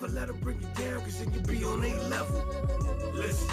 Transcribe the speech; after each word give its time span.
Never 0.00 0.14
let 0.14 0.28
them 0.28 0.38
bring 0.38 0.58
you 0.62 0.68
down, 0.82 1.00
cause 1.02 1.18
then 1.18 1.30
you 1.34 1.40
be 1.40 1.62
on 1.62 1.84
a 1.84 1.94
level. 2.08 2.42
Listen, 3.12 3.50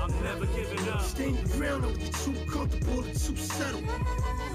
I'm 0.00 0.22
never 0.22 0.46
giving 0.46 0.88
up. 0.88 1.02
Stand 1.02 1.36
your 1.36 1.48
ground, 1.58 1.82
don't 1.82 1.98
get 1.98 2.14
too 2.14 2.34
comfortable 2.50 3.00
or 3.00 3.02
too 3.02 3.36
settled. 3.36 3.84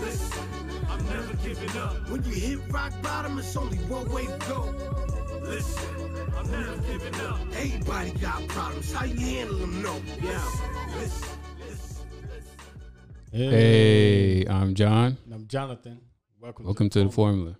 Listen, 0.01 0.43
I'm 0.89 1.05
never 1.05 1.33
giving 1.43 1.77
up. 1.77 2.09
When 2.09 2.23
you 2.23 2.31
hit 2.31 2.59
rock 2.71 2.91
bottom, 3.03 3.37
it's 3.37 3.55
only 3.55 3.77
one 3.85 4.09
way 4.11 4.25
to 4.25 4.37
go. 4.49 4.73
Listen, 5.43 6.33
I'm 6.35 6.49
never 6.49 6.77
giving 6.77 7.15
up. 7.21 7.39
Everybody 7.53 8.11
got 8.19 8.47
problems. 8.47 8.91
How 8.91 9.05
you 9.05 9.19
handle 9.19 9.59
them? 9.59 9.83
No. 9.83 10.01
Yeah. 10.23 10.43
Listen, 10.97 11.27
listen, 11.69 12.07
listen. 12.29 12.57
Hey, 13.31 14.43
I'm 14.49 14.73
John. 14.73 15.17
And 15.25 15.33
I'm 15.35 15.47
Jonathan. 15.47 16.01
Welcome. 16.41 16.65
Welcome 16.65 16.89
to 16.89 17.03
the 17.03 17.09
Forum. 17.11 17.35
formula. 17.35 17.57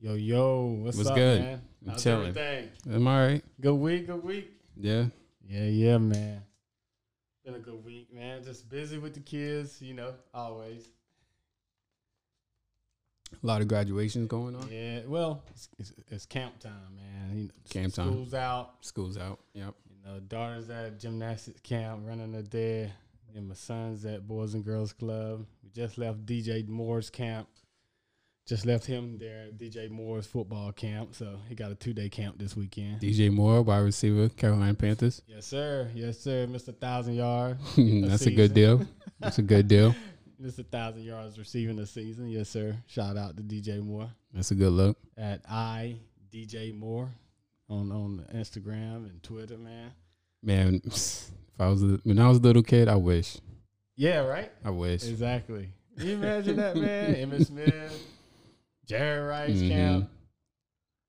Yo, 0.00 0.14
yo, 0.14 0.80
what's, 0.82 0.96
What's 0.96 1.10
up, 1.10 1.14
good? 1.14 1.42
man? 1.42 1.60
I'm 1.86 1.92
How's 1.92 2.02
chilling. 2.02 2.28
everything? 2.28 2.68
I'm 2.92 3.06
all 3.06 3.26
right. 3.26 3.44
Good 3.60 3.74
week, 3.74 4.06
good 4.08 4.24
week. 4.24 4.50
Yeah. 4.76 5.04
Yeah, 5.48 5.64
yeah, 5.66 5.98
man. 5.98 6.42
Been 7.44 7.54
a 7.54 7.58
good 7.60 7.84
week, 7.84 8.12
man. 8.12 8.42
Just 8.42 8.68
busy 8.68 8.98
with 8.98 9.14
the 9.14 9.20
kids, 9.20 9.80
you 9.80 9.94
know, 9.94 10.14
always. 10.34 10.88
A 13.40 13.46
lot 13.46 13.60
of 13.60 13.68
graduations 13.68 14.26
going 14.26 14.56
on. 14.56 14.68
Yeah, 14.68 15.00
well, 15.06 15.44
it's, 15.50 15.68
it's, 15.78 15.92
it's 16.08 16.26
camp 16.26 16.58
time, 16.58 16.72
man. 16.96 17.38
You 17.38 17.44
know, 17.44 17.50
Camp 17.70 17.94
time. 17.94 18.10
School's 18.10 18.34
out. 18.34 18.70
School's 18.80 19.16
out. 19.16 19.38
Yep. 19.54 19.74
You 19.88 19.96
know, 20.12 20.20
daughter's 20.20 20.68
at 20.70 20.98
gymnastics 20.98 21.60
camp, 21.60 22.00
running 22.04 22.34
a 22.34 22.42
day. 22.42 22.90
And 23.36 23.48
my 23.48 23.54
son's 23.54 24.04
at 24.06 24.26
Boys 24.26 24.54
and 24.54 24.64
Girls 24.64 24.92
Club. 24.92 25.46
We 25.62 25.70
just 25.70 25.98
left 25.98 26.26
DJ 26.26 26.66
Moore's 26.66 27.10
camp. 27.10 27.46
Just 28.46 28.64
left 28.64 28.86
him 28.86 29.18
there 29.18 29.46
at 29.48 29.58
DJ 29.58 29.90
Moore's 29.90 30.24
football 30.26 30.70
camp. 30.70 31.16
So 31.16 31.40
he 31.48 31.56
got 31.56 31.72
a 31.72 31.74
two 31.74 31.92
day 31.92 32.08
camp 32.08 32.38
this 32.38 32.56
weekend. 32.56 33.00
DJ 33.00 33.30
Moore, 33.30 33.60
wide 33.62 33.78
receiver, 33.78 34.28
Carolina 34.28 34.74
Panthers. 34.74 35.20
Yes, 35.26 35.46
sir. 35.46 35.90
Yes, 35.94 36.20
sir. 36.20 36.46
Mr. 36.46 36.74
Thousand 36.76 37.14
Yard. 37.14 37.58
That's 37.76 38.26
a 38.26 38.30
good 38.30 38.54
deal. 38.54 38.86
That's 39.18 39.38
a 39.38 39.42
good 39.42 39.66
deal. 39.66 39.94
Mr. 40.42 40.64
Thousand 40.64 41.02
Yards 41.02 41.38
receiving 41.38 41.76
the 41.76 41.86
season. 41.86 42.28
Yes, 42.28 42.48
sir. 42.48 42.76
Shout 42.86 43.16
out 43.16 43.36
to 43.36 43.42
DJ 43.42 43.82
Moore 43.82 44.10
That's 44.32 44.50
a 44.50 44.54
good 44.54 44.72
look. 44.72 44.98
at 45.16 45.40
I 45.48 45.96
DJ 46.32 46.72
Moore 46.78 47.10
on 47.68 47.90
on 47.90 48.24
Instagram 48.32 49.08
and 49.10 49.22
Twitter, 49.22 49.58
man. 49.58 49.90
Man, 50.42 50.80
if 50.84 51.30
I 51.58 51.66
was 51.68 51.82
a, 51.82 51.98
when 52.04 52.18
I 52.20 52.28
was 52.28 52.38
a 52.38 52.42
little 52.42 52.62
kid, 52.62 52.86
I 52.86 52.96
wish. 52.96 53.38
Yeah, 53.96 54.18
right. 54.18 54.52
I 54.64 54.70
wish. 54.70 55.04
Exactly. 55.08 55.70
Can 55.96 56.06
you 56.06 56.14
imagine 56.14 56.56
that, 56.56 56.76
man? 56.76 57.14
Emmitt 57.14 57.46
Smith, 57.46 58.06
Jerry 58.86 59.26
Rice 59.26 59.50
Mhm. 59.58 59.68
camp. 59.68 60.10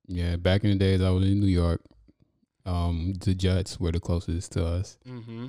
Yeah, 0.08 0.36
back 0.38 0.64
in 0.64 0.72
the 0.72 0.75
days, 0.78 1.02
I 1.02 1.09
was 1.09 1.25
in 1.28 1.39
New 1.39 1.47
York. 1.47 1.81
Um, 2.66 3.14
the 3.22 3.33
Jets 3.33 3.80
were 3.80 3.92
the 3.92 4.00
closest 4.00 4.52
to 4.53 4.66
us, 4.66 4.97
Mm-hmm. 5.08 5.47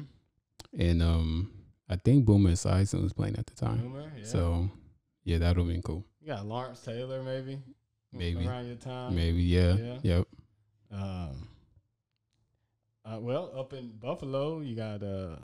and 0.78 1.02
um, 1.02 1.52
I 1.88 1.96
think 1.96 2.24
Boomer 2.24 2.50
Esiason 2.52 3.02
was 3.02 3.12
playing 3.12 3.36
at 3.36 3.46
the 3.46 3.54
time. 3.54 3.78
Boomer, 3.82 4.12
yeah. 4.16 4.24
So, 4.24 4.70
yeah, 5.24 5.38
that 5.38 5.48
would 5.56 5.58
have 5.64 5.66
been 5.72 5.82
cool. 5.82 6.04
you 6.20 6.26
got 6.28 6.46
Lawrence 6.46 6.80
Taylor, 6.84 7.22
maybe. 7.22 7.58
Maybe. 8.12 8.46
around 8.46 8.66
your 8.66 8.76
time. 8.76 9.14
Maybe, 9.14 9.42
yeah, 9.42 9.74
yeah. 9.76 9.98
yep. 10.02 10.28
Um, 10.90 11.48
uh, 13.04 13.18
well, 13.20 13.52
up 13.56 13.72
in 13.72 13.90
Buffalo, 13.98 14.60
you 14.60 14.74
got 14.76 15.02
uh, 15.02 15.36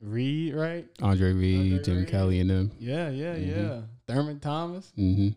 Reed, 0.00 0.54
right? 0.54 0.86
Andre 1.02 1.32
Reed, 1.32 1.72
Andre 1.72 1.84
Jim 1.84 1.96
Reed. 1.98 2.08
Kelly, 2.08 2.40
and 2.40 2.50
them. 2.50 2.70
Yeah, 2.78 3.08
yeah, 3.10 3.34
Mhm. 3.36 3.46
yeah. 3.56 3.80
Thurman 4.06 4.40
Thomas. 4.40 4.92
hmm 4.96 5.28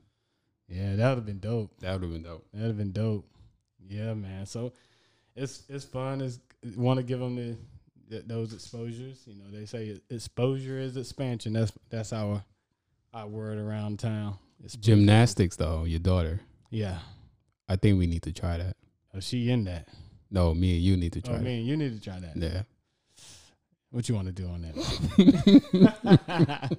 Yeah, 0.67 0.95
that 0.95 1.09
would 1.09 1.17
have 1.17 1.25
been 1.25 1.39
dope. 1.39 1.71
That 1.79 1.93
would 1.93 2.03
have 2.03 2.11
been 2.11 2.23
dope. 2.23 2.45
That'd 2.53 2.67
have 2.67 2.77
been 2.77 2.91
dope. 2.91 3.25
Yeah, 3.87 4.13
man. 4.13 4.45
So 4.45 4.73
it's 5.35 5.63
it's 5.69 5.85
fun. 5.85 6.21
It's 6.21 6.39
want 6.75 6.97
to 6.97 7.03
give 7.03 7.19
them 7.19 7.35
the, 7.35 7.57
th 8.09 8.23
those 8.27 8.53
exposures. 8.53 9.23
You 9.25 9.35
know, 9.35 9.49
they 9.51 9.65
say 9.65 9.99
exposure 10.09 10.79
is 10.79 10.97
expansion. 10.97 11.53
That's 11.53 11.71
that's 11.89 12.11
our 12.11 12.43
our 13.13 13.27
word 13.27 13.57
around 13.57 13.99
town. 13.99 14.37
Exposure. 14.63 14.83
Gymnastics, 14.83 15.55
though, 15.55 15.83
your 15.85 15.99
daughter. 15.99 16.41
Yeah. 16.69 16.99
I 17.69 17.75
think 17.75 17.99
we 17.99 18.07
need 18.07 18.23
to 18.23 18.33
try 18.33 18.57
that. 18.57 18.75
Oh, 19.13 19.19
she 19.19 19.49
in 19.49 19.65
that. 19.65 19.87
No, 20.31 20.53
me 20.53 20.75
and 20.75 20.83
you 20.83 20.97
need 20.97 21.13
to 21.13 21.19
oh, 21.19 21.29
try 21.29 21.35
Oh, 21.35 21.39
man, 21.39 21.63
you 21.63 21.77
need 21.77 21.93
to 21.95 22.01
try 22.01 22.19
that. 22.19 22.39
that. 22.39 22.53
Yeah. 22.53 22.61
What 23.89 24.09
you 24.09 24.15
want 24.15 24.27
to 24.27 24.33
do 24.33 24.47
on 24.49 24.61
that? 24.63 24.75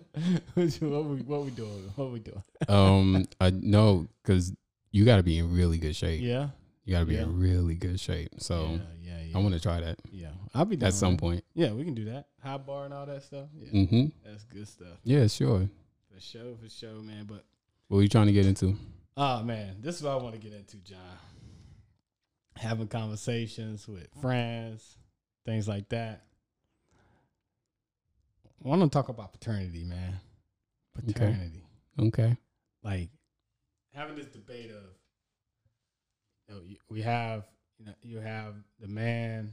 what, 0.54 0.80
you, 0.80 0.90
what, 0.90 1.04
we, 1.04 1.16
what 1.22 1.44
we 1.44 1.50
doing? 1.50 1.92
What 1.96 2.10
we 2.12 2.20
doing? 2.20 2.42
um, 2.68 3.24
I 3.40 3.50
know 3.50 4.06
because 4.22 4.52
you 4.90 5.04
got 5.04 5.16
to 5.16 5.22
be 5.22 5.38
in 5.38 5.52
really 5.54 5.78
good 5.78 5.96
shape. 5.96 6.20
Yeah. 6.22 6.48
You 6.84 6.94
got 6.94 7.00
to 7.00 7.06
be 7.06 7.14
Yeah. 7.14 7.22
in 7.22 7.38
really 7.38 7.74
good 7.74 8.00
shape. 8.00 8.30
So 8.38 8.80
yeah, 9.02 9.20
yeah. 9.22 9.36
I 9.36 9.40
want 9.40 9.54
to 9.54 9.60
try 9.60 9.80
that 9.80 9.98
Yeah, 10.10 10.28
I'll 10.54 10.64
be 10.64 10.80
at 10.82 10.94
some 10.94 11.12
with 11.12 11.20
point. 11.20 11.44
Yeah, 11.54 11.72
we 11.72 11.84
can 11.84 11.94
do 11.94 12.06
that. 12.06 12.26
High 12.42 12.56
bar 12.58 12.84
and 12.86 12.94
all 12.94 13.06
that 13.06 13.22
stuff. 13.22 13.46
Yeah, 13.54 13.70
Mm-hmm. 13.72 14.06
that's 14.24 14.44
good 14.44 14.66
stuff. 14.68 14.98
Yeah, 15.04 15.26
sure. 15.26 15.68
For 16.14 16.20
sure, 16.20 16.56
for 16.62 16.68
sure, 16.70 17.02
man. 17.02 17.24
But 17.26 17.44
What 17.88 17.98
are 17.98 18.02
you 18.02 18.08
trying 18.08 18.26
to 18.26 18.32
get 18.32 18.46
into? 18.46 18.76
oh 19.16 19.42
man, 19.42 19.76
this 19.80 19.96
is 19.96 20.02
what 20.02 20.12
I 20.12 20.16
want 20.16 20.34
to 20.34 20.40
get 20.40 20.52
into, 20.52 20.76
John. 20.78 20.98
Having 22.56 22.88
conversations 22.88 23.86
with 23.88 24.08
friends, 24.20 24.96
things 25.46 25.68
like 25.68 25.88
that. 25.90 26.22
I 28.64 28.68
want 28.68 28.82
to 28.82 28.88
talk 28.88 29.08
about 29.08 29.32
paternity, 29.32 29.84
man. 29.84 30.20
Paternity, 30.94 31.64
Okay. 31.98 32.36
like 32.82 33.10
having 33.94 34.16
this 34.16 34.26
debate 34.26 34.70
of, 34.70 34.82
you 36.48 36.54
know, 36.54 36.60
we 36.88 37.02
have, 37.02 37.44
you 37.78 37.86
know, 37.86 37.92
you 38.02 38.18
have 38.18 38.54
the 38.80 38.88
man 38.88 39.52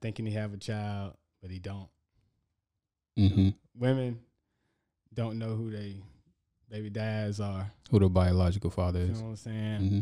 thinking 0.00 0.26
he 0.26 0.32
have 0.32 0.52
a 0.52 0.56
child, 0.56 1.14
but 1.40 1.50
he 1.50 1.60
don't. 1.60 1.88
Mm-hmm. 3.16 3.50
Women 3.78 4.18
don't 5.14 5.38
know 5.38 5.54
who 5.54 5.70
they 5.70 5.96
baby 6.68 6.90
dads 6.90 7.40
are. 7.40 7.70
Who 7.90 8.00
the 8.00 8.08
biological 8.08 8.70
father 8.70 9.00
is. 9.00 9.08
You 9.08 9.14
know 9.14 9.20
what 9.22 9.28
I'm 9.28 9.36
saying? 9.36 9.80
Mm-hmm. 9.80 10.00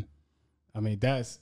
I 0.75 0.79
mean, 0.79 0.99
that's 0.99 1.39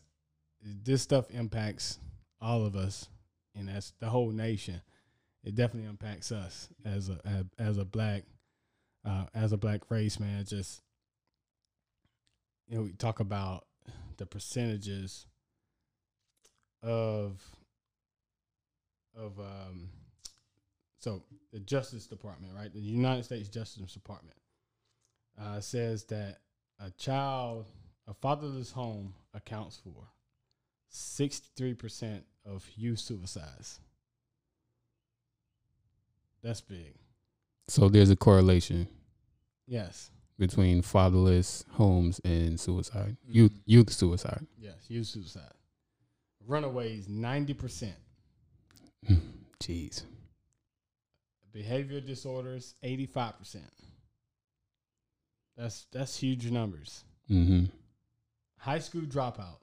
this 0.61 1.01
stuff 1.01 1.31
impacts 1.31 1.97
all 2.41 2.65
of 2.65 2.75
us, 2.75 3.07
and 3.55 3.69
that's 3.69 3.93
the 3.99 4.07
whole 4.07 4.31
nation. 4.31 4.81
It 5.43 5.55
definitely 5.55 5.89
impacts 5.89 6.31
us 6.31 6.69
as 6.85 7.09
a 7.09 7.45
as, 7.59 7.77
a 7.77 7.85
black 7.85 8.23
uh, 9.05 9.25
as 9.33 9.51
a 9.51 9.57
black 9.57 9.81
race, 9.89 10.19
man. 10.19 10.45
Just 10.45 10.81
you 12.67 12.77
know, 12.77 12.83
we 12.83 12.93
talk 12.93 13.19
about 13.19 13.65
the 14.17 14.25
percentages 14.25 15.25
of 16.81 17.41
of 19.15 19.39
um 19.39 19.89
so 20.99 21.21
the 21.51 21.59
Justice 21.59 22.07
Department, 22.07 22.53
right? 22.55 22.73
The 22.73 22.79
United 22.79 23.25
States 23.25 23.49
Justice 23.49 23.93
Department 23.93 24.37
uh, 25.39 25.59
says 25.59 26.05
that 26.05 26.37
a 26.79 26.89
child, 26.91 27.65
a 28.07 28.13
fatherless 28.13 28.71
home 28.71 29.13
accounts 29.33 29.81
for 29.83 30.07
63% 30.91 32.21
of 32.45 32.65
youth 32.75 32.99
suicides. 32.99 33.79
That's 36.43 36.61
big. 36.61 36.93
So 37.67 37.87
there's 37.89 38.09
a 38.09 38.15
correlation 38.15 38.87
Yes. 39.65 40.11
between 40.37 40.81
fatherless 40.81 41.63
homes 41.71 42.19
and 42.25 42.59
suicide, 42.59 43.15
youth 43.25 43.51
Mhm. 43.53 43.61
youth 43.65 43.91
suicide. 43.91 44.45
Yes. 44.57 44.89
Youth 44.89 45.07
suicide. 45.07 45.53
Runaways, 46.45 47.07
90%. 47.07 47.95
Jeez. 49.59 50.03
Behavior 51.53 52.01
disorders, 52.01 52.75
85%. 52.83 53.71
That's 55.55 55.85
that's 55.91 56.17
huge 56.17 56.49
numbers. 56.51 57.05
Mm-hmm. 57.29 57.65
High 58.57 58.79
school 58.79 59.01
dropout, 59.03 59.59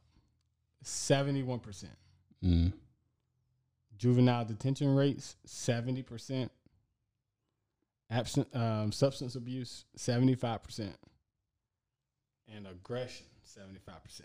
71%. 0.85 1.97
Mm. 2.43 2.73
Juvenile 3.99 4.45
detention 4.47 4.95
rates, 4.95 5.37
70%. 5.47 6.51
Absent 8.11 8.49
um, 8.55 8.91
substance 8.91 9.37
abuse, 9.37 9.85
75%. 9.97 10.93
And 12.53 12.67
aggression, 12.67 13.27
75%. 13.47 14.23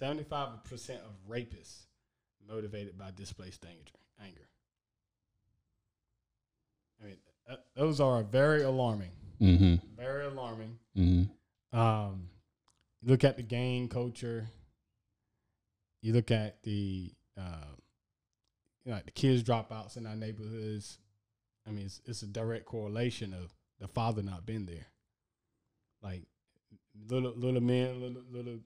75% 0.00 0.90
of 0.90 1.28
rapists 1.28 1.82
motivated 2.48 2.98
by 2.98 3.10
displaced 3.14 3.64
anger. 3.66 3.92
anger. 4.24 4.48
I 7.00 7.06
mean, 7.06 7.16
uh, 7.50 7.56
those 7.76 8.00
are 8.00 8.22
very 8.22 8.62
alarming. 8.62 9.10
Mm-hmm. 9.40 9.74
Very 9.96 10.26
alarming. 10.26 10.78
Mm-hmm. 10.96 11.78
Um, 11.78 12.28
you 13.02 13.10
look 13.10 13.24
at 13.24 13.36
the 13.36 13.42
gang 13.42 13.88
culture. 13.88 14.46
You 16.00 16.12
look 16.12 16.30
at 16.30 16.62
the, 16.62 17.12
uh, 17.38 17.74
you 18.84 18.90
know, 18.90 18.96
like 18.96 19.04
the 19.04 19.12
kids 19.12 19.42
dropouts 19.42 19.96
in 19.96 20.06
our 20.06 20.16
neighborhoods. 20.16 20.98
I 21.66 21.70
mean, 21.70 21.86
it's, 21.86 22.00
it's 22.06 22.22
a 22.22 22.26
direct 22.26 22.64
correlation 22.64 23.32
of 23.32 23.54
the 23.80 23.88
father 23.88 24.22
not 24.22 24.46
being 24.46 24.66
there. 24.66 24.86
Like 26.02 26.22
little 27.08 27.32
little 27.36 27.60
men, 27.60 28.00
little 28.00 28.22
little 28.30 28.58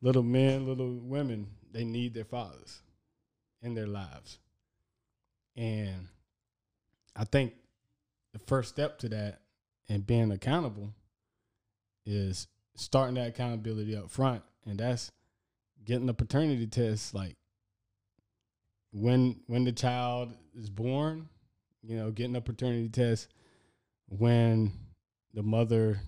little 0.00 0.22
men, 0.22 0.66
little 0.66 0.98
women, 1.00 1.48
they 1.72 1.84
need 1.84 2.14
their 2.14 2.24
fathers 2.24 2.82
in 3.62 3.74
their 3.74 3.86
lives. 3.86 4.38
And 5.56 6.08
I 7.14 7.24
think 7.24 7.54
the 8.32 8.38
first 8.40 8.70
step 8.70 8.98
to 9.00 9.08
that 9.10 9.40
and 9.88 10.06
being 10.06 10.32
accountable 10.32 10.94
is 12.06 12.46
starting 12.76 13.14
that 13.16 13.28
accountability 13.28 13.96
up 13.96 14.10
front. 14.10 14.42
And 14.66 14.78
that's 14.78 15.10
getting 15.84 16.06
the 16.06 16.14
paternity 16.14 16.66
test 16.66 17.14
like 17.14 17.36
when 18.92 19.40
when 19.46 19.64
the 19.64 19.72
child 19.72 20.32
is 20.54 20.70
born, 20.70 21.28
you 21.82 21.96
know, 21.96 22.10
getting 22.10 22.36
a 22.36 22.40
paternity 22.40 22.88
test 22.88 23.28
when 24.08 24.72
the 25.34 25.42
mother 25.42 26.00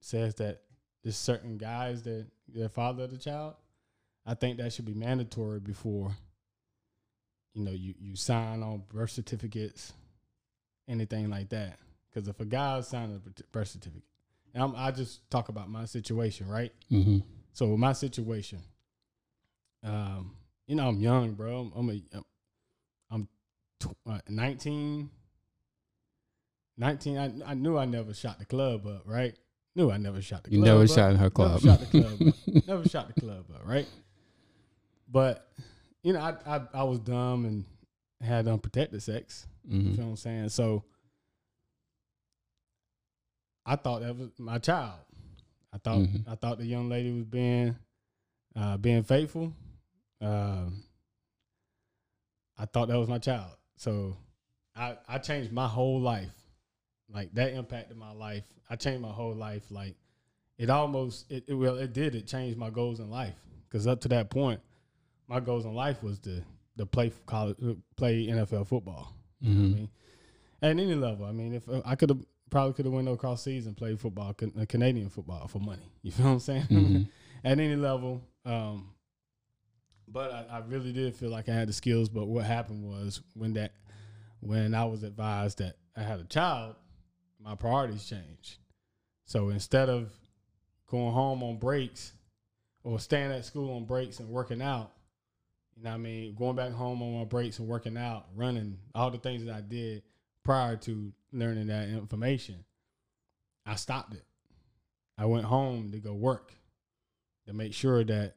says 0.00 0.34
that 0.36 0.62
there's 1.02 1.16
certain 1.16 1.56
guys 1.56 2.02
that 2.02 2.26
the 2.52 2.68
father 2.68 3.04
of 3.04 3.10
the 3.10 3.18
child. 3.18 3.54
I 4.24 4.34
think 4.34 4.58
that 4.58 4.72
should 4.72 4.86
be 4.86 4.94
mandatory 4.94 5.60
before 5.60 6.16
you 7.54 7.64
know 7.64 7.70
you 7.70 7.94
you 7.98 8.16
sign 8.16 8.62
on 8.62 8.82
birth 8.92 9.10
certificates, 9.10 9.92
anything 10.88 11.30
like 11.30 11.48
that. 11.50 11.78
Because 12.08 12.28
if 12.28 12.40
a 12.40 12.44
guy 12.44 12.80
signs 12.80 13.14
a 13.14 13.42
birth 13.52 13.68
certificate, 13.68 14.02
and 14.54 14.62
I'm, 14.62 14.74
I 14.76 14.90
just 14.90 15.28
talk 15.30 15.48
about 15.48 15.68
my 15.68 15.84
situation, 15.84 16.48
right? 16.48 16.72
Mm-hmm. 16.90 17.18
So 17.52 17.76
my 17.76 17.92
situation, 17.92 18.60
um, 19.84 20.36
you 20.66 20.76
know, 20.76 20.88
I'm 20.88 20.98
young, 20.98 21.32
bro. 21.32 21.70
I'm 21.74 21.90
a, 21.90 22.02
uh, 24.06 24.18
19. 24.28 25.10
19. 26.78 27.18
I, 27.18 27.50
I 27.50 27.54
knew 27.54 27.76
I 27.78 27.84
never 27.84 28.12
shot 28.14 28.38
the 28.38 28.44
club 28.44 28.86
up, 28.86 29.02
right? 29.06 29.34
Knew 29.74 29.90
I 29.90 29.96
never 29.98 30.20
shot 30.22 30.44
the 30.44 30.50
You 30.50 30.58
club 30.58 30.66
never 30.66 30.82
up. 30.84 30.88
shot 30.88 31.10
in 31.10 31.16
her 31.16 31.30
club. 31.30 31.62
Never 31.62 31.76
shot 31.76 31.80
the 31.80 31.86
club 31.86 32.28
up. 32.28 32.34
never 32.66 32.88
shot 32.88 33.14
the 33.14 33.20
club 33.20 33.44
up, 33.54 33.62
right? 33.66 33.86
But 35.10 35.48
you 36.02 36.12
know, 36.12 36.20
I 36.20 36.56
I, 36.56 36.60
I 36.74 36.82
was 36.84 36.98
dumb 36.98 37.44
and 37.44 37.64
had 38.20 38.48
unprotected 38.48 39.02
sex. 39.02 39.46
You 39.68 39.78
Mhm. 39.80 39.96
feel 39.96 40.04
what 40.04 40.10
I'm 40.12 40.16
saying? 40.16 40.48
So 40.50 40.84
I 43.64 43.76
thought 43.76 44.02
that 44.02 44.16
was 44.16 44.30
my 44.38 44.58
child. 44.58 45.00
I 45.72 45.78
thought 45.78 45.98
Mhm. 45.98 46.24
I 46.28 46.34
thought 46.36 46.58
the 46.58 46.66
young 46.66 46.88
lady 46.88 47.12
was 47.12 47.24
being 47.24 47.76
uh, 48.54 48.76
being 48.78 49.02
faithful. 49.02 49.52
Um, 50.20 50.82
I 52.56 52.64
thought 52.64 52.88
that 52.88 52.98
was 52.98 53.08
my 53.08 53.18
child. 53.18 53.50
So 53.76 54.16
I 54.74 54.96
I 55.08 55.18
changed 55.18 55.52
my 55.52 55.66
whole 55.68 56.00
life. 56.00 56.34
Like 57.08 57.32
that 57.34 57.52
impacted 57.52 57.96
my 57.96 58.12
life. 58.12 58.44
I 58.68 58.76
changed 58.76 59.00
my 59.02 59.12
whole 59.12 59.34
life. 59.34 59.70
Like 59.70 59.94
it 60.58 60.70
almost 60.70 61.30
it, 61.30 61.44
it 61.46 61.54
well 61.54 61.76
it 61.76 61.92
did. 61.92 62.14
It 62.14 62.26
changed 62.26 62.58
my 62.58 62.70
goals 62.70 63.00
in 63.00 63.10
life. 63.10 63.36
Because 63.68 63.86
up 63.86 64.00
to 64.02 64.08
that 64.08 64.30
point, 64.30 64.60
my 65.28 65.40
goals 65.40 65.64
in 65.64 65.74
life 65.74 66.02
was 66.02 66.18
to 66.20 66.42
to 66.78 66.86
play 66.86 67.12
college, 67.26 67.56
play 67.96 68.26
NFL 68.26 68.66
football. 68.66 69.14
You 69.40 69.50
know 69.54 69.60
what 69.60 69.64
I 69.64 69.68
Mhm. 69.68 69.74
mean, 69.74 69.88
at 70.62 70.70
any 70.70 70.94
level. 70.94 71.26
I 71.26 71.32
mean, 71.32 71.52
if 71.54 71.68
uh, 71.68 71.82
I 71.84 71.94
could 71.94 72.10
have 72.10 72.24
probably 72.50 72.74
could 72.74 72.84
have 72.86 72.94
went 72.94 73.08
across 73.08 73.42
season 73.42 73.74
played 73.74 73.98
football, 74.00 74.34
uh, 74.40 74.64
Canadian 74.66 75.08
football 75.10 75.46
for 75.48 75.58
money. 75.60 75.82
You 76.02 76.12
feel 76.12 76.26
what 76.26 76.32
I'm 76.32 76.40
saying? 76.40 76.62
Mhm. 76.70 77.08
at 77.44 77.58
any 77.58 77.76
level. 77.76 78.22
Um, 78.44 78.92
but 80.08 80.30
I, 80.32 80.56
I 80.56 80.58
really 80.66 80.92
did 80.92 81.14
feel 81.14 81.30
like 81.30 81.48
I 81.48 81.54
had 81.54 81.68
the 81.68 81.72
skills. 81.72 82.08
But 82.08 82.26
what 82.26 82.44
happened 82.44 82.84
was 82.84 83.20
when 83.34 83.54
that 83.54 83.72
when 84.40 84.74
I 84.74 84.84
was 84.84 85.02
advised 85.02 85.58
that 85.58 85.76
I 85.96 86.02
had 86.02 86.20
a 86.20 86.24
child, 86.24 86.76
my 87.42 87.54
priorities 87.54 88.06
changed. 88.06 88.56
So 89.24 89.48
instead 89.48 89.88
of 89.88 90.12
going 90.86 91.12
home 91.12 91.42
on 91.42 91.58
breaks 91.58 92.12
or 92.84 93.00
staying 93.00 93.32
at 93.32 93.44
school 93.44 93.76
on 93.76 93.84
breaks 93.84 94.20
and 94.20 94.28
working 94.28 94.62
out, 94.62 94.92
you 95.76 95.82
know 95.82 95.90
what 95.90 95.96
I 95.96 95.98
mean, 95.98 96.34
going 96.34 96.56
back 96.56 96.72
home 96.72 97.02
on 97.02 97.18
my 97.18 97.24
breaks 97.24 97.58
and 97.58 97.68
working 97.68 97.96
out, 97.96 98.26
running, 98.34 98.78
all 98.94 99.10
the 99.10 99.18
things 99.18 99.44
that 99.44 99.54
I 99.54 99.60
did 99.60 100.02
prior 100.44 100.76
to 100.76 101.12
learning 101.32 101.66
that 101.66 101.88
information, 101.88 102.64
I 103.66 103.74
stopped 103.74 104.14
it. 104.14 104.24
I 105.18 105.26
went 105.26 105.44
home 105.44 105.90
to 105.90 105.98
go 105.98 106.14
work 106.14 106.52
to 107.46 107.52
make 107.52 107.74
sure 107.74 108.04
that 108.04 108.36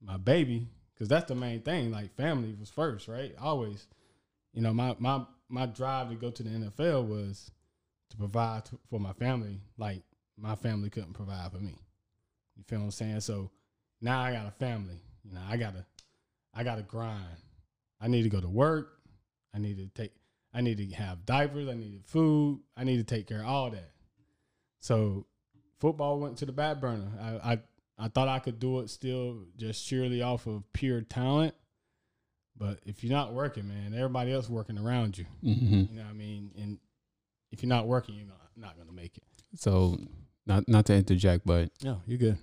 my 0.00 0.16
baby, 0.16 0.68
because 0.98 1.08
that's 1.08 1.28
the 1.28 1.34
main 1.34 1.60
thing, 1.60 1.92
like 1.92 2.16
family 2.16 2.56
was 2.58 2.70
first, 2.70 3.06
right? 3.06 3.32
Always, 3.40 3.86
you 4.52 4.60
know, 4.60 4.74
my 4.74 4.96
my 4.98 5.24
my 5.48 5.66
drive 5.66 6.08
to 6.08 6.16
go 6.16 6.30
to 6.30 6.42
the 6.42 6.50
NFL 6.50 7.06
was 7.06 7.52
to 8.10 8.16
provide 8.16 8.64
t- 8.64 8.78
for 8.90 8.98
my 8.98 9.12
family, 9.12 9.60
like 9.76 10.02
my 10.36 10.56
family 10.56 10.90
couldn't 10.90 11.12
provide 11.12 11.52
for 11.52 11.58
me. 11.58 11.76
You 12.56 12.64
feel 12.66 12.80
what 12.80 12.86
I'm 12.86 12.90
saying? 12.90 13.20
So 13.20 13.50
now 14.00 14.20
I 14.20 14.32
got 14.32 14.46
a 14.46 14.50
family. 14.50 15.00
You 15.24 15.34
know, 15.34 15.40
I 15.48 15.56
gotta 15.56 15.86
I 16.52 16.64
gotta 16.64 16.82
grind. 16.82 17.36
I 18.00 18.08
need 18.08 18.24
to 18.24 18.28
go 18.28 18.40
to 18.40 18.48
work. 18.48 18.98
I 19.54 19.58
need 19.58 19.76
to 19.76 19.86
take 19.86 20.12
I 20.52 20.62
need 20.62 20.78
to 20.78 20.96
have 20.96 21.24
diapers. 21.24 21.68
I 21.68 21.74
needed 21.74 22.02
food. 22.06 22.60
I 22.76 22.82
need 22.82 22.96
to 22.96 23.04
take 23.04 23.28
care 23.28 23.40
of 23.40 23.46
all 23.46 23.70
that. 23.70 23.92
So 24.80 25.26
football 25.78 26.18
went 26.18 26.38
to 26.38 26.46
the 26.46 26.52
back 26.52 26.80
burner. 26.80 27.12
I, 27.20 27.52
I 27.52 27.58
I 27.98 28.08
thought 28.08 28.28
I 28.28 28.38
could 28.38 28.60
do 28.60 28.80
it 28.80 28.90
still 28.90 29.44
just 29.56 29.84
sheerly 29.84 30.22
off 30.22 30.46
of 30.46 30.62
pure 30.72 31.00
talent. 31.02 31.54
But 32.56 32.80
if 32.84 33.02
you're 33.04 33.12
not 33.12 33.34
working, 33.34 33.68
man, 33.68 33.94
everybody 33.94 34.32
else 34.32 34.48
working 34.48 34.78
around 34.78 35.16
you. 35.18 35.26
Mhm. 35.44 35.90
You 35.90 35.96
know 35.96 36.02
what 36.02 36.10
I 36.10 36.12
mean? 36.12 36.50
And 36.56 36.78
if 37.52 37.62
you're 37.62 37.68
not 37.68 37.86
working, 37.86 38.16
you're 38.16 38.26
not, 38.26 38.50
not 38.56 38.76
gonna 38.78 38.92
make 38.92 39.16
it. 39.16 39.24
So, 39.54 39.96
not 40.46 40.68
not 40.68 40.86
to 40.86 40.94
interject, 40.94 41.46
but 41.46 41.70
No, 41.82 42.02
you're 42.06 42.18
good. 42.18 42.38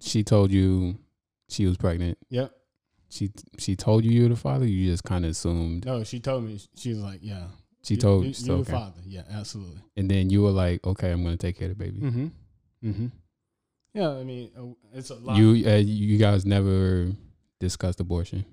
she 0.00 0.22
told 0.24 0.50
you 0.52 0.98
she 1.48 1.66
was 1.66 1.76
pregnant. 1.76 2.18
Yep. 2.30 2.52
She 3.10 3.30
she 3.58 3.74
told 3.76 4.04
you 4.04 4.10
you 4.10 4.22
were 4.24 4.28
the 4.30 4.36
father. 4.36 4.66
You 4.66 4.90
just 4.90 5.04
kind 5.04 5.24
of 5.24 5.30
assumed. 5.30 5.84
No, 5.86 6.02
she 6.04 6.20
told 6.20 6.44
me. 6.44 6.60
She 6.74 6.90
was 6.90 6.98
like, 6.98 7.20
"Yeah." 7.22 7.48
She 7.82 7.94
you- 7.94 8.00
told 8.00 8.26
you, 8.26 8.34
so, 8.34 8.46
you 8.46 8.52
okay. 8.60 8.64
the 8.64 8.78
father. 8.78 9.00
Yeah, 9.06 9.22
absolutely. 9.30 9.80
and 9.96 10.10
then 10.10 10.30
you 10.30 10.42
were 10.42 10.50
like, 10.50 10.84
okay, 10.86 11.10
I'm 11.12 11.22
gonna 11.22 11.36
take 11.38 11.56
care 11.58 11.70
of 11.70 11.78
the 11.78 11.84
baby. 11.84 12.00
Mm-hmm. 12.00 12.26
Mm-hmm. 12.90 13.06
Yeah, 13.98 14.10
I 14.10 14.22
mean, 14.22 14.50
uh, 14.56 14.96
it's 14.96 15.10
a 15.10 15.16
lot. 15.16 15.36
You 15.36 15.68
uh, 15.68 15.74
you 15.74 16.18
guys 16.18 16.46
never 16.46 17.10
discussed 17.58 17.98
abortion. 17.98 18.44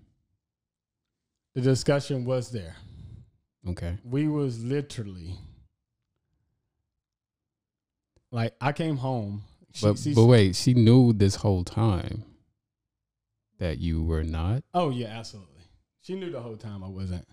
the 1.53 1.61
discussion 1.61 2.25
was 2.25 2.49
there. 2.49 2.75
Okay. 3.67 3.95
We 4.03 4.27
was 4.27 4.63
literally 4.63 5.35
like, 8.31 8.55
I 8.59 8.71
came 8.71 8.97
home. 8.97 9.43
She, 9.73 9.85
But 9.85 9.99
see- 9.99 10.13
but 10.15 10.25
wait, 10.25 10.55
she 10.55 10.73
knew 10.73 11.13
this 11.13 11.35
whole 11.35 11.63
time 11.63 12.23
that 13.59 13.77
you 13.77 14.03
were 14.03 14.23
not. 14.23 14.63
oh 14.73 14.89
yeah, 14.89 15.07
absolutely. 15.19 15.51
She 16.01 16.15
knew 16.15 16.31
the 16.31 16.39
whole 16.41 16.57
time 16.57 16.83
I 16.83 16.87
wasn't. 16.87 17.27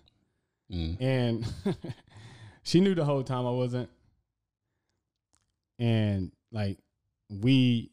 Mm. 0.70 0.96
and 1.00 1.46
she 2.62 2.80
knew 2.80 2.94
the 2.94 3.04
whole 3.06 3.22
time 3.22 3.46
I 3.46 3.50
wasn't. 3.50 3.88
And 5.78 6.30
like 6.50 6.78
we, 7.30 7.91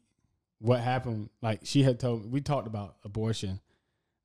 what 0.60 0.80
happened? 0.82 1.30
Like 1.42 1.62
she 1.64 1.84
had 1.84 2.00
told 2.00 2.24
me, 2.24 2.30
we 2.30 2.42
talked 2.42 2.68
about 2.68 2.96
abortion, 3.04 3.60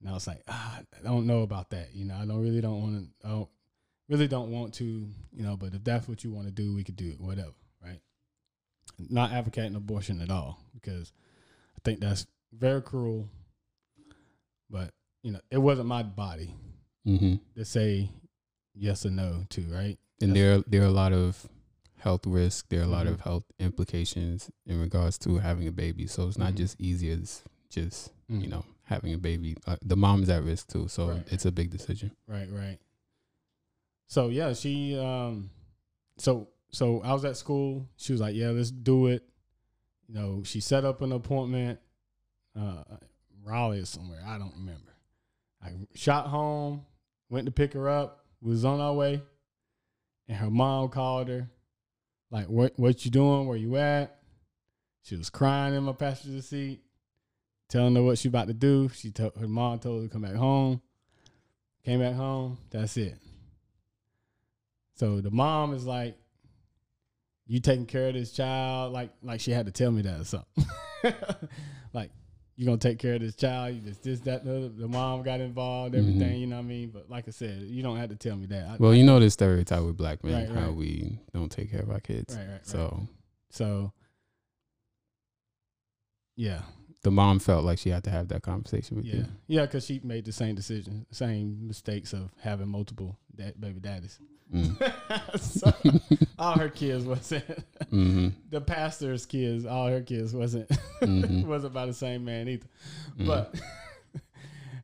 and 0.00 0.10
I 0.10 0.12
was 0.12 0.26
like, 0.26 0.42
ah, 0.48 0.80
I 0.98 1.02
don't 1.02 1.26
know 1.26 1.42
about 1.42 1.70
that. 1.70 1.94
You 1.94 2.04
know, 2.04 2.14
I 2.14 2.26
don't 2.26 2.42
really 2.42 2.60
don't 2.60 2.82
want 2.82 2.94
to. 3.22 3.26
I 3.26 3.30
don't 3.30 3.48
really 4.08 4.28
don't 4.28 4.50
want 4.50 4.74
to. 4.74 4.84
You 4.84 5.42
know, 5.42 5.56
but 5.56 5.74
if 5.74 5.84
that's 5.84 6.08
what 6.08 6.24
you 6.24 6.30
want 6.30 6.46
to 6.46 6.52
do, 6.52 6.74
we 6.74 6.84
could 6.84 6.96
do 6.96 7.08
it. 7.08 7.20
Whatever, 7.20 7.54
right? 7.82 8.00
Not 8.98 9.32
advocating 9.32 9.76
abortion 9.76 10.20
at 10.20 10.30
all 10.30 10.58
because 10.74 11.12
I 11.76 11.80
think 11.84 12.00
that's 12.00 12.26
very 12.52 12.82
cruel. 12.82 13.28
But 14.70 14.90
you 15.22 15.32
know, 15.32 15.40
it 15.50 15.58
wasn't 15.58 15.88
my 15.88 16.02
body 16.02 16.54
hmm 17.04 17.34
to 17.54 17.64
say 17.64 18.10
yes 18.74 19.04
or 19.04 19.10
no 19.10 19.44
to, 19.50 19.62
right? 19.62 19.98
And 20.20 20.34
there 20.34 20.62
there 20.66 20.82
are 20.82 20.86
a 20.86 20.90
lot 20.90 21.12
of 21.12 21.46
health 22.04 22.26
risks. 22.26 22.66
There 22.68 22.80
are 22.80 22.84
a 22.84 22.86
lot 22.86 23.06
Mhm. 23.06 23.12
of 23.14 23.20
health 23.20 23.44
implications 23.58 24.50
in 24.66 24.78
regards 24.78 25.16
to 25.18 25.38
having 25.38 25.66
a 25.66 25.72
baby. 25.72 26.06
So 26.06 26.28
it's 26.28 26.38
not 26.38 26.52
Mhm. 26.52 26.56
just 26.58 26.80
easy 26.80 27.10
as 27.10 27.42
just 27.70 28.12
you 28.28 28.40
Mhm. 28.40 28.48
know 28.50 28.64
having 28.84 29.14
a 29.14 29.18
baby. 29.18 29.56
Uh, 29.66 29.76
the 29.82 29.96
mom 29.96 30.22
is 30.22 30.28
at 30.28 30.44
risk 30.44 30.68
too. 30.68 30.86
So 30.88 31.08
Right. 31.08 31.32
it's 31.32 31.46
a 31.46 31.50
big 31.52 31.70
decision. 31.70 32.12
Right, 32.28 32.50
right. 32.52 32.78
So 34.06 34.28
yeah, 34.28 34.52
she 34.52 34.96
um 34.98 35.50
so 36.18 36.48
so 36.70 37.00
I 37.00 37.12
was 37.14 37.24
at 37.24 37.36
school. 37.36 37.88
She 37.96 38.12
was 38.12 38.20
like, 38.20 38.34
"Yeah, 38.34 38.50
let's 38.50 38.70
do 38.70 39.06
it." 39.06 39.26
You 40.06 40.14
know, 40.14 40.42
she 40.42 40.60
set 40.60 40.84
up 40.84 41.00
an 41.00 41.12
appointment 41.12 41.80
uh 42.54 42.84
Raleigh 43.42 43.80
or 43.80 43.86
somewhere. 43.86 44.22
I 44.24 44.38
don't 44.38 44.54
remember. 44.54 44.92
I 45.62 45.72
shot 45.94 46.28
home, 46.28 46.84
went 47.30 47.46
to 47.46 47.52
pick 47.52 47.72
her 47.72 47.88
up, 47.88 48.26
was 48.42 48.64
on 48.64 48.80
our 48.80 48.92
way, 48.94 49.22
and 50.28 50.36
her 50.36 50.50
mom 50.50 50.90
called 50.90 51.28
her 51.28 51.50
like, 52.34 52.48
"What 52.48 52.72
what 52.76 53.04
you 53.04 53.12
doing? 53.12 53.46
Where 53.46 53.56
you 53.56 53.76
at?" 53.76 54.18
She 55.02 55.16
was 55.16 55.30
crying 55.30 55.72
in 55.74 55.84
my 55.84 55.92
passenger 55.92 56.42
seat, 56.42 56.82
telling 57.68 57.94
her 57.94 58.02
what 58.02 58.18
she 58.18 58.26
about 58.28 58.48
to 58.48 58.54
do. 58.54 58.90
She 58.92 59.12
told 59.12 59.36
her 59.38 59.46
mom 59.46 59.78
told 59.78 60.02
her 60.02 60.08
to 60.08 60.12
come 60.12 60.22
back 60.22 60.34
home. 60.34 60.82
Came 61.84 62.00
back 62.00 62.14
home. 62.14 62.58
That's 62.70 62.96
it. 62.96 63.16
So 64.96 65.20
the 65.20 65.30
mom 65.30 65.74
is 65.74 65.86
like, 65.86 66.18
"You 67.46 67.60
taking 67.60 67.86
care 67.86 68.08
of 68.08 68.14
this 68.14 68.32
child?" 68.32 68.92
Like, 68.92 69.10
like 69.22 69.40
she 69.40 69.52
had 69.52 69.66
to 69.66 69.72
tell 69.72 69.92
me 69.92 70.02
that 70.02 70.20
or 70.20 70.24
something. 70.24 70.66
like, 71.92 72.10
you 72.56 72.66
gonna 72.66 72.78
take 72.78 72.98
care 72.98 73.14
of 73.14 73.20
this 73.20 73.34
child. 73.34 73.74
You 73.74 73.80
just 73.80 74.02
this 74.02 74.20
that 74.20 74.44
the, 74.44 74.72
the 74.76 74.86
mom 74.88 75.22
got 75.22 75.40
involved, 75.40 75.94
mm-hmm. 75.94 76.08
everything. 76.08 76.40
You 76.40 76.46
know 76.46 76.56
what 76.56 76.62
I 76.62 76.68
mean? 76.68 76.90
But 76.90 77.10
like 77.10 77.26
I 77.26 77.32
said, 77.32 77.62
you 77.62 77.82
don't 77.82 77.96
have 77.96 78.10
to 78.10 78.16
tell 78.16 78.36
me 78.36 78.46
that. 78.46 78.68
I, 78.68 78.76
Well, 78.78 78.94
you 78.94 79.04
know 79.04 79.18
this 79.18 79.34
stereotype 79.34 79.82
with 79.82 79.96
black 79.96 80.22
men, 80.22 80.48
Right, 80.48 80.56
how 80.56 80.66
right. 80.66 80.74
we 80.74 81.18
don't 81.32 81.50
take 81.50 81.70
care 81.70 81.80
of 81.80 81.90
our 81.90 82.00
kids. 82.00 82.34
right, 82.36 82.42
right, 82.42 82.52
right. 82.52 82.66
So 82.66 83.08
so 83.50 83.92
yeah, 86.36 86.62
the 87.02 87.10
mom 87.10 87.38
felt 87.38 87.64
like 87.64 87.78
she 87.78 87.90
had 87.90 88.04
to 88.04 88.10
have 88.10 88.28
that 88.28 88.42
conversation 88.42 88.96
with 88.96 89.06
yeah, 89.06 89.14
you. 89.14 89.26
yeah, 89.46 89.62
because 89.62 89.84
she 89.84 90.00
made 90.02 90.24
the 90.24 90.32
same 90.32 90.54
decision, 90.54 91.06
same 91.10 91.66
mistakes 91.66 92.12
of 92.12 92.30
having 92.40 92.68
multiple 92.68 93.18
dad, 93.34 93.60
baby 93.60 93.80
daddies. 93.80 94.18
Mm. 94.52 95.38
so 95.40 95.72
all 96.38 96.58
her 96.58 96.68
kids 96.68 97.04
wasn't 97.04 97.44
hmm 97.90 98.28
the 98.50 98.60
pastor's 98.60 99.26
kids. 99.26 99.64
All 99.66 99.88
her 99.88 100.02
kids 100.02 100.34
wasn't 100.34 100.68
Mhm. 101.00 101.44
wasn't 101.46 101.72
by 101.74 101.86
the 101.86 101.94
same 101.94 102.24
man 102.24 102.48
either. 102.48 102.66
Mhm. 103.18 103.26
But 103.26 103.54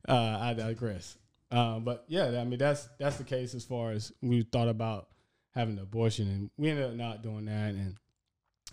uh, 0.09 0.37
I 0.41 0.53
digress. 0.53 1.17
Um, 1.51 1.83
but 1.83 2.05
yeah, 2.07 2.39
I 2.39 2.43
mean 2.43 2.59
that's 2.59 2.87
that's 2.99 3.17
the 3.17 3.23
case 3.23 3.53
as 3.53 3.63
far 3.63 3.91
as 3.91 4.11
we 4.21 4.41
thought 4.43 4.67
about 4.69 5.07
having 5.53 5.77
an 5.77 5.83
abortion, 5.83 6.27
and 6.29 6.49
we 6.57 6.69
ended 6.69 6.85
up 6.85 6.93
not 6.95 7.21
doing 7.23 7.45
that. 7.45 7.73
And 7.73 7.97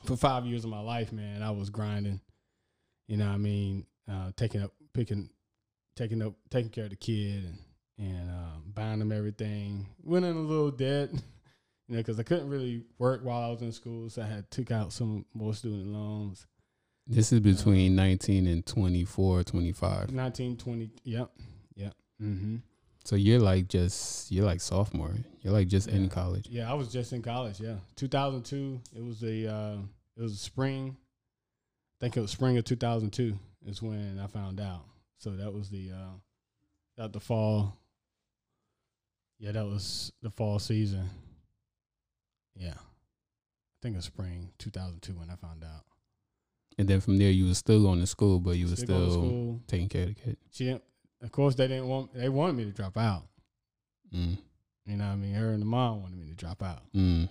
for 0.05 0.17
five 0.17 0.47
years 0.47 0.65
of 0.65 0.71
my 0.71 0.81
life, 0.81 1.13
man, 1.13 1.43
I 1.43 1.51
was 1.51 1.71
grinding. 1.71 2.21
You 3.09 3.17
know, 3.17 3.27
what 3.27 3.35
I 3.35 3.39
mean, 3.39 3.87
uh, 4.11 4.31
taking 4.37 4.63
up, 4.63 4.73
picking, 4.95 5.31
taking 5.97 6.23
up, 6.23 6.35
taking 6.51 6.71
care 6.71 6.85
of 6.85 6.91
the 6.91 6.97
kid, 6.97 7.45
and 7.45 7.59
and 7.99 8.31
um, 8.31 8.63
buying 8.75 8.99
them 8.99 9.13
everything. 9.13 9.87
Went 10.03 10.25
in 10.25 10.37
a 10.37 10.41
little 10.41 10.71
debt, 10.71 11.11
you 11.89 11.97
know, 11.97 11.99
because 11.99 12.19
I 12.19 12.23
couldn't 12.23 12.49
really 12.49 12.85
work 12.99 13.25
while 13.25 13.43
I 13.43 13.51
was 13.51 13.63
in 13.63 13.73
school, 13.73 14.09
so 14.09 14.23
I 14.23 14.27
had 14.27 14.51
took 14.51 14.71
out 14.71 14.93
some 14.93 15.25
more 15.35 15.55
student 15.55 15.87
loans. 15.87 16.47
This 17.07 17.33
is 17.33 17.41
between 17.41 17.97
19 17.97 18.47
and 18.47 18.65
24, 18.67 19.45
25. 19.45 20.13
19, 20.13 20.57
20, 20.59 20.91
yep, 21.05 21.31
yep. 21.75 21.95
Mm-hmm. 22.23 22.57
So 23.05 23.17
you're 23.17 23.41
like 23.41 23.69
just 23.69 24.31
you're 24.31 24.45
like 24.45 24.61
sophomore. 24.61 25.15
You're 25.41 25.55
like 25.55 25.69
just 25.69 25.89
in 25.89 26.11
college. 26.11 26.47
Yeah, 26.51 26.71
I 26.71 26.75
was 26.75 26.93
just 26.93 27.15
in 27.15 27.23
college. 27.23 27.59
Yeah, 27.59 27.77
2002. 27.97 28.81
It 28.95 29.03
was 29.03 29.19
the 29.21 29.49
uh, 29.49 29.77
it 30.19 30.21
was 30.21 30.39
spring. 30.39 30.95
I 30.95 32.05
think 32.05 32.19
it 32.19 32.21
was 32.21 32.31
spring 32.31 32.59
of 32.59 32.65
2002 32.65 33.39
is 33.67 33.81
when 33.81 34.21
I 34.23 34.27
found 34.27 34.61
out. 34.61 34.85
So 35.17 35.31
that 35.31 35.55
was 35.55 35.71
the 35.71 35.91
uh, 35.91 36.17
that 36.99 37.15
the 37.15 37.21
fall. 37.21 37.79
Yeah, 39.39 39.53
that 39.53 39.65
was 39.67 40.13
the 40.23 40.31
fall 40.31 40.59
season. 40.59 41.09
Yeah, 42.57 42.75
I 42.75 43.77
think 43.83 43.95
it 43.95 43.99
was 43.99 44.05
spring 44.07 44.51
2002 44.59 45.13
when 45.13 45.31
I 45.31 45.37
found 45.37 45.63
out. 45.63 45.85
And 46.77 46.89
then 46.89 47.01
from 47.01 47.19
there 47.19 47.31
you 47.31 47.47
were 47.47 47.55
still 47.55 47.83
going 47.83 48.01
to 48.01 48.07
school, 48.07 48.41
but 48.41 48.57
you 48.57 48.67
were 48.67 48.77
Still 48.77 49.11
still 49.11 49.61
taking 49.67 49.89
care 49.89 50.03
of 50.03 50.09
the 50.09 50.15
kid. 50.15 50.37
She, 50.51 50.65
didn't- 50.65 50.83
of 51.21 51.33
course, 51.33 51.57
they 51.57 51.67
didn't 51.67 51.89
want. 51.89 52.15
They 52.15 52.29
wanted 52.29 52.55
me 52.55 52.65
to 52.65 52.71
drop 52.71 52.97
out. 52.97 53.25
Mm. 54.15 54.39
You 54.87 54.97
know, 54.97 55.05
what 55.05 55.13
I 55.13 55.17
mean, 55.17 55.35
her 55.35 55.51
and 55.51 55.61
the 55.61 55.67
mom 55.67 56.03
wanted 56.03 56.17
me 56.19 56.29
to 56.29 56.35
drop 56.35 56.63
out. 56.63 56.83
Mm. 56.95 57.29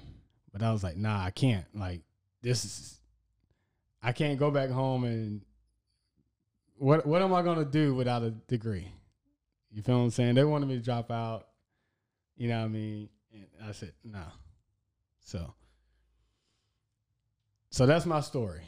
But 0.52 0.62
I 0.62 0.72
was 0.74 0.84
like, 0.84 0.98
nah, 0.98 1.24
I 1.24 1.32
can't. 1.32 1.66
Like, 1.74 2.02
this 2.42 2.66
is, 2.66 3.00
I 4.04 4.12
can't 4.12 4.38
go 4.38 4.52
back 4.52 4.70
home 4.70 5.06
and 5.06 5.42
what 6.78 7.06
what 7.06 7.22
am 7.22 7.34
I 7.34 7.42
gonna 7.42 7.66
do 7.66 7.96
without 7.96 8.24
a 8.24 8.32
degree? 8.32 8.92
You 9.72 9.82
feel 9.82 9.98
what 9.98 10.04
I'm 10.04 10.10
saying? 10.12 10.36
They 10.36 10.44
wanted 10.44 10.68
me 10.68 10.76
to 10.78 10.84
drop 10.84 11.10
out. 11.10 11.48
You 12.38 12.50
know 12.50 12.60
what 12.60 12.66
I 12.66 12.68
mean? 12.70 13.10
And 13.34 13.70
I 13.70 13.72
said, 13.72 13.94
no. 14.04 14.22
So, 15.22 15.54
so 17.70 17.86
that's 17.86 18.06
my 18.06 18.22
story. 18.22 18.62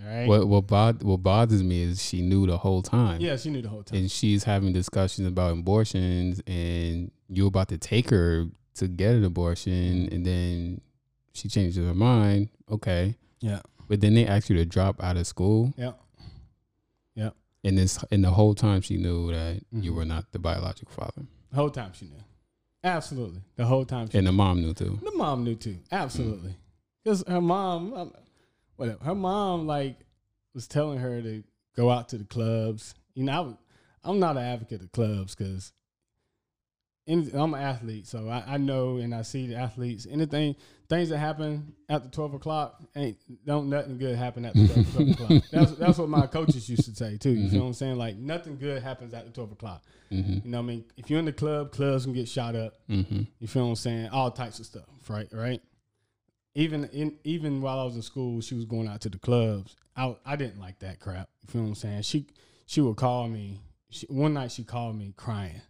All 0.00 0.06
right. 0.08 0.28
What 0.28 0.46
what 0.48 0.66
bod- 0.66 1.02
what 1.02 1.22
bothers 1.22 1.62
me 1.62 1.82
is 1.82 2.02
she 2.02 2.20
knew 2.22 2.46
the 2.46 2.58
whole 2.58 2.82
time. 2.82 3.20
Yeah, 3.20 3.36
she 3.36 3.50
knew 3.50 3.62
the 3.62 3.68
whole 3.68 3.82
time. 3.82 3.98
And 4.00 4.10
she's 4.10 4.44
having 4.44 4.72
discussions 4.72 5.26
about 5.26 5.52
abortions, 5.52 6.40
and 6.46 7.10
you're 7.28 7.48
about 7.48 7.68
to 7.68 7.78
take 7.78 8.10
her 8.10 8.46
to 8.74 8.88
get 8.88 9.14
an 9.14 9.24
abortion, 9.24 10.08
and 10.12 10.24
then 10.26 10.80
she 11.32 11.48
changes 11.48 11.76
her 11.84 11.94
mind. 11.94 12.50
Okay, 12.70 13.16
Yeah. 13.40 13.60
but 13.88 14.00
then 14.02 14.14
they 14.14 14.26
ask 14.26 14.50
you 14.50 14.56
to 14.56 14.66
drop 14.66 15.02
out 15.02 15.16
of 15.16 15.26
school, 15.26 15.72
Yeah. 15.78 15.92
Yeah. 17.14 17.30
And 17.64 17.78
this 17.78 17.98
and 18.10 18.22
the 18.22 18.30
whole 18.30 18.54
time 18.54 18.82
she 18.82 18.98
knew 18.98 19.32
that 19.32 19.62
you 19.72 19.92
Mhm. 19.92 19.96
were 19.96 20.04
not 20.04 20.30
the 20.32 20.38
biological 20.38 20.92
father, 20.92 21.26
The 21.50 21.56
whole 21.56 21.70
time 21.70 21.92
she 21.94 22.06
knew. 22.06 22.22
Absolutely. 22.86 23.40
The 23.56 23.66
whole 23.66 23.84
time 23.84 24.08
she 24.08 24.16
and 24.16 24.26
the 24.26 24.32
mom 24.32 24.62
knew 24.62 24.72
too. 24.72 24.98
The 25.02 25.12
mom 25.16 25.42
knew 25.42 25.56
too. 25.56 25.78
Absolutely. 25.90 26.50
Mm. 26.50 26.56
Because 27.02 27.24
her 27.26 27.40
mom, 27.40 28.12
whatever, 28.76 29.02
her 29.04 29.14
mom 29.14 29.66
like 29.66 29.98
was 30.54 30.68
telling 30.68 31.00
her 31.00 31.20
to 31.20 31.42
go 31.74 31.90
out 31.90 32.08
to 32.10 32.18
the 32.18 32.24
clubs. 32.24 32.94
You 33.14 33.24
know, 33.24 33.58
I, 34.04 34.08
I'm 34.08 34.20
not 34.20 34.36
an 34.36 34.44
advocate 34.44 34.82
of 34.82 34.92
clubs 34.92 35.34
because 35.34 35.72
I'm 37.08 37.54
an 37.54 37.60
athlete, 37.60 38.06
so 38.06 38.28
I, 38.28 38.54
I 38.54 38.56
know 38.56 38.98
and 38.98 39.12
I 39.14 39.22
see 39.22 39.48
the 39.48 39.56
athletes. 39.56 40.06
Anything, 40.08 40.54
things 40.88 41.08
that 41.08 41.18
happen 41.18 41.74
after 41.88 42.08
12 42.08 42.34
o'clock 42.34 42.82
ain't 42.94 43.16
don't 43.44 43.68
nothing 43.68 43.98
good 43.98 44.16
happen 44.16 44.44
after 44.44 44.66
12, 44.66 44.92
12 44.92 45.08
o'clock. 45.10 45.42
That's 45.50 45.72
that's 45.72 45.98
what 45.98 46.08
my 46.08 46.26
coaches 46.26 46.68
used 46.68 46.84
to 46.86 46.94
say 46.94 47.16
too. 47.18 47.30
You 47.30 47.46
Mhm. 47.46 47.50
feel 47.50 47.60
what 47.62 47.66
I'm 47.68 47.72
saying? 47.74 47.96
Like 47.98 48.16
nothing 48.16 48.56
good 48.58 48.82
happens 48.82 49.12
after 49.14 49.30
12 49.30 49.52
o'clock. 49.52 49.82
hmm 50.10 50.16
You 50.16 50.40
know 50.44 50.58
what 50.58 50.64
I 50.64 50.66
mean? 50.66 50.84
If 50.96 51.10
you're 51.10 51.18
in 51.18 51.24
the 51.24 51.32
club, 51.32 51.72
clubs 51.72 52.04
can 52.04 52.12
get 52.12 52.28
shot 52.28 52.54
up. 52.54 52.74
hmm 52.88 53.22
You 53.38 53.46
feel 53.48 53.64
what 53.64 53.70
I'm 53.70 53.76
saying? 53.76 54.08
All 54.10 54.30
types 54.30 54.58
of 54.60 54.66
stuff, 54.66 54.84
right? 55.08 55.28
Right. 55.32 55.60
Even 56.54 56.84
in 56.86 57.18
even 57.24 57.60
while 57.60 57.78
I 57.78 57.84
was 57.84 57.96
in 57.96 58.02
school, 58.02 58.40
she 58.40 58.54
was 58.54 58.64
going 58.64 58.88
out 58.88 59.00
to 59.02 59.08
the 59.10 59.18
clubs. 59.18 59.76
I 59.96 60.16
I 60.24 60.36
didn't 60.36 60.58
like 60.60 60.78
that 60.80 61.00
crap. 61.00 61.28
You 61.42 61.48
feel 61.52 61.62
what 61.62 61.68
I'm 61.68 61.74
saying? 61.74 62.02
She 62.02 62.26
she 62.66 62.80
would 62.80 62.96
call 62.96 63.28
me. 63.28 63.60
She, 63.90 64.06
one 64.06 64.34
night 64.34 64.50
she 64.52 64.64
called 64.64 64.96
me 64.98 65.12
crying, 65.16 65.60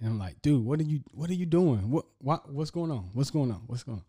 and 0.00 0.08
I'm 0.08 0.18
like, 0.18 0.40
dude, 0.40 0.64
what 0.64 0.78
are 0.80 0.84
you 0.84 1.00
what 1.12 1.30
are 1.30 1.34
you 1.34 1.46
doing? 1.46 1.90
What 1.90 2.04
what 2.20 2.50
what's 2.52 2.70
going 2.70 2.90
on? 2.90 3.10
What's 3.12 3.30
going 3.30 3.50
on? 3.50 3.62
What's 3.66 3.82
going 3.82 3.98
on? 3.98 4.04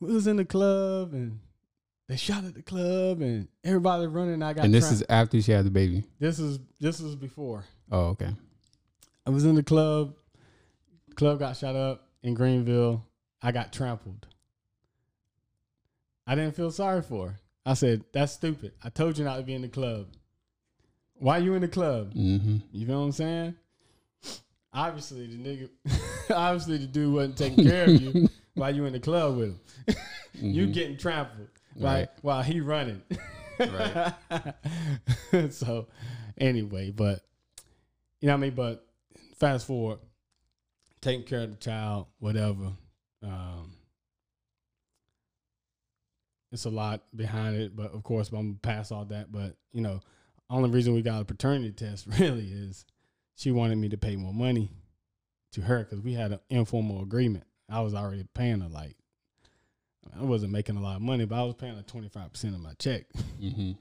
We 0.00 0.12
was 0.12 0.26
in 0.26 0.36
the 0.36 0.44
club 0.44 1.12
and 1.14 1.40
they 2.08 2.16
shot 2.16 2.44
at 2.44 2.54
the 2.54 2.62
club 2.62 3.20
and 3.20 3.48
everybody 3.64 4.06
running. 4.06 4.42
I 4.42 4.52
got 4.52 4.64
And 4.64 4.74
this 4.74 4.90
is 4.92 5.02
after 5.08 5.40
she 5.40 5.52
had 5.52 5.64
the 5.64 5.70
baby. 5.70 6.04
this 6.18 6.38
is 6.38 6.58
this 6.80 7.00
was 7.00 7.16
before. 7.16 7.64
Oh, 7.90 8.06
okay. 8.08 8.30
I 9.26 9.30
was 9.30 9.44
in 9.44 9.54
the 9.54 9.62
club. 9.62 10.14
Club 11.14 11.38
got 11.38 11.56
shot 11.56 11.74
up 11.74 12.08
in 12.22 12.34
Greenville. 12.34 13.04
I 13.42 13.52
got 13.52 13.72
trampled. 13.72 14.26
I 16.26 16.34
didn't 16.34 16.54
feel 16.56 16.70
sorry 16.70 17.02
for 17.02 17.28
her. 17.28 17.34
I 17.64 17.74
said, 17.74 18.04
"That's 18.12 18.32
stupid. 18.32 18.72
I 18.84 18.90
told 18.90 19.16
you 19.18 19.24
not 19.24 19.36
to 19.36 19.42
be 19.42 19.54
in 19.54 19.62
the 19.62 19.68
club. 19.68 20.06
Why 21.14 21.38
you 21.38 21.54
in 21.54 21.62
the 21.62 21.68
club? 21.68 22.12
hmm 22.12 22.58
You 22.70 22.86
know 22.86 22.98
what 23.00 23.06
I'm 23.06 23.12
saying? 23.12 23.54
Obviously, 24.72 25.26
the 25.26 25.36
nigga, 25.38 26.30
obviously 26.30 26.78
the 26.78 26.86
dude 26.86 27.14
wasn't 27.14 27.38
taking 27.38 27.64
care 27.68 27.86
of 27.86 28.00
you 28.00 28.28
while 28.56 28.74
you 28.74 28.84
in 28.86 28.92
the 28.92 29.00
club 29.00 29.36
with 29.36 29.48
him. 29.50 29.60
You 30.38 30.66
getting 30.66 30.98
trampled 30.98 31.48
while, 31.74 31.94
Right. 31.94 32.08
while 32.20 32.42
he 32.42 32.60
running. 32.60 33.00
Right. 33.58 34.12
so, 35.50 35.86
anyway, 36.36 36.90
but 36.90 37.20
you 38.20 38.26
know 38.26 38.34
what 38.34 38.38
I 38.38 38.40
mean. 38.40 38.54
But 38.54 38.86
fast 39.38 39.66
forward, 39.66 39.98
taking 41.00 41.24
care 41.24 41.40
of 41.40 41.50
the 41.52 41.56
child, 41.56 42.08
whatever. 42.18 42.72
Um, 43.22 43.76
it's 46.52 46.66
a 46.66 46.70
lot 46.70 47.02
behind 47.14 47.56
it, 47.56 47.74
but 47.74 47.92
of 47.92 48.02
course, 48.02 48.28
I'm 48.28 48.34
gonna 48.36 48.54
pass 48.60 48.92
all 48.92 49.06
that. 49.06 49.32
But 49.32 49.56
you 49.72 49.80
know, 49.80 50.00
only 50.50 50.68
reason 50.68 50.92
we 50.94 51.00
got 51.00 51.22
a 51.22 51.24
paternity 51.24 51.72
test 51.72 52.06
really 52.18 52.46
is 52.52 52.84
she 53.36 53.52
wanted 53.52 53.78
me 53.78 53.88
to 53.88 53.96
pay 53.96 54.16
more 54.16 54.34
money 54.34 54.70
to 55.52 55.62
her 55.62 55.84
because 55.84 56.00
we 56.00 56.12
had 56.12 56.32
an 56.32 56.40
informal 56.50 57.02
agreement. 57.02 57.44
I 57.68 57.80
was 57.80 57.94
already 57.94 58.24
paying 58.34 58.60
her 58.60 58.68
like 58.68 58.96
I 60.18 60.22
wasn't 60.22 60.52
making 60.52 60.76
a 60.76 60.80
lot 60.80 60.96
of 60.96 61.02
money, 61.02 61.24
but 61.24 61.36
I 61.38 61.42
was 61.42 61.54
paying 61.54 61.74
her 61.76 61.82
twenty 61.82 62.08
five 62.08 62.32
percent 62.32 62.54
of 62.54 62.60
my 62.60 62.72
check. 62.78 63.06
hmm 63.40 63.72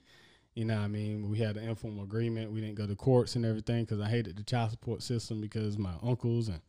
You 0.55 0.63
know 0.63 0.75
what 0.75 0.83
I 0.83 0.87
mean? 0.87 1.29
We 1.29 1.39
had 1.39 1.57
an 1.57 1.67
informal 1.67 2.05
agreement. 2.05 2.49
We 2.49 2.61
didn't 2.61 2.75
go 2.75 2.87
to 2.87 2.95
courts 2.95 3.35
and 3.35 3.45
everything 3.45 3.83
because 3.83 3.99
I 3.99 4.07
hated 4.07 4.37
the 4.37 4.43
child 4.43 4.71
support 4.71 5.03
system 5.03 5.41
because 5.41 5.77
my 5.77 5.91
uncles 6.01 6.47
and 6.47 6.61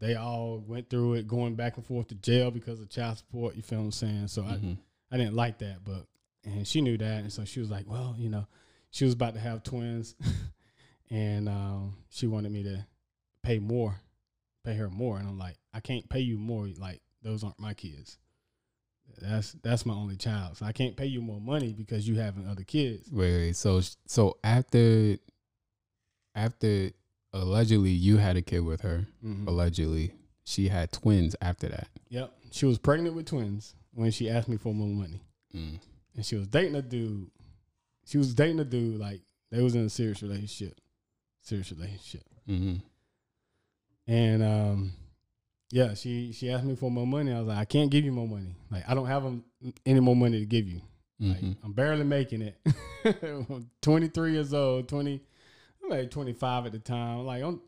they 0.00 0.14
all 0.14 0.64
went 0.66 0.88
through 0.88 1.14
it, 1.14 1.28
going 1.28 1.54
back 1.54 1.76
and 1.76 1.84
forth 1.84 2.08
to 2.08 2.14
jail 2.14 2.50
because 2.50 2.80
of 2.80 2.88
child 2.88 3.18
support. 3.18 3.54
You 3.54 3.60
feel 3.60 3.80
what 3.80 3.84
I'm 3.84 3.92
saying? 3.92 4.28
So 4.28 4.40
hmm 4.40 4.72
I, 5.10 5.14
I 5.14 5.18
didn't 5.18 5.34
like 5.34 5.58
that, 5.58 5.84
but 5.84 6.06
and 6.46 6.66
she 6.66 6.80
knew 6.80 6.96
that, 6.96 7.20
and 7.24 7.30
so 7.30 7.44
she 7.44 7.60
was 7.60 7.70
like, 7.70 7.84
well, 7.86 8.14
you 8.16 8.30
know, 8.30 8.46
she 8.90 9.04
was 9.04 9.12
about 9.12 9.34
to 9.34 9.40
have 9.40 9.62
twins, 9.62 10.14
and 11.10 11.46
um, 11.46 11.96
she 12.08 12.26
wanted 12.26 12.52
me 12.52 12.62
to 12.62 12.86
pay 13.42 13.58
more, 13.58 14.00
pay 14.64 14.74
her 14.76 14.88
more, 14.88 15.18
and 15.18 15.28
I'm 15.28 15.38
like, 15.38 15.56
I 15.76 15.80
can't 15.80 16.08
pay 16.08 16.20
you 16.20 16.38
more. 16.38 16.66
Like 16.78 17.02
those 17.22 17.44
aren't 17.44 17.60
my 17.60 17.74
kids. 17.74 18.16
That's 19.20 19.52
that's 19.62 19.84
my 19.86 19.94
only 19.94 20.16
child, 20.16 20.56
so 20.56 20.64
I 20.66 20.72
can't 20.72 20.96
pay 20.96 21.06
you 21.06 21.20
more 21.20 21.40
money 21.40 21.72
because 21.72 22.08
you 22.08 22.16
having 22.16 22.48
other 22.48 22.64
kids. 22.64 23.08
Wait, 23.12 23.32
wait. 23.36 23.56
So, 23.56 23.80
so 24.06 24.36
after, 24.42 25.16
after 26.34 26.90
allegedly 27.32 27.90
you 27.90 28.16
had 28.16 28.36
a 28.36 28.42
kid 28.42 28.60
with 28.60 28.80
her, 28.80 29.06
Mhm. 29.24 29.46
allegedly 29.46 30.12
she 30.44 30.68
had 30.68 30.90
twins 30.92 31.36
after 31.40 31.68
that. 31.68 31.88
Yep. 32.08 32.32
She 32.50 32.66
was 32.66 32.78
pregnant 32.78 33.14
with 33.14 33.26
twins 33.26 33.74
when 33.92 34.10
she 34.10 34.28
asked 34.30 34.48
me 34.48 34.56
for 34.56 34.74
more 34.74 34.88
money. 34.88 35.20
Mm. 35.54 35.78
And 36.14 36.24
she 36.26 36.36
was 36.36 36.46
dating 36.48 36.74
a 36.74 36.82
dude. 36.82 37.30
She 38.06 38.18
was 38.18 38.34
dating 38.34 38.60
a 38.60 38.64
dude 38.64 38.98
like 38.98 39.22
They 39.50 39.62
was 39.62 39.74
in 39.76 39.82
a 39.86 39.90
serious 39.90 40.22
relationship, 40.22 40.80
serious 41.42 41.70
relationship, 41.70 42.24
Mm-hmm. 42.48 42.76
and 44.08 44.42
um, 44.42 44.92
yeah, 45.70 45.94
she 45.94 46.32
she 46.32 46.50
asked 46.50 46.64
me 46.64 46.76
for 46.76 46.90
more 46.90 47.06
money. 47.06 47.32
I 47.32 47.38
was 47.38 47.48
like, 47.48 47.58
I 47.58 47.64
can't 47.64 47.90
give 47.90 48.04
you 48.04 48.12
more 48.12 48.28
money. 48.28 48.54
Like 48.70 48.84
I 48.88 48.94
don't 48.94 49.06
have 49.06 49.24
any 49.84 50.00
more 50.00 50.16
money 50.16 50.38
to 50.40 50.46
give 50.46 50.66
you. 50.68 50.80
Like 51.18 51.38
Mm-hmm. 51.40 51.64
I'm 51.64 51.72
barely 51.72 52.04
making 52.04 52.42
it. 52.42 52.58
23 53.82 54.32
years 54.32 54.52
old, 54.52 54.86
20, 54.88 55.20
I'm 55.82 55.90
like 55.90 56.10
25 56.10 56.66
at 56.66 56.72
the 56.72 56.78
time. 56.78 57.24
Like 57.24 57.42
I'm, 57.42 57.60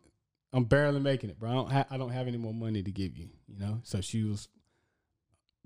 I'm 0.53 0.65
barely 0.65 1.01
making 1.01 1.31
it, 1.31 1.39
bro. 1.39 1.51
I 1.51 1.55
don't, 1.55 1.71
ha- 1.73 1.87
I 1.91 1.97
don't 1.97 2.11
have 2.11 2.27
any 2.29 2.37
more 2.37 2.53
money 2.55 2.83
to 2.83 2.91
give 2.91 3.17
you. 3.17 3.29
You 3.47 3.59
know. 3.59 3.81
So 3.85 4.01
she 4.01 4.23
was, 4.25 4.49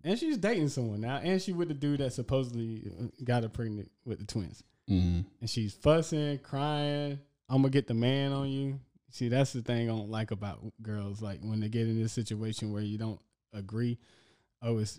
and 0.05 0.19
she's 0.19 0.39
dating 0.39 0.69
someone 0.69 1.01
now, 1.01 1.17
and 1.17 1.41
she 1.43 1.53
with 1.53 1.69
the 1.69 1.75
dude 1.75 2.01
that 2.01 2.13
supposedly 2.13 2.91
uh, 3.01 3.07
got 3.25 3.43
her 3.43 3.49
pregnant 3.49 3.91
with 4.05 4.19
the 4.21 4.25
twins, 4.27 4.63
Mm-hmm. 4.91 5.21
and 5.41 5.51
she's 5.51 5.75
fussing, 5.75 6.39
crying. 6.39 7.19
I'm 7.49 7.63
gonna 7.63 7.71
get 7.71 7.87
the 7.87 7.95
man 7.95 8.33
on 8.33 8.49
you. 8.49 8.81
See, 9.13 9.29
that's 9.29 9.53
the 9.53 9.61
thing 9.61 9.91
I 9.91 9.93
don't 9.93 10.11
like 10.11 10.31
about 10.31 10.61
girls. 10.81 11.21
Like 11.21 11.41
when 11.43 11.61
they 11.61 11.69
get 11.69 11.87
in 11.87 12.01
this 12.01 12.15
situation 12.15 12.73
where 12.73 12.83
you 12.83 12.97
don't 12.97 13.21
agree. 13.53 13.99
Oh, 14.63 14.79
it's 14.79 14.99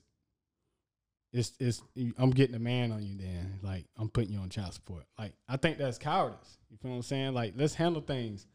it's 1.32 1.54
it's 1.60 1.82
I'm 2.20 2.30
getting 2.30 2.56
a 2.56 2.60
man 2.60 2.92
on 2.92 3.04
you 3.04 3.18
then. 3.18 3.60
Like 3.64 3.86
I'm 3.98 4.10
putting 4.10 4.32
you 4.32 4.40
on 4.40 4.50
child 4.50 4.76
support. 4.76 5.06
Like 5.18 5.34
I 5.50 5.58
think 5.58 5.80
that's 5.80 5.98
cowardice. 5.98 6.60
You 6.70 6.78
feel 6.78 6.92
what 6.92 6.98
I'm 6.98 7.04
saying? 7.04 7.34
Like 7.34 7.56
let's 7.58 7.74
handle 7.74 8.04
things. 8.04 8.46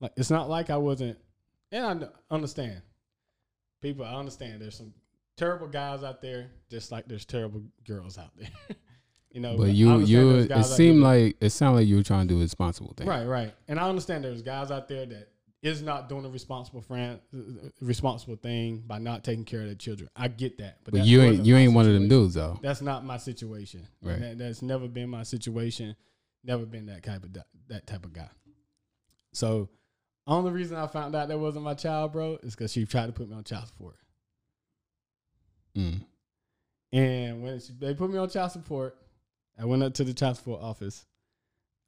Like 0.00 0.12
it's 0.16 0.30
not 0.30 0.48
like 0.48 0.70
I 0.70 0.78
wasn't 0.78 1.18
and 1.70 2.04
I 2.04 2.34
understand. 2.34 2.80
People 3.82 4.06
I 4.06 4.14
understand 4.14 4.62
there's 4.62 4.78
some 4.78 4.94
terrible 5.36 5.68
guys 5.68 6.02
out 6.02 6.22
there 6.22 6.50
just 6.70 6.90
like 6.90 7.06
there's 7.06 7.26
terrible 7.26 7.62
girls 7.86 8.16
out 8.16 8.30
there. 8.38 8.48
you 9.32 9.40
know, 9.40 9.56
But 9.56 9.70
you, 9.70 9.98
you 10.00 10.36
it 10.50 10.64
seemed 10.64 11.02
like 11.02 11.36
it 11.40 11.50
sounded 11.50 11.80
like 11.80 11.86
you 11.86 11.96
were 11.96 12.02
trying 12.02 12.28
to 12.28 12.34
do 12.34 12.38
a 12.38 12.42
responsible 12.42 12.94
thing. 12.96 13.06
Right, 13.06 13.24
right. 13.24 13.54
And 13.68 13.80
I 13.80 13.88
understand 13.88 14.24
there's 14.24 14.42
guys 14.42 14.70
out 14.70 14.88
there 14.88 15.06
that 15.06 15.28
is 15.62 15.80
not 15.80 16.08
doing 16.08 16.24
a 16.24 16.28
responsible 16.28 16.82
friend, 16.82 17.20
responsible 17.80 18.36
thing 18.36 18.82
by 18.86 18.98
not 18.98 19.24
taking 19.24 19.44
care 19.44 19.60
of 19.60 19.66
their 19.66 19.74
children. 19.74 20.10
I 20.16 20.28
get 20.28 20.58
that, 20.58 20.78
but, 20.84 20.92
But 20.92 21.04
you 21.06 21.22
ain't, 21.22 21.46
you 21.46 21.56
ain't 21.56 21.72
one 21.72 21.86
of 21.86 21.94
them 21.94 22.08
dudes 22.08 22.34
though. 22.34 22.58
That's 22.62 22.82
not 22.82 23.04
my 23.04 23.16
situation. 23.16 23.86
Right. 24.02 24.20
That, 24.20 24.38
that's 24.38 24.60
never 24.60 24.88
been 24.88 25.08
my 25.08 25.22
situation. 25.22 25.96
Never 26.44 26.66
been 26.66 26.86
that 26.86 27.04
type 27.04 27.22
of 27.22 27.32
that 27.68 27.86
type 27.86 28.04
of 28.04 28.12
guy. 28.12 28.28
So, 29.32 29.68
only 30.26 30.50
reason 30.50 30.76
I 30.76 30.88
found 30.88 31.14
out 31.14 31.28
that 31.28 31.38
wasn't 31.38 31.64
my 31.64 31.74
child, 31.74 32.12
bro, 32.12 32.38
is 32.42 32.56
because 32.56 32.72
she 32.72 32.84
tried 32.84 33.06
to 33.06 33.12
put 33.12 33.28
me 33.28 33.36
on 33.36 33.44
child 33.44 33.68
support. 33.68 33.96
Mm. 35.76 36.04
And 36.92 37.42
when 37.42 37.60
she, 37.60 37.72
they 37.78 37.94
put 37.94 38.10
me 38.10 38.18
on 38.18 38.28
child 38.28 38.50
support, 38.50 38.96
I 39.58 39.64
went 39.64 39.82
up 39.82 39.94
to 39.94 40.04
the 40.04 40.14
child 40.14 40.36
support 40.36 40.62
office. 40.62 41.06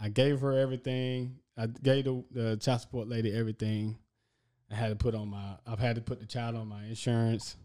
I 0.01 0.09
gave 0.09 0.41
her 0.41 0.59
everything. 0.59 1.37
I 1.57 1.67
gave 1.67 2.05
the, 2.05 2.25
the 2.31 2.57
child 2.57 2.81
support 2.81 3.09
lady 3.09 3.35
everything. 3.35 3.99
I 4.71 4.75
had 4.75 4.89
to 4.89 4.97
put 4.97 5.15
on 5.15 5.29
my. 5.29 5.57
I've 5.67 5.79
had 5.79 5.97
to 5.97 6.03
put 6.03 6.21
the 6.21 6.27
child 6.27 6.57
on 6.57 6.69
my 6.69 6.85
insurance. 6.85 7.57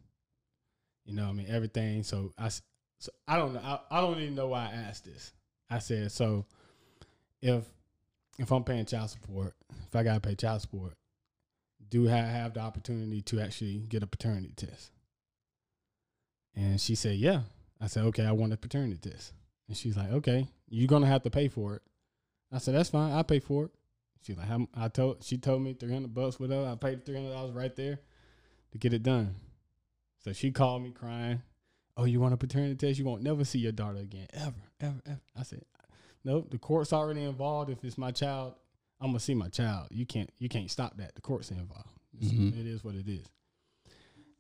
You 1.06 1.16
know, 1.16 1.28
I 1.28 1.32
mean 1.32 1.48
everything. 1.50 2.04
So 2.04 2.34
I, 2.38 2.50
so 2.50 3.12
I 3.28 3.38
don't 3.38 3.54
know. 3.54 3.62
I, 3.64 3.80
I 3.90 4.02
don't 4.02 4.20
even 4.20 4.36
know 4.36 4.48
why 4.48 4.70
I 4.72 4.76
asked 4.76 5.06
this. 5.06 5.34
I 5.70 5.80
said 5.80 6.12
so. 6.12 6.46
If 7.42 7.64
if 8.38 8.52
I'm 8.52 8.64
paying 8.64 8.86
child 8.86 9.10
support, 9.10 9.56
if 9.88 9.96
I 9.96 10.04
gotta 10.04 10.20
pay 10.20 10.36
child 10.36 10.62
support, 10.62 10.94
do 11.90 12.10
I 12.10 12.16
have 12.16 12.54
the 12.54 12.62
opportunity 12.62 13.22
to 13.24 13.42
actually 13.42 13.78
get 13.90 14.04
a 14.04 14.08
paternity 14.08 14.54
test? 14.56 14.92
And 16.56 16.80
she 16.80 16.96
said, 16.96 17.16
Yeah. 17.18 17.42
I 17.82 17.88
said, 17.88 18.04
Okay, 18.06 18.26
I 18.26 18.32
want 18.32 18.54
a 18.54 18.58
paternity 18.58 19.10
test. 19.10 19.34
And 19.70 19.78
she's 19.78 19.96
like, 19.96 20.12
Okay, 20.12 20.46
you're 20.68 20.88
gonna 20.88 21.08
have 21.08 21.24
to 21.24 21.30
pay 21.30 21.48
for 21.48 21.76
it. 21.76 21.82
I 22.52 22.58
said, 22.58 22.76
That's 22.76 22.90
fine, 22.90 23.14
I'll 23.14 23.24
pay 23.24 23.40
for 23.40 23.66
it. 23.66 23.72
She's 24.22 24.36
like, 24.38 24.48
how, 24.48 24.68
I 24.76 24.90
told 24.90 25.24
she 25.24 25.38
told 25.38 25.62
me 25.62 25.74
three 25.74 25.94
hundred 25.94 26.14
bucks, 26.14 26.38
whatever. 26.42 26.68
I 26.68 26.76
paid 26.76 27.06
three 27.06 27.16
hundred 27.16 27.32
dollars 27.32 27.54
right 27.54 27.74
there 27.74 28.00
to 28.74 28.78
get 28.78 28.94
it 28.94 29.02
done. 29.04 29.36
So 30.26 30.34
she 30.34 30.52
called 30.52 30.84
me 30.84 30.92
crying. 30.92 31.42
Oh, 31.96 32.04
you 32.04 32.20
want 32.20 32.34
a 32.34 32.38
paternity 32.38 32.76
test? 32.76 33.00
You 33.00 33.06
won't 33.06 33.24
never 33.24 33.46
see 33.46 33.60
your 33.60 33.72
daughter 33.72 34.00
again. 34.00 34.28
Ever, 34.34 34.54
ever, 34.82 35.02
ever. 35.06 35.22
I 35.38 35.44
said, 35.44 35.62
Nope, 36.26 36.50
the 36.52 36.58
court's 36.58 36.92
already 36.92 37.24
involved. 37.24 37.70
If 37.70 37.84
it's 37.86 37.98
my 37.98 38.12
child, 38.12 38.56
I'm 39.00 39.08
gonna 39.12 39.20
see 39.22 39.36
my 39.36 39.48
child. 39.48 39.88
You 39.92 40.06
can't 40.06 40.30
you 40.38 40.50
can't 40.50 40.70
stop 40.70 40.98
that. 40.98 41.16
The 41.16 41.22
court's 41.22 41.52
involved. 41.52 41.88
Mhm. 42.22 42.60
It 42.60 42.66
is 42.68 42.84
what 42.84 42.96
it 42.96 43.08
is. 43.08 43.26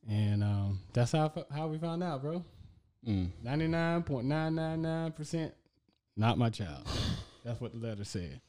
And 0.10 0.44
um, 0.44 0.80
that's 0.94 1.12
how 1.13 1.32
how 1.54 1.68
we 1.68 1.78
found 1.78 2.04
out, 2.04 2.22
bro. 2.22 2.44
Mm. 3.08 3.30
Ninety 3.44 3.68
nine 3.68 4.04
point 4.04 4.28
nine 4.28 4.56
nine 4.56 4.82
nine 4.82 5.12
percent, 5.12 5.54
not 6.18 6.38
my 6.38 6.50
child. 6.50 6.88
That's 7.46 7.60
what 7.62 7.72
the 7.72 7.80
letter 7.88 8.04
said. 8.04 8.42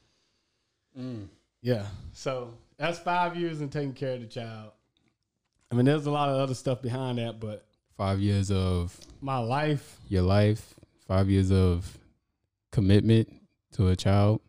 Mm. 0.97 1.27
Yeah. 1.61 1.85
So 2.11 2.53
that's 2.77 2.99
five 2.99 3.37
years 3.37 3.61
in 3.61 3.69
taking 3.69 3.93
care 3.93 4.15
of 4.15 4.21
the 4.21 4.27
child. 4.27 4.71
I 5.71 5.75
mean, 5.75 5.85
there's 5.85 6.05
a 6.05 6.11
lot 6.11 6.27
of 6.27 6.35
other 6.35 6.53
stuff 6.53 6.81
behind 6.81 7.17
that, 7.19 7.39
but 7.39 7.65
Five 8.01 8.19
years 8.19 8.49
of 8.49 8.97
my 9.21 9.37
life, 9.37 9.99
your 10.07 10.23
life, 10.23 10.73
five 11.07 11.29
years 11.29 11.51
of 11.51 11.99
commitment 12.71 13.31
to 13.73 13.89
a 13.89 13.95
child, 13.95 14.41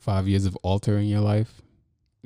five 0.00 0.26
years 0.26 0.46
of 0.46 0.56
altering 0.64 1.06
your 1.06 1.20
life, 1.20 1.62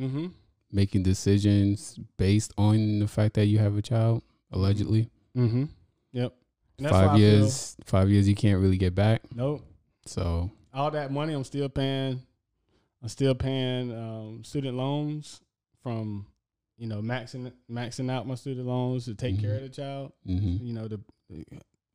mm-hmm. 0.01 0.29
making 0.73 1.03
decisions 1.03 1.99
based 2.17 2.55
on 2.57 3.01
the 3.01 3.07
fact 3.07 3.35
that 3.35 3.47
you 3.47 3.59
have 3.59 3.77
a 3.77 3.83
child, 3.83 4.23
allegedly. 4.51 5.11
Mm-hmm. 5.37 5.65
Yep. 6.13 6.33
And 6.33 6.33
that's 6.33 6.33
why 6.33 6.64
I 6.64 6.64
Five 6.91 7.19
years, 7.19 7.77
five 7.85 8.11
years 8.11 8.29
you 8.29 8.35
can't 8.35 8.61
really 8.61 8.77
get 8.77 8.95
back. 8.95 9.23
nope. 9.35 9.63
So 10.07 10.51
All 10.73 10.91
that 10.91 11.11
money 11.13 11.33
I'm 11.35 11.45
still 11.45 11.69
paying. 11.69 12.21
I'm 13.03 13.09
still 13.09 13.35
paying 13.35 13.93
um, 13.93 14.43
student 14.45 14.77
loans 14.77 15.41
from, 15.83 16.27
you 16.79 16.87
know, 16.87 17.01
maxing 17.01 17.53
maxing 17.71 18.11
out 18.11 18.27
my 18.27 18.35
student 18.35 18.67
loans 18.67 19.05
to 19.07 19.15
take 19.15 19.41
care 19.41 19.55
of 19.57 19.63
the 19.63 19.69
child. 19.69 20.13
hmm 20.27 20.57
You 20.61 20.73
know, 20.73 20.89
the 20.89 21.01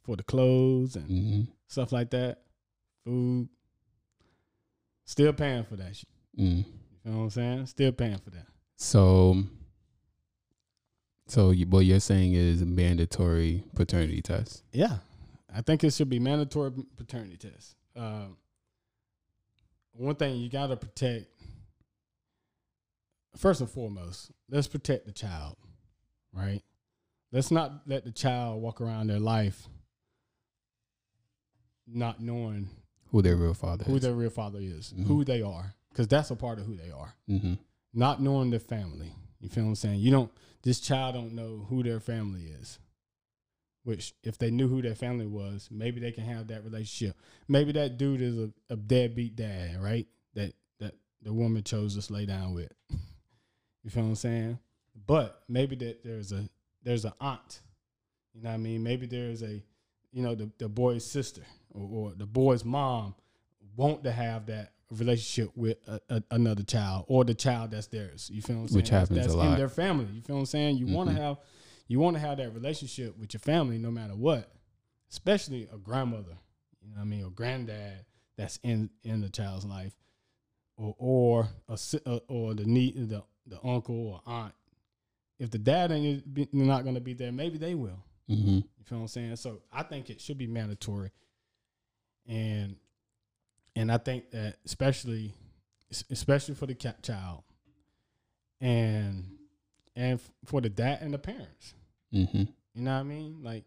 for 0.03 0.15
the 0.15 0.23
clothes 0.23 0.95
and 0.95 1.05
hmm 1.07 1.41
stuff 1.67 1.91
like 1.91 2.09
that, 2.11 2.41
food. 3.05 3.47
Still 5.05 5.33
paying 5.33 5.63
for 5.63 5.75
that 5.75 5.95
shit. 5.95 6.09
mm. 6.37 6.63
You 7.03 7.11
know 7.11 7.17
what 7.17 7.23
I'm 7.23 7.29
saying? 7.31 7.65
Still 7.65 7.91
paying 7.91 8.17
for 8.19 8.29
that. 8.31 8.45
So, 8.77 9.43
so 11.29 11.51
you, 11.51 11.65
what 11.67 11.85
you're 11.85 11.99
saying 11.99 12.33
is 12.33 12.63
mandatory 12.63 13.63
paternity 13.75 14.21
test. 14.21 14.63
Yeah, 14.73 14.97
I 15.53 15.61
think 15.61 15.83
it 15.83 15.93
should 15.93 16.09
be 16.09 16.19
mandatory 16.19 16.71
paternity 16.97 17.37
test. 17.37 17.75
Um, 17.95 18.37
one 19.93 20.15
thing 20.15 20.37
you 20.37 20.49
got 20.49 20.67
to 20.67 20.75
protect. 20.77 21.27
First 23.37 23.61
and 23.61 23.69
foremost, 23.69 24.31
let's 24.49 24.67
protect 24.67 25.05
the 25.05 25.11
child, 25.11 25.55
right? 26.33 26.61
Let's 27.31 27.51
not 27.51 27.81
let 27.85 28.03
the 28.03 28.11
child 28.11 28.61
walk 28.61 28.81
around 28.81 29.07
their 29.07 29.19
life 29.19 29.67
not 31.87 32.21
knowing 32.21 32.69
Who 33.11 33.21
their 33.21 33.35
real 33.35 33.53
father 33.53 33.83
who 33.85 33.95
is. 33.95 34.01
their 34.01 34.13
real 34.13 34.29
father 34.29 34.59
is, 34.61 34.93
Mhm. 34.93 35.05
who 35.05 35.23
they 35.23 35.41
are, 35.41 35.75
because 35.89 36.07
that's 36.07 36.31
a 36.31 36.35
part 36.35 36.59
of 36.59 36.65
who 36.65 36.75
they 36.75 36.91
are. 36.91 37.15
hmm 37.27 37.53
not 37.91 38.21
knowing 38.21 38.51
their 38.51 38.59
family. 38.59 39.11
You 39.39 39.49
feel 39.49 39.63
what 39.63 39.69
I'm 39.69 39.75
saying? 39.75 39.99
You 40.01 40.11
don't. 40.11 40.31
This 40.63 40.79
child 40.79 41.15
don't 41.15 41.33
know 41.33 41.65
who 41.69 41.83
their 41.83 41.99
family 41.99 42.45
is. 42.45 42.79
Which, 43.83 44.13
if 44.23 44.37
they 44.37 44.51
knew 44.51 44.67
who 44.67 44.81
their 44.81 44.95
family 44.95 45.25
was, 45.25 45.69
maybe 45.71 45.99
they 45.99 46.11
can 46.11 46.25
have 46.25 46.47
that 46.47 46.63
relationship. 46.63 47.15
Maybe 47.47 47.71
that 47.71 47.97
dude 47.97 48.21
is 48.21 48.37
a, 48.37 48.51
a 48.69 48.75
deadbeat 48.75 49.35
dad, 49.35 49.81
right? 49.81 50.05
That 50.35 50.53
that 50.79 50.95
the 51.21 51.33
woman 51.33 51.63
chose 51.63 52.05
to 52.05 52.13
lay 52.13 52.25
down 52.25 52.53
with. 52.53 52.71
you 53.83 53.89
feel 53.89 54.03
what 54.03 54.09
I'm 54.09 54.15
saying? 54.15 54.59
But 55.07 55.43
maybe 55.47 55.75
that 55.77 56.03
there's 56.03 56.31
a 56.33 56.49
there's 56.83 57.05
an 57.05 57.13
aunt. 57.21 57.61
You 58.33 58.43
know 58.43 58.49
what 58.49 58.55
I 58.55 58.57
mean? 58.57 58.83
Maybe 58.83 59.07
there's 59.07 59.41
a 59.41 59.63
you 60.11 60.23
know 60.23 60.35
the 60.35 60.51
the 60.57 60.67
boy's 60.67 61.05
sister 61.05 61.43
or, 61.73 62.09
or 62.09 62.13
the 62.15 62.25
boy's 62.25 62.65
mom 62.65 63.15
want 63.75 64.03
to 64.03 64.11
have 64.11 64.47
that 64.47 64.73
relationship 64.91 65.51
with 65.55 65.77
a, 65.87 65.99
a, 66.09 66.23
another 66.31 66.63
child 66.63 67.05
or 67.07 67.23
the 67.23 67.33
child 67.35 67.71
that's 67.71 67.87
theirs. 67.87 68.29
You 68.33 68.41
feel 68.41 68.55
what 68.57 68.61
I'm 68.63 68.67
saying? 68.69 68.75
Which 68.77 68.89
That's- 68.89 69.09
happens 69.09 69.33
a 69.33 69.37
lot. 69.37 69.51
in 69.53 69.57
their 69.57 69.69
family. 69.69 70.07
You 70.13 70.21
feel 70.21 70.35
what 70.37 70.41
I'm 70.41 70.45
saying? 70.47 70.77
You 70.77 70.87
want 70.87 71.09
Mhm. 71.09 71.15
to 71.15 71.21
have 71.21 71.37
you 71.87 71.99
want 71.99 72.15
to 72.15 72.19
have 72.19 72.37
that 72.37 72.53
relationship 72.53 73.17
with 73.17 73.33
your 73.33 73.39
family 73.39 73.77
no 73.79 73.89
matter 73.91 74.15
what, 74.15 74.51
especially 75.09 75.67
a 75.73 75.77
grandmother. 75.77 76.37
You 76.81 76.89
know 76.91 76.95
what 76.97 77.01
I 77.01 77.05
mean? 77.05 77.23
Or 77.23 77.29
granddad 77.31 78.05
that's 78.37 78.57
in 78.63 78.89
in 79.03 79.21
the 79.21 79.29
child's 79.29 79.65
life, 79.65 79.93
or 80.77 80.95
or 80.97 81.49
a 81.67 81.77
uh, 82.05 82.19
or 82.27 82.53
the 82.53 82.65
need 82.65 83.09
the 83.09 83.23
the 83.47 83.59
uncle 83.65 83.95
or 83.95 84.21
aunt. 84.25 84.53
If 85.39 85.51
the 85.51 85.57
dad 85.57 85.91
ain't 85.91 86.33
be, 86.33 86.47
not 86.51 86.83
going 86.83 86.95
to 86.95 87.01
be 87.01 87.13
there, 87.13 87.31
maybe 87.31 87.57
they 87.57 87.73
will. 87.73 88.03
hmm 88.27 88.35
You 88.57 88.63
feel 88.83 88.97
what 88.99 89.03
I'm 89.03 89.07
saying? 89.07 89.35
So 89.37 89.61
I 89.71 89.83
think 89.83 90.09
it 90.09 90.19
should 90.21 90.37
be 90.37 90.47
mandatory, 90.47 91.11
and 92.27 92.75
and 93.79 93.89
I 93.89 93.97
think 93.97 94.31
that 94.31 94.57
especially 94.65 95.33
especially 96.11 96.55
for 96.55 96.65
the 96.65 96.75
child, 96.75 97.43
and 98.59 99.37
and 99.95 100.19
for 100.45 100.59
the 100.59 100.69
dad 100.69 100.99
and 101.01 101.13
the 101.13 101.17
parents. 101.17 101.73
hmm 102.11 102.25
You 102.25 102.47
know 102.75 102.93
what 102.93 102.99
I 102.99 103.03
mean? 103.03 103.39
Like 103.41 103.63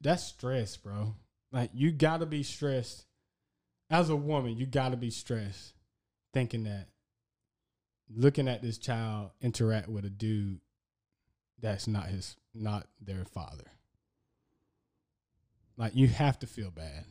that's 0.00 0.22
stress, 0.22 0.76
bro. 0.76 1.16
Like 1.50 1.70
you 1.74 1.90
gotta 1.90 2.26
be 2.26 2.44
stressed. 2.44 3.06
as 3.90 4.08
a 4.08 4.16
woman, 4.16 4.56
you 4.56 4.66
got 4.66 4.90
to 4.90 4.96
be 4.96 5.10
stressed 5.10 5.74
thinking 6.32 6.64
that 6.64 6.88
looking 8.08 8.46
at 8.46 8.62
this 8.62 8.78
child 8.78 9.30
interact 9.40 9.88
with 9.88 10.04
a 10.04 10.10
dude 10.10 10.60
that's 11.60 11.88
not 11.88 12.06
his 12.06 12.36
not 12.54 12.86
their 13.00 13.24
father. 13.24 13.64
Like 15.76 15.96
you 15.96 16.06
have 16.06 16.38
to 16.38 16.46
feel 16.46 16.70
bad. 16.70 17.04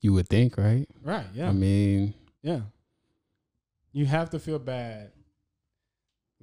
You 0.00 0.12
would 0.14 0.28
think, 0.28 0.56
right? 0.56 0.86
Right, 1.02 1.26
yeah. 1.34 1.48
I 1.48 1.52
mean, 1.52 2.14
yeah. 2.42 2.60
You 3.92 4.06
have 4.06 4.30
to 4.30 4.38
feel 4.38 4.58
bad 4.58 5.12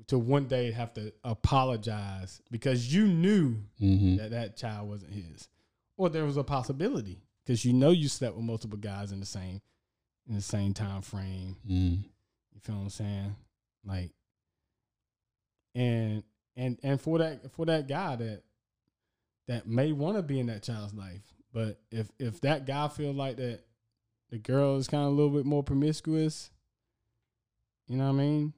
to 0.08 0.20
one 0.20 0.46
day 0.46 0.72
have 0.72 0.93
to 0.93 1.12
apologize 1.24 2.41
because 2.52 2.93
you 2.93 3.08
knew 3.08 3.58
mhm. 3.82 4.17
that 4.17 4.32
that 4.32 4.58
child 4.58 4.89
wasn't 4.89 5.13
his, 5.13 5.48
or 5.98 6.10
there 6.10 6.26
was 6.26 6.38
a 6.38 6.43
possibility 6.43 7.20
because 7.43 7.65
you 7.65 7.74
know 7.74 7.89
you 7.89 8.08
slept 8.08 8.36
with 8.36 8.46
multiple 8.46 8.78
guys 8.78 9.12
in 9.12 9.20
the 9.20 9.26
same 9.26 9.62
in 10.28 10.36
the 10.36 10.41
same 10.41 10.74
time 10.74 11.02
frame. 11.02 11.56
Mm. 11.67 12.04
You 12.54 12.60
feel 12.62 12.76
what 12.76 12.82
I'm 12.84 12.89
saying? 12.89 13.36
Like, 13.86 14.12
and 15.74 16.24
and 16.56 16.78
and 16.84 17.02
for 17.02 17.20
that 17.20 17.52
for 17.54 17.65
that 17.65 17.88
guy 17.88 18.15
that 18.17 18.43
that 19.48 19.67
may 19.67 19.93
want 19.93 20.17
to 20.17 20.24
be 20.24 20.39
in 20.39 20.48
that 20.48 20.63
child's 20.63 20.93
life, 20.93 21.24
but 21.53 21.79
if 21.91 22.10
if 22.19 22.41
that 22.41 22.65
guy 22.65 22.88
feel 22.88 23.13
like 23.13 23.38
that 23.38 23.62
the 24.29 24.38
girl 24.38 24.75
is 24.77 24.88
kind 24.88 25.03
of 25.05 25.10
a 25.12 25.15
little 25.15 25.31
bit 25.31 25.45
more 25.45 25.63
promiscuous, 25.63 26.49
you 27.88 27.97
know 27.97 28.05
what 28.05 28.10
I 28.19 28.23
mean? 28.23 28.53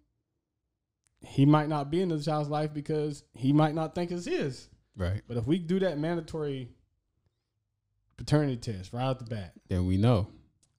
He 1.21 1.45
might 1.45 1.69
not 1.69 1.91
be 1.91 2.01
in 2.01 2.09
the 2.09 2.19
child's 2.19 2.49
life 2.49 2.73
because 2.73 3.23
he 3.33 3.51
might 3.53 3.75
not 3.75 3.93
think 3.93 4.11
it's 4.11 4.25
his. 4.25 4.69
right. 4.95 5.21
But 5.27 5.37
if 5.37 5.45
we 5.45 5.59
do 5.59 5.79
that 5.79 5.99
mandatory 5.99 6.69
paternity 8.17 8.57
test 8.57 8.93
right 8.93 9.03
out 9.03 9.19
the 9.19 9.25
bat, 9.25 9.53
Then 9.67 9.85
we 9.85 9.97
know. 9.97 10.27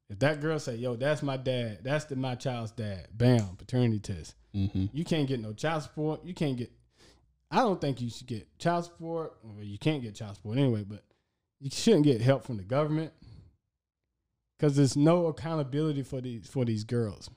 if 0.09 0.19
that 0.21 0.41
girl 0.41 0.59
say, 0.59 0.77
"Yo, 0.77 0.97
that's 0.97 1.23
my 1.23 1.37
dad. 1.37 1.81
That's 1.83 2.05
the 2.07 2.17
my 2.17 2.35
child's 2.35 2.73
dad," 2.73 3.09
bam, 3.17 3.57
paternity 3.57 4.01
test. 4.01 4.35
hmm 4.53 4.87
You 4.93 5.05
can't 5.05 5.29
get 5.29 5.41
no 5.41 5.53
child 5.53 5.83
support. 5.85 6.25
You 6.25 6.35
can't 6.35 6.57
get. 6.57 6.73
I 7.51 7.59
don't 7.59 7.81
think 7.81 8.01
you 8.01 8.11
should 8.11 8.27
get 8.27 8.59
child 8.59 8.85
support. 8.85 9.37
Well, 9.43 9.63
you 9.65 9.79
can't 9.79 10.03
get 10.03 10.15
child 10.15 10.37
support 10.37 10.59
anyway, 10.59 10.85
but 10.85 11.05
you 11.61 11.71
shouldn't 11.71 12.05
get 12.05 12.21
help 12.21 12.45
from 12.45 12.57
the 12.57 12.65
government 12.65 13.13
because 14.57 14.77
there's 14.77 14.97
no 14.97 15.27
accountability 15.27 16.03
for 16.03 16.21
these 16.21 16.49
for 16.49 16.65
these 16.65 16.85
girls. 16.85 17.31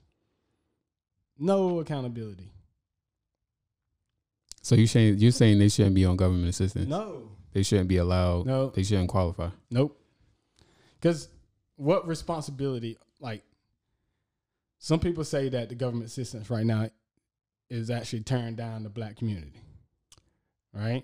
No 1.37 1.79
accountability. 1.79 2.51
So 4.61 4.75
you 4.75 4.87
saying 4.87 5.17
you're 5.17 5.31
saying 5.31 5.59
they 5.59 5.69
shouldn't 5.69 5.95
be 5.95 6.05
on 6.05 6.15
government 6.15 6.49
assistance? 6.49 6.87
No. 6.87 7.31
They 7.51 7.63
shouldn't 7.63 7.89
be 7.89 7.97
allowed. 7.97 8.45
No. 8.45 8.69
They 8.69 8.83
shouldn't 8.83 9.09
qualify. 9.09 9.49
Nope. 9.69 9.99
Because 10.99 11.27
what 11.75 12.07
responsibility, 12.07 12.97
like, 13.19 13.43
some 14.79 14.99
people 14.99 15.23
say 15.23 15.49
that 15.49 15.69
the 15.69 15.75
government 15.75 16.09
assistance 16.09 16.49
right 16.49 16.65
now 16.65 16.89
is 17.69 17.89
actually 17.89 18.21
tearing 18.21 18.55
down 18.55 18.83
the 18.83 18.89
black 18.89 19.17
community, 19.17 19.53
right? 20.73 21.03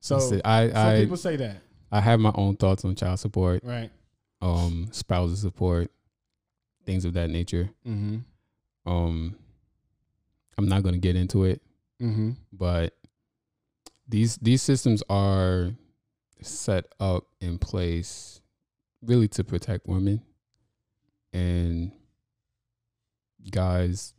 So 0.00 0.16
Listen, 0.16 0.42
I 0.44 0.68
some 0.68 0.76
I 0.76 1.00
people 1.00 1.16
say 1.16 1.36
that, 1.36 1.62
I 1.92 2.00
have 2.00 2.20
my 2.20 2.32
own 2.34 2.56
thoughts 2.56 2.84
on 2.84 2.94
child 2.94 3.18
support, 3.20 3.62
right? 3.64 3.90
um, 4.42 4.88
spousal 4.92 5.36
support, 5.36 5.90
things 6.86 7.04
of 7.04 7.12
that 7.14 7.30
nature. 7.30 7.68
Mm-hmm. 7.86 8.18
Um, 8.90 9.36
I'm 10.56 10.68
not 10.68 10.82
gonna 10.82 10.98
get 10.98 11.16
into 11.16 11.44
it, 11.44 11.60
Mm-hmm. 12.00 12.30
but 12.52 12.94
these 14.08 14.36
these 14.38 14.62
systems 14.62 15.02
are 15.10 15.70
set 16.42 16.86
up 16.98 17.24
in 17.40 17.58
place 17.58 18.40
really 19.02 19.28
to 19.28 19.44
protect 19.44 19.86
women 19.86 20.22
and 21.34 21.92
guys 23.50 24.14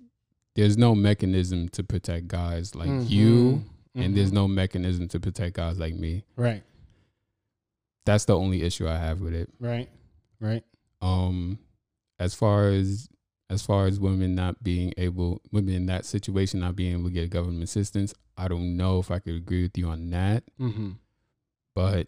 there's 0.56 0.78
no 0.78 0.94
mechanism 0.96 1.68
to 1.70 1.84
protect 1.84 2.28
guys 2.28 2.76
like 2.76 2.90
you 3.10 3.64
and 3.96 4.16
there's 4.16 4.32
no 4.32 4.48
mechanism 4.48 5.08
to 5.08 5.20
protect 5.20 5.56
guys 5.56 5.80
like 5.80 5.94
me 5.96 6.24
right, 6.36 6.64
that's 8.06 8.26
the 8.26 8.36
only 8.38 8.64
issue 8.64 8.88
i 8.88 8.98
have 8.98 9.22
with 9.22 9.34
it 9.34 9.50
right, 9.60 9.90
right. 10.40 10.64
um 11.02 11.58
as 12.20 12.34
far 12.34 12.70
as 12.70 13.08
as 13.50 13.62
far 13.62 13.86
as 13.86 14.00
women 14.00 14.34
not 14.36 14.64
being 14.64 14.94
able 14.98 15.42
women 15.52 15.74
in 15.74 15.86
that 15.88 16.06
situation 16.06 16.60
not 16.62 16.76
being 16.76 16.94
able 16.94 17.06
to 17.06 17.10
get 17.14 17.30
government 17.30 17.64
assistance 17.64 18.14
i 18.38 18.48
don't 18.48 18.76
know 18.78 19.00
if 19.00 19.12
i 19.12 19.20
could 19.20 19.36
agree 19.36 19.64
with 19.64 19.78
you 19.78 19.88
on 19.88 20.10
that 20.12 20.44
Mm-hmm. 20.60 20.92
but 21.76 22.08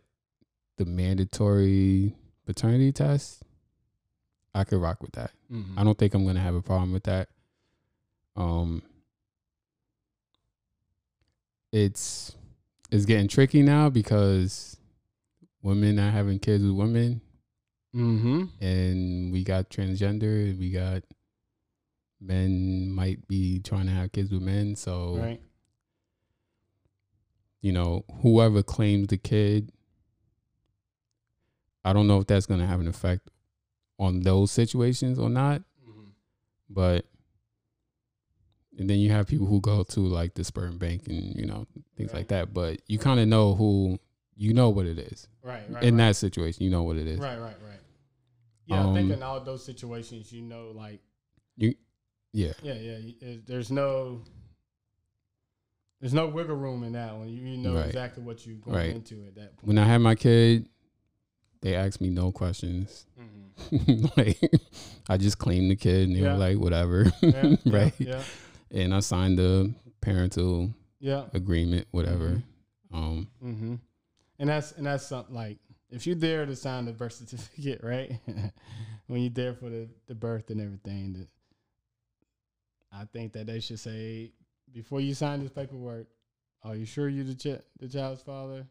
the 0.77 0.85
mandatory 0.85 2.15
paternity 2.45 2.91
test 2.91 3.43
i 4.55 4.63
could 4.63 4.79
rock 4.81 5.01
with 5.01 5.11
that 5.13 5.31
Mm-hmm. 5.51 5.77
i 5.77 5.83
don't 5.83 5.97
think 5.97 6.13
i'm 6.13 6.25
gonna 6.25 6.39
have 6.39 6.55
a 6.55 6.61
problem 6.61 6.91
with 6.93 7.03
that 7.03 7.29
um 8.35 8.81
it's 11.71 12.35
it's 12.91 13.05
getting 13.05 13.27
tricky 13.27 13.61
now 13.61 13.89
because 13.89 14.77
women 15.63 15.97
are 15.99 16.11
having 16.11 16.37
kids 16.39 16.63
with 16.63 16.73
women 16.73 17.21
Mm-hmm. 17.95 18.45
and 18.59 19.31
we 19.31 19.43
got 19.43 19.69
transgender 19.69 20.57
we 20.57 20.71
got 20.71 21.03
men 22.19 22.89
might 22.89 23.27
be 23.27 23.59
trying 23.59 23.85
to 23.85 23.91
have 23.91 24.11
kids 24.11 24.31
with 24.31 24.41
men 24.41 24.75
so 24.75 25.17
Right. 25.17 25.39
you 27.61 27.71
know 27.71 28.03
whoever 28.21 28.63
claims 28.63 29.07
the 29.09 29.17
kid 29.17 29.71
i 31.85 31.93
don't 31.93 32.07
know 32.07 32.19
if 32.19 32.27
that's 32.27 32.45
going 32.47 32.59
to 32.61 32.65
have 32.65 32.79
an 32.79 32.87
effect 32.87 33.29
on 33.99 34.21
those 34.21 34.51
situations 34.51 35.19
or 35.19 35.29
not 35.29 35.61
Mm-hmm. 35.87 36.09
but 36.69 37.05
and 38.79 38.89
then 38.89 38.97
you 38.97 39.11
have 39.11 39.27
people 39.27 39.45
who 39.45 39.61
go 39.61 39.83
to 39.83 39.99
like 39.99 40.33
the 40.33 40.43
sperm 40.43 40.79
bank 40.79 41.07
and 41.07 41.35
you 41.35 41.45
know 41.45 41.67
things 41.95 42.11
Right. 42.11 42.19
like 42.21 42.27
that 42.29 42.53
but 42.55 42.79
you 42.87 42.97
kind 42.97 43.19
of 43.19 43.27
know 43.27 43.53
who 43.53 43.99
you 44.35 44.53
know 44.53 44.69
what 44.69 44.85
it 44.85 44.97
is 44.99 45.27
Right. 45.41 45.63
Right. 45.69 45.83
in 45.83 45.95
right. 45.97 46.07
that 46.09 46.15
situation 46.15 46.63
you 46.63 46.69
know 46.71 46.83
what 46.83 46.97
it 46.97 47.07
is 47.07 47.19
Right. 47.19 47.37
Right. 47.39 47.55
Right. 47.61 47.79
Yeah, 48.65 48.81
I 48.81 48.93
think 48.93 49.05
Um, 49.07 49.11
in 49.11 49.23
all 49.23 49.39
those 49.41 49.63
situations, 49.65 50.31
you 50.31 50.41
know, 50.41 50.71
like 50.73 51.01
you, 51.57 51.75
yeah 52.31 52.53
Yeah, 52.63 52.73
yeah. 52.73 53.35
There's 53.45 53.69
no, 53.71 54.21
there's 55.99 56.13
no 56.13 56.27
wiggle 56.27 56.55
room 56.55 56.83
in 56.83 56.93
that 56.93 57.15
one. 57.15 57.29
You, 57.29 57.41
you 57.45 57.57
know 57.57 57.75
Right. 57.75 57.87
exactly 57.87 58.23
what 58.23 58.45
you're 58.45 58.55
going 58.57 58.75
Right. 58.77 58.95
into 58.95 59.25
at 59.27 59.35
that 59.35 59.55
point. 59.57 59.67
when 59.67 59.77
i 59.77 59.85
had 59.85 59.99
my 59.99 60.15
kid 60.15 60.67
they 61.61 61.75
asked 61.75 62.01
me 62.01 62.09
no 62.09 62.31
questions 62.31 63.05
Mhm. 63.71 64.17
like 64.17 64.39
i 65.07 65.15
just 65.17 65.37
claimed 65.37 65.69
the 65.71 65.75
kid 65.75 66.07
and 66.07 66.15
they 66.15 66.21
Yeah. 66.21 66.33
were 66.33 66.39
like 66.39 66.57
whatever 66.57 67.11
Yeah, 67.21 67.55
yeah, 67.63 67.73
right 67.73 67.93
Yeah, 67.99 68.23
and 68.71 68.93
i 68.93 68.99
signed 68.99 69.37
the 69.37 69.73
parental 70.01 70.73
yeah. 70.99 71.25
agreement 71.33 71.87
whatever 71.91 72.41
Mhm. 72.91 72.95
um 72.97 73.27
Mm-hmm. 73.43 73.75
And 74.43 74.49
that's 74.49 74.73
and 74.73 74.85
that's 74.85 75.07
something 75.07 75.33
like 75.33 75.57
if 75.89 76.05
you're 76.05 76.17
there 76.17 76.45
to 76.45 76.53
sign 76.53 76.83
the 76.83 76.91
birth 76.91 77.13
certificate, 77.29 77.79
right? 77.81 78.11
when 79.07 79.21
you're 79.21 79.29
there 79.29 79.53
for 79.53 79.69
the, 79.69 79.87
the 80.05 80.15
birth 80.15 80.49
and 80.49 80.59
everything, 80.59 81.13
that 81.13 81.29
I 82.91 83.05
think 83.05 83.31
that 83.31 83.45
they 83.47 83.61
should 83.61 83.79
say 83.79 84.33
before 84.73 84.99
you 84.99 85.13
sign 85.13 85.41
this 85.41 85.49
paperwork, 85.49 86.07
are 86.61 86.75
you 86.75 86.85
sure 86.85 87.07
you're 87.07 87.23
the 87.23 87.35
ch- 87.35 87.63
the 87.79 87.87
child's 87.87 88.21
father? 88.21 88.67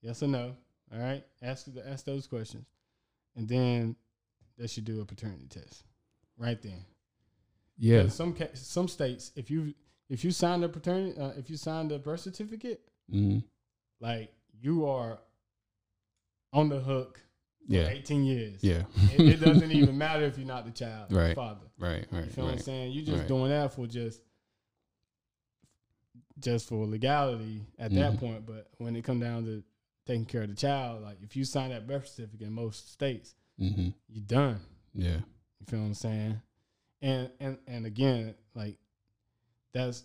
Yes 0.00 0.22
or 0.22 0.28
no? 0.28 0.56
All 0.90 0.98
right. 0.98 1.22
Ask 1.42 1.70
the, 1.74 1.86
ask 1.86 2.06
those 2.06 2.26
questions, 2.26 2.64
and 3.36 3.46
then 3.46 3.96
they 4.56 4.66
should 4.66 4.86
do 4.86 5.02
a 5.02 5.04
paternity 5.04 5.48
test 5.50 5.84
right 6.38 6.62
then. 6.62 6.86
Yeah. 7.76 8.08
Some 8.08 8.32
ca- 8.32 8.54
some 8.54 8.88
states, 8.88 9.30
if 9.36 9.50
you 9.50 9.74
if 10.08 10.24
you 10.24 10.30
sign 10.30 10.62
the 10.62 10.70
paternity, 10.70 11.20
uh, 11.20 11.32
if 11.36 11.50
you 11.50 11.58
sign 11.58 11.88
the 11.88 11.98
birth 11.98 12.20
certificate, 12.20 12.80
mhm. 13.12 13.44
like 14.00 14.32
you 14.60 14.86
are 14.86 15.18
on 16.52 16.68
the 16.68 16.80
hook 16.80 17.20
for 17.68 17.74
yeah 17.74 17.88
18 17.88 18.24
years. 18.24 18.62
yeah 18.62 18.82
It, 19.12 19.28
it 19.28 19.36
doesn't 19.40 19.70
even 19.72 19.96
matter 20.06 20.24
if 20.24 20.38
you're 20.38 20.46
not 20.46 20.64
the 20.64 20.70
child 20.72 21.12
Right. 21.12 21.34
father. 21.34 21.66
right 21.78 21.90
right. 21.90 22.06
You 22.12 22.18
right 22.18 22.32
feel 22.32 22.44
what 22.44 22.50
I'm 22.50 22.56
right 22.56 22.64
saying? 22.64 22.92
You're 22.92 23.04
just 23.04 23.18
Right. 23.20 23.28
doing 23.28 23.50
that 23.50 23.72
for 23.72 23.86
just 23.86 24.20
just 26.38 26.68
for 26.68 26.86
legality 26.86 27.64
at 27.78 27.92
that 27.94 28.12
Mhm. 28.14 28.18
point. 28.18 28.46
But 28.46 28.68
when 28.78 28.94
it 28.96 29.02
come 29.04 29.20
down 29.20 29.44
to 29.46 29.62
taking 30.06 30.26
care 30.26 30.42
of 30.42 30.48
the 30.48 30.54
child, 30.54 31.02
like 31.02 31.18
if 31.22 31.34
you 31.36 31.44
sign 31.44 31.70
that 31.70 31.86
birth 31.86 32.06
certificate 32.08 32.46
in 32.46 32.52
most 32.52 32.92
states, 32.92 33.34
hmm 33.58 33.88
you're 34.08 34.24
done. 34.24 34.60
yeah 34.94 35.20
You 35.60 35.66
feel 35.66 35.80
what 35.80 35.86
I'm 35.86 35.94
saying? 35.94 36.40
And 37.02 37.30
and 37.40 37.58
and 37.66 37.86
again, 37.86 38.34
like 38.54 38.76
that's 39.72 40.04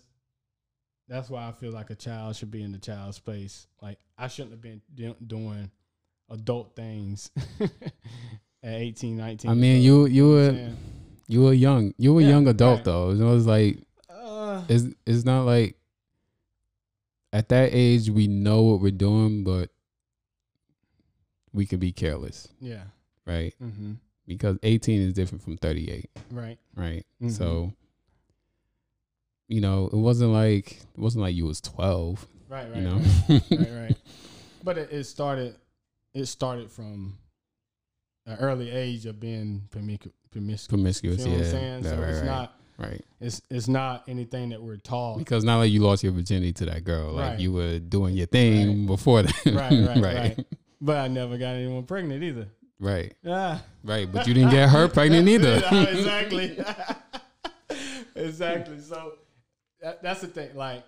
that's 1.08 1.28
why 1.30 1.46
I 1.48 1.52
feel 1.52 1.72
like 1.72 1.90
a 1.90 1.94
child 1.94 2.36
should 2.36 2.50
be 2.50 2.62
in 2.62 2.72
the 2.72 2.78
child 2.78 3.14
space. 3.14 3.66
Like 3.80 3.98
I 4.16 4.28
shouldn't 4.28 4.52
have 4.52 4.60
been 4.60 4.80
do- 4.94 5.16
doing 5.26 5.70
adult 6.30 6.74
things 6.74 7.30
at 7.60 7.72
18, 8.62 9.16
19. 9.16 9.50
i 9.50 9.54
mean 9.54 9.82
you 9.82 10.06
you 10.06 10.28
were 10.30 10.70
you 11.28 11.42
were 11.42 11.52
young 11.52 11.92
you 11.98 12.14
were 12.14 12.20
a 12.20 12.24
Yeah, 12.24 12.30
young 12.30 12.48
adult 12.48 12.76
right. 12.78 12.84
though 12.84 13.10
it 13.10 13.18
was 13.18 13.46
like 13.46 13.82
Uh, 14.08 14.62
it's 14.68 14.84
it's 15.04 15.24
not 15.26 15.42
like 15.44 15.76
at 17.34 17.48
that 17.50 17.70
age 17.74 18.08
we 18.08 18.28
know 18.28 18.62
what 18.62 18.80
we're 18.80 18.92
doing 18.92 19.44
but 19.44 19.68
we 21.52 21.66
could 21.66 21.80
be 21.80 21.92
careless 21.92 22.48
yeah. 22.60 22.84
right? 23.26 23.52
Mm-hmm. 23.62 23.92
Because 24.26 24.56
18 24.62 25.00
is 25.02 25.12
different 25.12 25.42
from 25.42 25.56
38, 25.58 26.08
Right. 26.30 26.58
right? 26.76 27.04
Mhm. 27.20 27.30
So, 27.32 27.72
you 29.52 29.60
know, 29.60 29.86
it 29.92 29.96
wasn't 29.96 30.32
like 30.32 30.72
it 30.72 30.98
wasn't 31.00 31.22
like 31.22 31.34
you 31.34 31.44
was 31.46 31.60
12, 31.60 32.26
Right. 32.48 32.66
Right. 32.68 32.76
you 32.76 32.82
know. 32.82 33.00
Right. 33.28 33.42
right. 33.50 33.70
Right. 33.70 33.96
But 34.64 34.78
it, 34.78 34.92
it 34.92 35.04
started. 35.04 35.56
It 36.14 36.26
started 36.26 36.70
from 36.70 37.18
an 38.26 38.36
early 38.38 38.70
age 38.70 39.06
of 39.06 39.18
being 39.18 39.62
promiscu- 39.70 40.12
promiscuous. 40.30 40.68
Promiscuous, 40.68 41.18
You 41.20 41.24
know 41.26 41.30
yeah. 41.32 41.38
what 41.38 41.46
I'm 41.46 41.50
saying? 41.50 41.82
So 41.84 41.96
right, 41.96 42.08
it's 42.10 42.18
right, 42.20 42.26
not. 42.26 42.60
right. 42.78 43.04
It's 43.20 43.42
it's 43.50 43.66
not 43.66 44.04
anything 44.06 44.50
that 44.50 44.62
we're 44.62 44.76
taught. 44.76 45.18
Because 45.18 45.42
not 45.42 45.56
like 45.58 45.72
you 45.72 45.80
lost 45.80 46.04
your 46.04 46.12
virginity 46.12 46.52
to 46.52 46.66
that 46.66 46.84
girl, 46.84 47.12
like 47.12 47.40
you 47.40 47.50
were 47.52 47.80
doing 47.80 48.14
your 48.16 48.26
thing 48.26 48.86
before 48.86 49.22
that, 49.22 49.34
right, 49.46 49.86
right, 50.02 50.14
right, 50.36 50.46
But 50.80 50.98
I 50.98 51.08
never 51.08 51.36
got 51.38 51.54
anyone 51.56 51.82
pregnant 51.84 52.22
either. 52.22 52.46
right, 52.78 53.12
Yeah. 53.24 53.58
right. 53.82 54.10
But 54.12 54.28
you 54.28 54.34
didn't 54.34 54.50
get 54.50 54.68
her 54.68 54.86
pregnant 54.86 55.26
either. 55.28 55.60
Yeah, 55.72 55.82
exactly. 55.88 56.56
exactly. 58.14 58.80
So 58.80 59.14
that, 59.82 60.02
that's 60.02 60.20
the 60.22 60.28
thing. 60.28 60.54
Like 60.54 60.84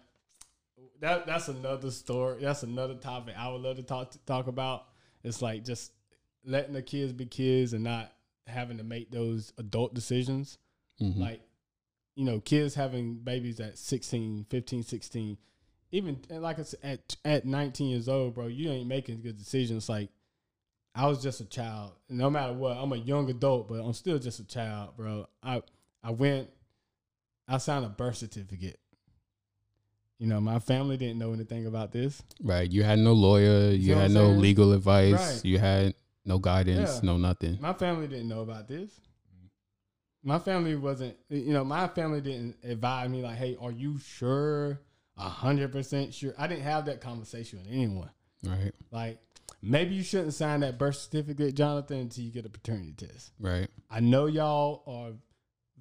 that. 1.01 1.27
That's 1.27 1.49
another 1.49 1.91
story. 1.91 2.43
That's 2.43 2.63
another 2.63 2.95
topic 2.95 3.35
I 3.39 3.51
would 3.51 3.61
love 3.61 3.77
to 3.77 3.83
talk 3.83 4.13
talk 4.27 4.47
about. 4.47 4.87
It's 5.23 5.43
like 5.43 5.65
just 5.65 5.93
letting 6.45 6.75
the 6.75 6.83
kids 6.83 7.13
be 7.13 7.27
kids 7.27 7.73
and 7.73 7.85
not 7.85 8.13
having 8.47 8.79
to 8.79 8.85
make 8.85 9.11
those 9.11 9.53
adult 9.59 9.95
decisions. 9.95 10.59
Mhm. 11.01 11.19
Like, 11.19 11.41
you 12.15 12.25
know, 12.25 12.41
kids 12.41 12.75
having 12.75 13.17
babies 13.17 13.59
at 13.61 13.79
16, 13.79 14.45
15, 14.51 14.83
16, 14.83 15.39
even 15.91 16.21
and 16.31 16.43
like 16.43 16.59
I 16.59 16.63
said, 16.63 16.81
at 16.83 17.17
at 17.25 17.45
19 17.47 17.89
years 17.89 18.09
old, 18.09 18.35
bro, 18.35 18.47
you 18.47 18.71
ain't 18.71 18.89
making 18.89 19.23
good 19.23 19.39
decisions. 19.39 19.89
Like, 19.89 20.11
I 20.95 21.07
was 21.07 21.23
just 21.23 21.41
a 21.41 21.45
child. 21.45 21.93
No 22.09 22.31
matter 22.31 22.53
what, 22.53 22.77
I'm 22.77 22.93
a 22.93 22.97
young 22.97 23.29
adult, 23.31 23.69
but 23.69 23.81
I'm 23.81 23.93
still 23.95 24.19
just 24.19 24.39
a 24.41 24.45
child, 24.45 24.97
bro. 24.97 25.27
I 25.43 25.63
I 26.03 26.11
went, 26.11 26.51
I 27.49 27.59
signed 27.59 27.85
a 27.85 27.89
birth 27.89 28.17
certificate. 28.17 28.79
You 30.19 30.29
know, 30.29 30.41
my 30.41 30.59
family 30.59 30.97
didn't 30.97 31.19
know 31.19 31.33
anything 31.33 31.67
about 31.67 31.93
this. 31.93 32.23
Right. 32.43 32.71
You 32.71 32.83
had 32.83 32.99
no 32.99 33.13
lawyer. 33.13 33.71
You 33.71 33.95
know 33.95 34.01
had 34.01 34.11
no 34.13 34.29
saying? 34.29 34.41
legal 34.41 34.73
advice. 34.73 35.13
Right. 35.15 35.45
You 35.45 35.59
had 35.59 35.95
no 36.25 36.39
guidance. 36.39 37.01
Yeah. 37.03 37.07
No 37.07 37.17
nothing. 37.17 37.59
My 37.61 37.73
family 37.73 38.07
didn't 38.07 38.29
know 38.29 38.41
about 38.41 38.69
this. 38.69 39.01
My 40.23 40.39
family 40.39 40.75
wasn't, 40.75 41.17
you 41.29 41.53
know, 41.53 41.65
my 41.65 41.87
family 41.89 42.23
didn't 42.23 42.57
advise 42.65 43.11
me 43.11 43.21
like, 43.21 43.37
"Hey, 43.37 43.59
are 43.61 43.71
you 43.73 43.99
sure, 43.99 44.81
a 45.19 45.29
hundred 45.29 45.71
percent 45.71 46.15
sure?" 46.15 46.33
I 46.39 46.47
didn't 46.47 46.63
have 46.63 46.87
that 46.87 47.03
conversation 47.03 47.59
with 47.59 47.69
anyone. 47.71 48.09
Right. 48.43 48.73
Like, 48.91 49.19
maybe 49.61 49.95
you 49.95 50.03
shouldn't 50.03 50.33
sign 50.33 50.61
that 50.61 50.79
birth 50.79 50.97
certificate, 50.97 51.55
Jonathan, 51.55 51.99
until 51.99 52.25
you 52.25 52.31
get 52.31 52.47
a 52.47 52.49
paternity 52.49 52.95
test. 52.97 53.33
Right. 53.39 53.69
I 53.91 54.01
know 54.01 54.25
y'all 54.25 54.83
are 54.87 55.13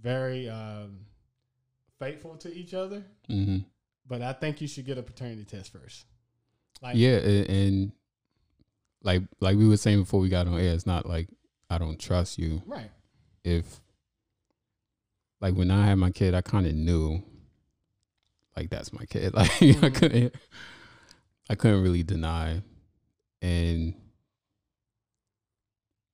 very 0.02 0.50
um, 0.50 1.06
faithful 2.00 2.36
to 2.38 2.54
each 2.54 2.74
other, 2.74 3.06
hmm 3.30 3.60
but 4.08 4.22
I 4.22 4.34
think 4.34 4.62
you 4.62 4.68
should 4.68 4.86
get 4.86 4.98
a 4.98 5.04
paternity 5.04 5.46
test 5.46 5.72
first. 5.72 6.06
Like, 6.82 6.96
Yeah, 6.98 7.18
and, 7.18 7.50
and 7.50 7.92
like 9.02 9.22
like 9.40 9.58
we 9.58 9.68
were 9.68 9.78
saying 9.78 10.00
before 10.02 10.20
we 10.20 10.30
got 10.30 10.48
on 10.48 10.60
air, 10.60 10.74
it's 10.74 10.86
not 10.86 11.06
like 11.08 11.28
I 11.70 11.78
don't 11.78 12.00
trust 12.00 12.38
you. 12.38 12.62
right, 12.66 12.92
If 13.44 13.80
like 15.42 15.56
when 15.56 15.72
I 15.72 15.86
had 15.86 15.96
my 15.96 16.12
kid, 16.12 16.34
I 16.34 16.42
kind 16.42 16.66
of 16.68 16.74
knew 16.76 17.22
like 18.56 18.70
that's 18.70 18.94
my 18.94 19.06
kid. 19.06 19.34
Like 19.36 19.50
I 19.52 19.66
Mhm. 19.66 19.96
couldn't 19.96 20.36
I 21.50 21.56
couldn't 21.56 21.84
really 21.84 22.04
deny, 22.04 22.62
and 23.42 23.94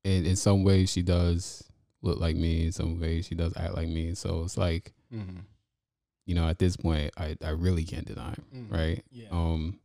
and 0.04 0.26
in 0.26 0.36
some 0.36 0.64
ways 0.64 0.92
she 0.92 1.02
does 1.04 1.64
look 2.02 2.20
like 2.20 2.36
me. 2.36 2.66
In 2.68 2.72
some 2.72 3.00
ways 3.00 3.26
she 3.28 3.36
does 3.36 3.54
act 3.56 3.76
like 3.76 3.88
me. 3.88 4.16
So 4.16 4.44
it's 4.44 4.58
like 4.58 4.94
mm-hmm. 5.14 5.40
You 6.30 6.36
know 6.36 6.48
at 6.48 6.60
this 6.60 6.78
point 6.78 7.12
I 7.18 7.36
I 7.44 7.50
really 7.66 7.84
can't 7.84 8.06
deny, 8.06 8.36
Mhm. 8.56 8.72
right? 8.72 9.04
yeah, 9.12 9.30
Um, 9.32 9.80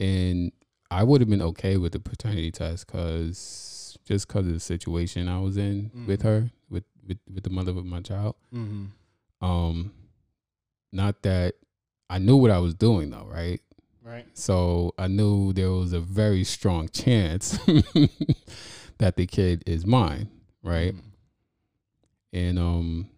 and 0.00 0.50
I 0.90 1.02
would 1.02 1.20
have 1.20 1.28
been 1.30 1.42
okay 1.52 1.76
with 1.76 1.92
the 1.92 1.98
paternity 2.00 2.50
test 2.50 2.86
because 2.86 3.98
just 4.04 4.26
because 4.28 4.46
of 4.46 4.54
the 4.54 4.60
situation 4.60 5.28
I 5.28 5.38
was 5.40 5.56
in 5.56 5.90
with 6.06 6.20
Mhm. 6.20 6.24
her, 6.28 6.50
with, 6.70 6.84
with 7.06 7.18
with 7.34 7.44
the 7.44 7.50
mother 7.50 7.72
of 7.72 7.84
my 7.84 8.00
child. 8.00 8.34
mm-hmm. 8.52 8.86
Um, 9.44 9.92
not 10.92 11.22
that 11.22 11.56
I 12.08 12.18
knew 12.18 12.36
what 12.36 12.50
I 12.50 12.58
was 12.60 12.74
doing 12.74 13.10
though, 13.10 13.26
right? 13.40 13.60
right, 14.02 14.26
So 14.34 14.92
I 14.98 15.06
knew 15.08 15.52
there 15.52 15.70
was 15.70 15.92
a 15.92 16.00
very 16.00 16.44
strong 16.44 16.88
chance 16.88 17.58
that 18.98 19.16
the 19.16 19.26
kid 19.26 19.62
is 19.66 19.84
mine, 19.84 20.28
right? 20.62 20.94
Mhm. 20.94 21.02
And 22.32 22.58
um, 22.58 23.08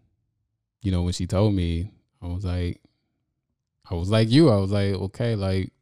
you 0.82 0.90
know, 0.92 1.02
when 1.02 1.12
she 1.12 1.26
told 1.26 1.54
me, 1.54 1.90
I 2.22 2.26
was 2.26 2.44
like, 2.44 2.80
I 3.90 3.94
was 3.94 4.10
like 4.10 4.30
you. 4.30 4.50
I 4.50 4.56
was 4.56 4.70
like, 4.72 4.94
okay, 4.94 5.34
like, 5.36 5.72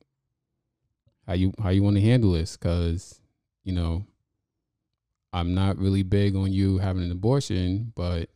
how 1.26 1.34
you 1.34 1.52
how 1.62 1.70
you 1.70 1.82
want 1.82 1.96
to 1.96 2.02
handle 2.02 2.32
this? 2.32 2.56
Because 2.56 3.20
you 3.64 3.72
know, 3.72 4.04
I'm 5.32 5.54
not 5.54 5.78
really 5.78 6.02
big 6.02 6.36
on 6.36 6.52
you 6.52 6.78
having 6.78 7.02
an 7.02 7.10
abortion, 7.10 7.92
but 7.94 8.28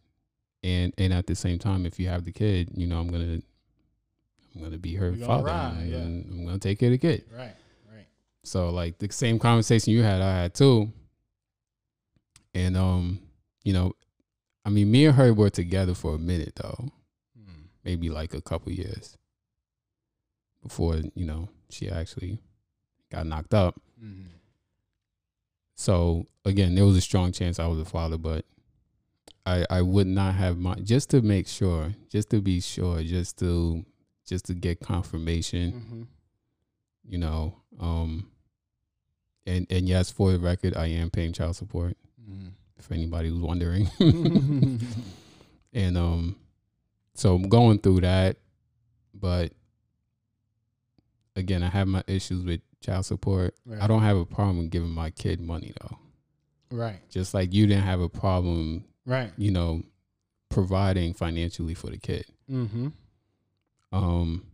and 0.62 0.92
and 0.98 1.12
at 1.12 1.26
the 1.26 1.34
same 1.34 1.58
time, 1.58 1.86
if 1.86 2.00
you 2.00 2.08
have 2.08 2.24
the 2.24 2.32
kid, 2.32 2.70
you 2.74 2.86
know, 2.86 2.98
I'm 2.98 3.08
gonna 3.08 3.40
I'm 4.54 4.62
gonna 4.62 4.78
be 4.78 4.94
her 4.94 5.10
gonna 5.10 5.26
father. 5.26 5.44
ride, 5.44 5.76
and 5.78 5.90
yeah. 5.90 5.98
I'm 6.32 6.44
gonna 6.46 6.58
take 6.58 6.78
care 6.78 6.88
of 6.88 6.92
the 6.92 6.98
kid. 6.98 7.24
right, 7.32 7.54
right. 7.92 8.06
So 8.44 8.70
like 8.70 8.98
the 8.98 9.12
same 9.12 9.38
conversation 9.38 9.92
you 9.92 10.02
had, 10.02 10.22
I 10.22 10.34
had 10.34 10.54
too. 10.54 10.92
And 12.54 12.76
um, 12.76 13.20
you 13.62 13.72
know, 13.72 13.92
I 14.64 14.70
mean, 14.70 14.90
me 14.90 15.06
and 15.06 15.14
her 15.14 15.32
were 15.32 15.50
together 15.50 15.94
for 15.94 16.14
a 16.14 16.18
minute 16.18 16.54
though. 16.56 16.88
Maybe 17.88 18.10
like 18.10 18.34
a 18.34 18.40
couple 18.42 18.70
years 18.70 19.16
before 20.62 20.96
you 21.14 21.24
know 21.24 21.48
she 21.70 21.88
actually 21.88 22.40
got 23.10 23.26
knocked 23.26 23.54
up. 23.54 23.80
Mm-hmm. 24.02 24.26
So 25.74 26.26
again, 26.44 26.74
there 26.74 26.84
was 26.84 26.96
a 26.96 27.00
strong 27.00 27.32
chance 27.32 27.58
I 27.58 27.66
was 27.66 27.80
a 27.80 27.84
father, 27.84 28.18
but 28.18 28.44
I 29.46 29.64
I 29.70 29.82
would 29.82 30.06
not 30.06 30.34
have 30.34 30.58
my 30.58 30.74
just 30.74 31.08
to 31.10 31.22
make 31.22 31.46
sure, 31.48 31.94
just 32.10 32.28
to 32.30 32.40
be 32.42 32.60
sure, 32.60 33.02
just 33.02 33.38
to 33.38 33.84
just 34.26 34.44
to 34.46 34.54
get 34.54 34.80
confirmation. 34.80 35.72
Mm-hmm. 35.72 36.02
you 37.12 37.18
know 37.18 37.54
um 37.80 38.28
and 39.46 39.66
and 39.70 39.88
yes 39.88 40.10
for 40.10 40.32
the 40.32 40.38
record 40.38 40.76
i 40.76 40.86
am 40.86 41.08
paying 41.10 41.32
child 41.32 41.56
support 41.56 41.96
Mm-hmm. 42.30 42.48
if 42.78 42.92
anybody 42.92 43.30
was 43.30 43.40
wondering 43.40 43.88
and 45.72 45.96
um 45.96 46.36
so 47.18 47.34
i'm 47.34 47.48
going 47.48 47.78
through 47.78 48.00
that 48.00 48.36
but 49.12 49.52
again 51.36 51.62
i 51.62 51.68
have 51.68 51.88
my 51.88 52.02
issues 52.06 52.44
with 52.44 52.60
child 52.80 53.04
support 53.04 53.54
right. 53.66 53.82
i 53.82 53.86
don't 53.86 54.02
have 54.02 54.16
a 54.16 54.24
problem 54.24 54.68
giving 54.68 54.90
my 54.90 55.10
kid 55.10 55.40
money 55.40 55.72
though 55.80 55.98
Right, 56.70 57.00
just 57.08 57.32
like 57.32 57.54
you 57.54 57.66
didn't 57.66 57.84
have 57.84 58.00
a 58.00 58.10
problem 58.10 58.84
right. 59.06 59.32
you 59.38 59.50
know 59.50 59.82
providing 60.50 61.14
financially 61.14 61.74
for 61.74 61.90
the 61.90 61.98
kid 61.98 62.24
Mm-hmm. 62.50 62.88
um 63.92 64.44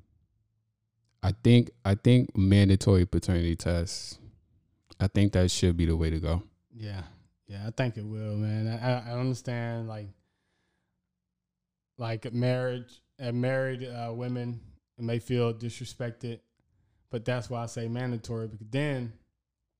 i 1.22 1.32
think 1.44 1.70
i 1.84 1.94
think 1.94 2.36
mandatory 2.36 3.04
paternity 3.04 3.56
tests 3.56 4.18
i 5.00 5.06
think 5.08 5.32
that 5.32 5.50
should 5.50 5.76
be 5.76 5.86
the 5.86 5.96
way 5.96 6.10
to 6.10 6.18
go 6.20 6.42
Yeah, 6.72 7.02
yeah. 7.46 7.66
I 7.66 7.70
think 7.70 7.96
it 7.96 8.04
will, 8.04 8.36
man. 8.36 8.66
I, 8.66 8.76
I- 8.90 9.04
I 9.12 9.18
understand, 9.20 9.86
like, 9.88 10.08
like 11.98 12.32
marriage, 12.32 13.00
uh, 13.22 13.32
married 13.32 13.84
uh, 13.84 14.12
women 14.12 14.60
may 14.98 15.18
feel 15.18 15.52
disrespected, 15.54 16.40
but 17.10 17.24
that's 17.24 17.48
why 17.50 17.62
I 17.62 17.66
say 17.66 17.88
mandatory 17.88 18.48
because 18.48 18.66
then 18.70 19.12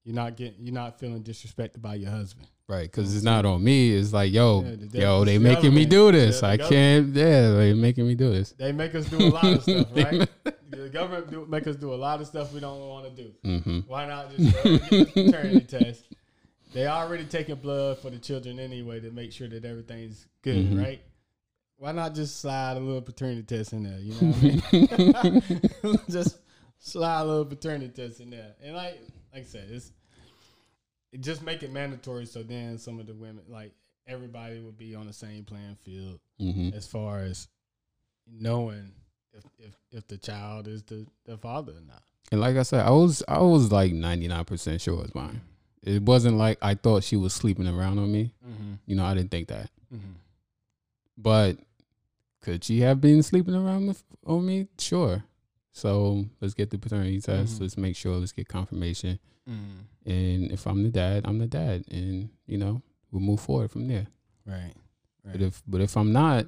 you're 0.05 0.15
not 0.15 0.37
getting, 0.37 0.65
you're 0.65 0.75
not 0.75 0.99
feeling 0.99 1.23
disrespected 1.23 1.81
by 1.81 1.95
your 1.97 2.11
husband. 2.11 2.47
right 2.69 2.91
because 2.91 3.15
it's 3.15 3.25
not 3.25 3.45
on 3.47 3.63
me 3.65 3.91
it's 3.95 4.13
like 4.13 4.33
yo 4.33 4.63
Yeah, 4.63 4.77
the- 4.77 4.99
yo 5.01 5.21
the 5.21 5.25
they 5.33 5.39
making 5.39 5.75
me 5.75 5.85
do 5.87 6.13
this 6.13 6.43
Yeah, 6.43 6.49
i 6.51 6.57
can't 6.57 7.09
yeah 7.15 7.51
they 7.53 7.73
making 7.75 8.07
me 8.07 8.15
do 8.15 8.31
this 8.31 8.53
They 8.53 8.73
make 8.73 8.95
us 8.95 9.07
do 9.07 9.19
a 9.19 9.31
lot 9.31 9.45
of 9.45 9.63
stuff, 9.63 9.87
right? 9.97 10.29
the 10.71 10.89
government 10.91 11.31
do, 11.31 11.47
make 11.47 11.67
us 11.67 11.77
do 11.77 11.93
a 11.95 11.97
lot 12.07 12.21
of 12.21 12.27
stuff 12.27 12.53
we 12.53 12.61
don't 12.61 12.81
want 12.89 13.05
to 13.17 13.23
do. 13.23 13.31
mm-hmm. 13.45 13.79
Why 13.87 14.07
not 14.07 14.31
just 14.37 14.53
get 14.63 14.91
the 14.91 15.05
paternity 15.05 15.61
test? 15.79 16.05
They 16.73 16.87
already 16.87 17.25
taking 17.25 17.55
blood 17.57 17.99
for 18.01 18.11
the 18.11 18.19
children 18.19 18.59
anyway 18.59 18.99
to 19.01 19.11
make 19.11 19.31
sure 19.33 19.49
that 19.49 19.65
everything's 19.65 20.27
good, 20.43 20.67
Mhm. 20.71 20.83
right? 20.83 21.01
Why 21.85 21.93
not 21.93 22.15
just 22.15 22.41
slide 22.41 22.79
a 22.79 22.81
little 22.81 23.03
paternity 23.03 23.43
test 23.43 23.75
in 23.75 23.83
there? 23.83 23.99
You 23.99 24.15
know 24.15 24.33
what 24.33 25.23
I 25.23 25.31
mean? 25.89 26.01
just 26.11 26.39
slide 26.79 27.21
a 27.21 27.25
little 27.27 27.45
paternity 27.45 27.89
test 27.89 28.21
in 28.21 28.31
there, 28.31 28.55
and 28.65 28.75
like 28.75 29.03
like 29.35 29.43
I 29.43 29.45
said, 29.45 29.69
it's 29.71 29.93
it 31.13 31.21
just 31.21 31.43
make 31.43 31.63
it 31.63 31.71
mandatory. 31.71 32.25
So 32.25 32.43
then 32.43 32.79
some 32.79 32.99
of 33.01 33.07
the 33.07 33.13
women, 33.13 33.45
like 33.49 33.73
everybody, 34.07 34.61
would 34.61 34.79
be 34.79 34.95
on 34.95 35.07
the 35.07 35.13
same 35.13 35.45
playing 35.45 35.77
field 35.85 36.21
Mm-hmm. 36.41 36.75
as 36.75 36.87
far 36.87 37.21
as 37.21 37.49
knowing 38.27 38.91
if 39.35 39.45
if, 39.59 39.75
if 39.93 40.09
the 40.09 40.17
child 40.17 40.67
is 40.67 40.83
the, 40.85 41.07
the 41.27 41.37
father 41.37 41.73
or 41.73 41.81
not. 41.87 42.03
and 42.33 42.41
like 42.41 42.57
i 42.57 42.63
said 42.65 42.85
i 42.85 42.91
was 42.91 43.23
i 43.29 43.39
was 43.39 43.71
like 43.71 43.93
99% 43.93 44.81
sure 44.81 45.05
it's 45.05 45.15
mine 45.15 45.41
it 45.85 46.03
wasn't 46.03 46.39
like 46.39 46.59
I 46.63 46.75
thought 46.75 47.05
she 47.05 47.15
was 47.17 47.33
sleeping 47.35 47.69
around 47.69 47.99
on 47.99 48.11
me. 48.11 48.33
Mm-hmm. 48.45 48.73
You 48.87 48.97
know, 48.97 49.05
I 49.05 49.15
didn't 49.15 49.31
think 49.31 49.49
that. 49.49 49.71
Mm-hmm. 49.95 50.13
But 51.19 51.59
could 52.45 52.63
she 52.63 52.81
have 52.81 53.01
been 53.01 53.23
sleeping 53.23 53.55
around 53.55 53.87
with, 53.87 54.05
on 54.27 54.45
me? 54.45 54.69
Sure. 54.79 55.25
So 55.73 56.27
let's 56.41 56.53
get 56.53 56.69
the 56.71 56.79
paternity 56.79 57.21
test. 57.21 57.57
Mhm. 57.57 57.61
Let's 57.63 57.79
make 57.79 57.97
sure. 57.97 58.17
Let's 58.17 58.33
get 58.33 58.49
confirmation. 58.49 59.19
Mm-hmm. 59.49 60.11
And 60.11 60.53
if 60.53 60.67
I'm 60.67 60.83
the 60.83 60.91
dad, 60.91 61.23
I'm 61.25 61.39
the 61.39 61.47
dad, 61.47 61.85
and 61.91 62.29
you 62.47 62.59
know 62.59 62.83
we'll 63.11 63.23
move 63.23 63.41
forward 63.41 63.71
from 63.71 63.89
there. 63.89 64.07
Right. 64.47 64.75
Right. 65.25 65.33
But 65.33 65.41
if 65.41 65.63
but 65.67 65.81
if 65.81 65.97
I'm 65.97 66.13
not, 66.13 66.47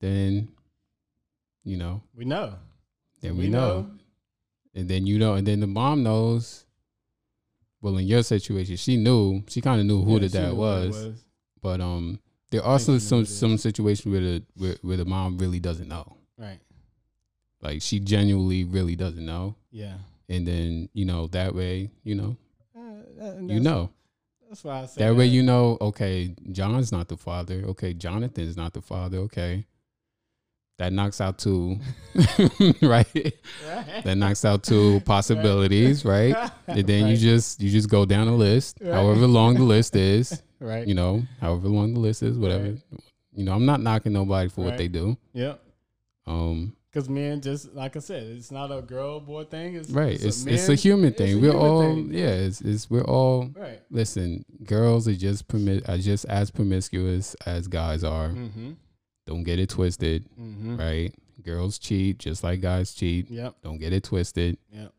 then 0.00 0.48
you 1.62 1.76
know, 1.76 2.02
we 2.14 2.24
know. 2.24 2.54
then 3.20 3.36
we, 3.36 3.48
know. 3.48 3.90
and 4.74 4.88
then 4.88 5.06
you 5.06 5.18
know, 5.18 5.34
and 5.34 5.46
then 5.46 5.60
the 5.60 5.66
mom 5.66 6.02
knows. 6.02 6.64
Well, 7.82 7.98
in 7.98 8.06
your 8.06 8.22
situation, 8.22 8.76
she 8.76 8.96
knew. 8.96 9.44
She 9.48 9.60
kind 9.60 9.78
of 9.78 9.86
knew 9.86 10.02
who 10.02 10.14
Yeah, 10.14 10.18
the 10.20 10.28
dad 10.30 10.48
it 10.48 10.56
was, 10.56 11.22
but 11.60 11.82
um, 11.82 12.18
there 12.50 12.62
are 12.62 12.68
I 12.68 12.72
also 12.72 12.92
think 12.98 13.02
she 13.08 13.14
knew 13.16 13.24
some 13.24 13.38
some 13.50 13.58
situations 13.58 14.10
where 14.12 14.20
the 14.20 14.42
where, 14.56 14.76
where 14.82 14.96
the 14.96 15.04
mom 15.04 15.38
really 15.38 15.60
doesn't 15.60 15.88
know. 15.88 16.16
Right. 16.38 16.60
Like 17.60 17.80
she 17.82 17.98
genuinely 18.00 18.64
really 18.64 18.94
doesn't 18.96 19.24
know, 19.24 19.56
Yeah. 19.70 19.94
and 20.28 20.46
then 20.46 20.88
you 20.92 21.04
know 21.04 21.26
that 21.28 21.54
way, 21.54 21.90
you 22.02 22.14
know, 22.14 22.36
Uh, 22.78 22.80
that- 23.18 23.42
you 23.42 23.60
know 23.60 23.90
That's 24.48 24.62
why 24.64 24.82
I 24.82 24.86
say 24.86 25.02
that 25.04 25.16
way 25.16 25.26
you 25.26 25.42
know. 25.42 25.78
Okay, 25.80 26.34
John's 26.52 26.92
not 26.92 27.08
the 27.08 27.16
father. 27.16 27.64
Okay, 27.68 27.94
Jonathan's 27.94 28.56
not 28.56 28.74
the 28.74 28.82
father. 28.82 29.18
Okay, 29.20 29.64
that 30.78 30.92
knocks 30.92 31.20
out 31.22 31.38
two, 31.38 31.78
right? 32.82 33.06
Right. 33.14 34.04
That 34.04 34.16
knocks 34.18 34.44
out 34.44 34.62
two 34.62 35.00
possibilities, 35.00 36.04
right? 36.04 36.36
And 36.66 36.86
then 36.86 37.06
you 37.08 37.16
just 37.16 37.60
you 37.62 37.70
just 37.70 37.88
go 37.88 38.04
down 38.04 38.26
the 38.26 38.32
list, 38.32 38.78
Right. 38.80 38.92
however 38.92 39.26
long 39.26 39.54
the 39.54 39.62
list 39.62 39.96
is, 39.96 40.42
right. 40.60 40.86
you 40.86 40.94
know, 40.94 41.22
however 41.40 41.68
long 41.68 41.94
the 41.94 42.00
list 42.00 42.22
is, 42.22 42.36
whatever. 42.38 42.64
Right. 42.64 42.82
You 43.32 43.44
know, 43.44 43.52
I'm 43.52 43.66
not 43.66 43.80
knocking 43.80 44.12
nobody 44.12 44.48
for 44.48 44.64
what 44.64 44.76
they 44.78 44.88
do. 44.88 45.16
Yep. 45.32 45.60
Um, 46.26 46.76
Because 46.90 47.08
men, 47.08 47.40
just 47.40 47.74
like 47.74 47.96
I 47.96 47.98
said, 47.98 48.22
it's 48.22 48.50
not 48.52 48.70
a 48.70 48.80
girl 48.80 49.18
boy 49.20 49.44
thing. 49.44 49.74
It's 49.74 49.90
right. 49.90 50.12
It's, 50.14 50.24
It's 50.24 50.46
a 50.46 50.52
it's 50.54 50.68
a 50.68 50.74
human 50.76 51.06
it's 51.10 51.20
a 51.20 51.24
thing. 51.26 51.40
We're 51.40 51.50
human 51.50 51.56
all 51.66 51.80
thing. 51.82 52.14
yeah. 52.14 52.28
It's, 52.28 52.60
it's 52.60 52.88
we're 52.88 53.02
all 53.04 53.50
Right. 53.56 53.80
listen. 53.90 54.44
Girls 54.64 55.08
are 55.08 55.14
just 55.14 55.48
permit 55.48 55.88
are 55.88 55.98
just 55.98 56.24
as 56.26 56.50
promiscuous 56.50 57.34
as 57.46 57.66
guys 57.68 58.04
are. 58.04 58.28
Mm-hmm. 58.28 58.72
Don't 59.26 59.42
get 59.42 59.58
it 59.58 59.70
twisted, 59.70 60.26
Mm-hmm. 60.40 60.76
right? 60.76 61.14
Girls 61.42 61.78
cheat 61.78 62.18
just 62.20 62.44
like 62.44 62.60
guys 62.60 62.94
cheat. 62.94 63.28
Yep. 63.30 63.56
Don't 63.62 63.78
get 63.78 63.92
it 63.92 64.04
twisted. 64.04 64.56
Yep. 64.72 64.92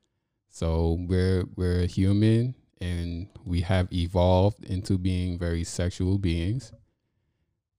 So 0.50 0.98
we're 1.08 1.46
we're 1.56 1.88
human 1.88 2.54
and 2.82 3.28
we 3.46 3.62
have 3.62 3.92
evolved 3.94 4.64
into 4.66 4.98
being 4.98 5.38
very 5.38 5.64
sexual 5.64 6.18
beings. 6.18 6.72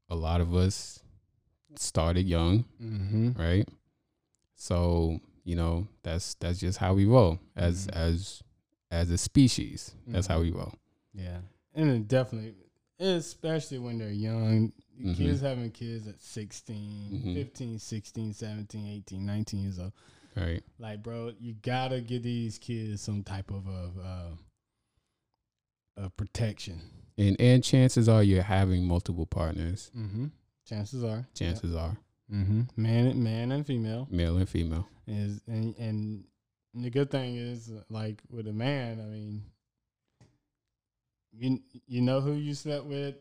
A 0.08 0.14
lot 0.14 0.40
of 0.40 0.54
us 0.54 1.00
started 1.76 2.26
young, 2.26 2.64
Mm-hmm. 2.82 3.32
right? 3.40 3.68
So, 4.54 5.20
you 5.44 5.56
know, 5.56 5.86
that's 6.02 6.34
that's 6.34 6.58
just 6.60 6.78
how 6.78 6.94
we 6.94 7.04
roll 7.04 7.38
as 7.54 7.86
Mhm. 7.88 7.94
as 7.96 8.42
as 8.90 9.10
a 9.10 9.18
species. 9.18 9.94
That's 10.06 10.26
how 10.26 10.40
we 10.40 10.50
roll. 10.52 10.72
Yeah. 11.12 11.40
And 11.74 11.90
it 11.90 12.08
definitely, 12.08 12.54
especially 12.98 13.78
when 13.78 13.98
they're 13.98 14.10
young, 14.10 14.72
Mhm. 14.98 15.16
kids 15.16 15.40
having 15.42 15.70
kids 15.72 16.06
at 16.06 16.20
16, 16.22 17.22
Mhm. 17.24 17.34
15, 17.34 17.78
16, 17.78 18.32
17, 18.32 18.86
18, 18.86 19.26
19 19.26 19.62
years 19.62 19.78
old. 19.78 19.92
Right. 20.34 20.62
Like, 20.78 21.02
bro, 21.02 21.32
you 21.38 21.54
gotta 21.54 22.00
give 22.00 22.22
these 22.22 22.58
kids 22.58 23.02
some 23.02 23.22
type 23.22 23.50
of 23.50 23.66
a 23.66 23.92
uh, 24.00 24.36
of 25.96 26.16
protection. 26.16 26.80
And 27.18 27.36
and 27.40 27.64
chances 27.64 28.08
are 28.08 28.22
you're 28.22 28.42
having 28.42 28.86
multiple 28.86 29.26
partners. 29.26 29.90
Mm-hmm. 29.96 30.26
Chances 30.66 31.02
are. 31.02 31.26
Chances 31.34 31.74
are 31.74 31.96
Mm-hmm. 32.32 32.62
Man, 32.76 33.22
man, 33.22 33.52
and 33.52 33.64
female 33.64 34.08
male 34.10 34.36
and 34.36 34.48
female. 34.48 34.88
is, 35.06 35.40
and 35.46 35.76
and 35.76 36.24
the 36.74 36.90
good 36.90 37.10
thing 37.10 37.36
is, 37.36 37.70
like 37.88 38.20
with 38.28 38.48
a 38.48 38.52
man, 38.52 39.00
I 39.00 39.04
mean, 39.04 39.44
you 41.32 41.60
you 41.86 42.00
know 42.00 42.20
who 42.20 42.32
you 42.32 42.52
slept 42.54 42.84
with, 42.84 43.14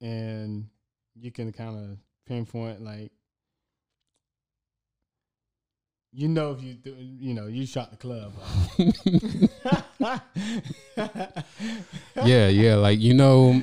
and 0.00 0.66
you 1.14 1.30
can 1.30 1.52
kind 1.52 1.76
of 1.76 1.98
pinpoint 2.26 2.82
like. 2.82 3.12
You 6.14 6.28
know 6.28 6.50
if 6.50 6.62
you 6.62 6.74
do, 6.74 6.94
you 6.98 7.32
know 7.34 7.46
you 7.46 7.64
shot 7.64 7.90
the 7.90 7.96
club. 7.96 8.34
yeah, 12.24 12.48
yeah. 12.48 12.74
Like 12.76 13.00
you 13.00 13.14
know, 13.14 13.62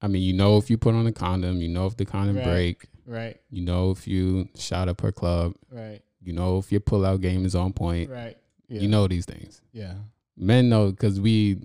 I 0.00 0.08
mean, 0.08 0.22
you 0.22 0.32
know 0.32 0.56
if 0.58 0.70
you 0.70 0.78
put 0.78 0.94
on 0.94 1.06
a 1.06 1.12
condom, 1.12 1.60
you 1.60 1.68
know 1.68 1.86
if 1.86 1.96
the 1.96 2.04
condom 2.04 2.36
Right. 2.36 2.44
break, 2.44 2.86
right, 3.06 3.40
you 3.50 3.62
know 3.64 3.90
if 3.90 4.06
you 4.08 4.48
shot 4.56 4.88
up 4.88 5.00
her 5.02 5.12
club, 5.12 5.54
right, 5.70 6.00
you 6.22 6.32
know 6.32 6.58
if 6.58 6.70
your 6.72 6.80
pullout 6.80 7.20
game 7.20 7.44
is 7.44 7.54
on 7.54 7.72
point. 7.72 8.10
right. 8.10 8.36
Yeah. 8.68 8.80
You 8.80 8.88
know 8.88 9.06
these 9.06 9.26
things. 9.26 9.60
Yeah. 9.72 9.94
Men 10.34 10.70
know 10.70 10.90
because 10.92 11.20
we, 11.20 11.62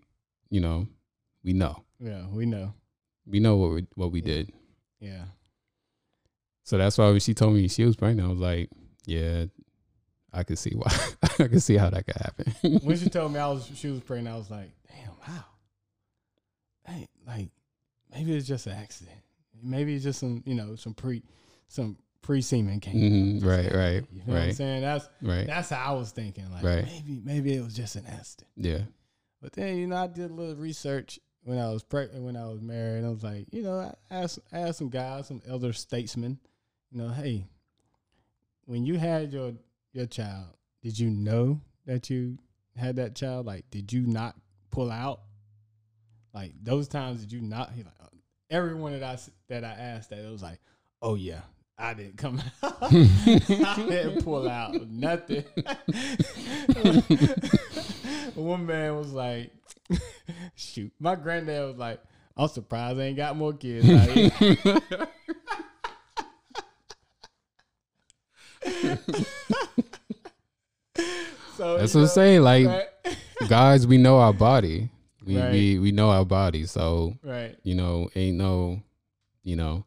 you 0.50 0.60
know, 0.60 0.88
we 1.42 1.54
know. 1.54 1.84
Yeah. 2.02 2.28
We 2.28 2.46
know. 2.46 2.74
We 3.26 3.40
know 3.40 3.56
what 3.56 3.72
we, 3.72 3.86
what 3.96 4.12
we 4.12 4.20
Yeah. 4.20 4.26
did. 4.26 4.52
Yeah. 5.00 5.24
So 6.64 6.78
that's 6.78 6.98
why 6.98 7.08
when 7.10 7.22
she 7.22 7.34
told 7.34 7.54
me 7.54 7.70
she 7.70 7.86
was 7.86 7.96
pregnant, 7.96 8.28
I 8.28 8.30
was 8.32 8.40
like, 8.42 8.70
yeah, 9.06 9.46
I 10.38 10.44
could 10.44 10.58
see 10.60 10.72
why. 10.76 10.92
I 11.40 11.48
could 11.48 11.62
see 11.64 11.76
how 11.78 11.90
that 11.90 12.06
could 12.06 12.16
happen. 12.18 12.80
when 12.84 12.98
she 12.98 13.10
told 13.10 13.34
me 13.34 13.40
I 13.40 13.48
was 13.48 13.70
she 13.76 13.90
was 13.90 14.02
pregnant, 14.02 14.34
I 14.36 14.38
was 14.38 14.50
like, 14.52 14.70
damn, 14.88 15.12
wow. 15.28 15.44
Hey, 16.86 17.08
like 17.26 17.50
maybe 18.14 18.36
it's 18.36 18.48
just 18.48 18.68
an 18.68 18.74
accident. 18.74 19.18
Maybe 19.62 19.96
it's 19.96 20.04
just 20.04 20.20
some, 20.20 20.44
you 20.46 20.56
know, 20.56 20.76
some 20.76 20.94
pre 20.94 21.24
some 21.68 21.98
pre 22.22 22.42
semen 22.42 22.80
came. 22.80 22.96
Mhm, 22.96 23.44
out. 23.44 23.50
right, 23.50 23.74
right, 23.74 24.04
You 24.12 24.20
know 24.20 24.34
what 24.34 24.38
I'm 24.42 24.48
right. 24.48 24.56
saying? 24.56 24.82
That's 24.82 25.10
right. 25.22 25.48
that's 25.48 25.70
how 25.70 25.94
I 25.94 25.98
was 25.98 26.12
thinking. 26.12 26.50
Like 26.52 26.64
Right. 26.64 26.86
maybe 26.86 27.22
maybe 27.24 27.54
it 27.56 27.64
was 27.64 27.74
just 27.76 27.96
an 27.96 28.06
accident. 28.08 28.50
Yeah. 28.56 28.82
But 29.42 29.54
then, 29.54 29.78
you 29.78 29.88
know, 29.88 29.98
I 29.98 30.08
did 30.08 30.32
a 30.32 30.34
little 30.34 30.56
research 30.56 31.20
when 31.44 31.58
I 31.60 31.70
was 31.72 31.84
pregnant, 31.84 32.24
when 32.26 32.36
I 32.36 32.48
was 32.48 32.62
married. 32.62 33.06
I 33.06 33.10
was 33.10 33.24
like, 33.24 33.48
you 33.52 33.62
know, 33.64 33.80
I 33.80 33.94
asked, 34.14 34.40
I 34.52 34.60
asked 34.60 34.80
some 34.80 34.90
guys, 34.90 35.28
some 35.28 35.42
elder 35.48 35.74
statesmen, 35.74 36.40
you 36.92 36.98
know, 37.02 37.10
hey, 37.10 37.46
when 38.66 38.84
you 38.86 38.98
had 38.98 39.32
your 39.32 39.54
your 39.98 40.08
child, 40.08 40.46
did 40.82 40.98
you 40.98 41.10
know 41.10 41.60
that 41.86 42.10
you 42.10 42.38
had 42.76 42.96
that 42.98 43.16
child? 43.16 43.46
Like, 43.46 43.70
did 43.72 43.92
you 43.92 44.08
not 44.08 44.36
pull 44.72 44.92
out? 44.92 45.22
Like 46.34 46.54
those 46.62 46.88
times, 46.88 47.22
did 47.22 47.32
you 47.32 47.42
not? 47.42 47.72
He 47.74 47.84
like 47.84 47.94
everyone 48.50 48.98
that 48.98 49.04
I 49.04 49.18
that 49.50 49.64
I 49.64 49.72
asked 49.72 50.10
that 50.12 50.20
it 50.20 50.32
was 50.32 50.44
like, 50.44 50.60
oh 51.02 51.16
yeah, 51.16 51.42
I 51.78 51.94
didn't 51.94 52.18
come 52.18 52.42
out. 52.64 52.78
I 52.82 53.86
didn't 53.90 54.24
pull 54.24 54.48
out 54.48 54.90
nothing. 54.90 55.44
One 58.36 58.66
man 58.66 58.96
was 58.96 59.12
like, 59.14 59.52
shoot. 60.56 60.92
My 61.00 61.16
granddad 61.16 61.68
was 61.68 61.78
like, 61.78 62.02
I'm 62.36 62.48
surprised 62.48 63.00
I 63.00 63.04
ain't 63.04 63.18
got 63.18 63.36
more 63.36 63.54
kids 63.54 63.90
out 63.90 64.10
here. 64.10 64.32
So 71.56 71.78
That's 71.78 71.94
what 71.94 72.02
I'm 72.02 72.08
saying. 72.08 72.42
Like 72.42 72.68
Right. 72.68 73.18
guys, 73.50 73.86
we 73.88 73.98
know 73.98 74.18
our 74.20 74.34
body. 74.34 74.90
We 75.26 75.38
Right. 75.40 75.52
we 75.52 75.80
we 75.80 75.92
know 75.92 76.10
our 76.10 76.26
body. 76.26 76.66
So 76.66 77.16
right. 77.24 77.56
you 77.64 77.76
know, 77.76 78.10
ain't 78.16 78.38
no, 78.38 78.82
you 79.44 79.56
know, 79.56 79.86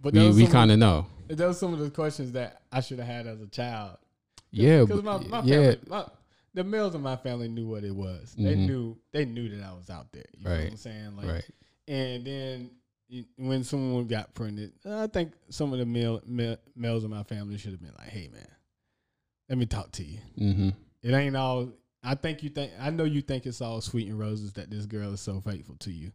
But 0.00 0.14
we 0.14 0.30
we 0.32 0.46
kind 0.46 0.70
of 0.70 0.78
know. 0.78 1.06
those 1.28 1.58
some 1.58 1.72
of 1.72 1.80
the 1.80 1.90
questions 1.90 2.32
that 2.32 2.62
I 2.72 2.80
should 2.80 2.98
have 2.98 3.06
had 3.08 3.26
as 3.26 3.40
a 3.40 3.46
child. 3.46 3.98
Yeah, 4.50 4.82
because 4.82 5.02
my, 5.02 5.18
my 5.18 5.42
yeah, 5.44 5.56
family, 5.72 5.78
my, 5.88 6.04
the 6.54 6.64
males 6.64 6.94
in 6.94 7.00
my 7.00 7.16
family 7.16 7.48
knew 7.48 7.66
what 7.66 7.84
it 7.84 7.94
was. 7.94 8.34
They 8.36 8.54
Mhm. 8.54 8.66
knew 8.66 8.96
they 9.12 9.24
knew 9.24 9.48
that 9.56 9.64
I 9.64 9.72
was 9.72 9.88
out 9.88 10.12
there. 10.12 10.24
You 10.36 10.44
know 10.44 10.50
what 10.50 10.58
Right. 10.58 10.70
I'm 10.70 10.76
saying? 10.76 11.16
Like, 11.16 11.26
right. 11.26 11.44
And 11.88 12.24
then 12.26 12.70
when 13.36 13.64
someone 13.64 14.06
got 14.06 14.34
pregnant, 14.34 14.72
I 14.86 15.06
think 15.06 15.32
some 15.50 15.72
of 15.72 15.78
the 15.78 15.86
male, 15.86 16.20
male 16.26 16.56
males 16.76 17.04
in 17.04 17.10
my 17.10 17.22
family 17.24 17.56
should 17.58 17.72
have 17.72 17.80
been 17.80 17.92
like, 17.98 18.08
"Hey, 18.08 18.28
man, 18.32 18.46
let 19.52 19.58
me 19.58 19.66
talk 19.66 19.92
to 19.92 20.02
you. 20.02 20.18
Mm-hmm. 20.40 20.68
It 21.02 21.12
ain't 21.12 21.36
all. 21.36 21.68
I 22.02 22.14
think 22.14 22.42
you 22.42 22.48
think. 22.48 22.72
I 22.80 22.88
know 22.88 23.04
you 23.04 23.20
think 23.20 23.44
it's 23.44 23.60
all 23.60 23.82
sweet 23.82 24.08
and 24.08 24.18
roses 24.18 24.54
that 24.54 24.70
this 24.70 24.86
girl 24.86 25.12
is 25.12 25.20
so 25.20 25.40
faithful 25.42 25.76
to 25.80 25.92
you. 25.92 26.10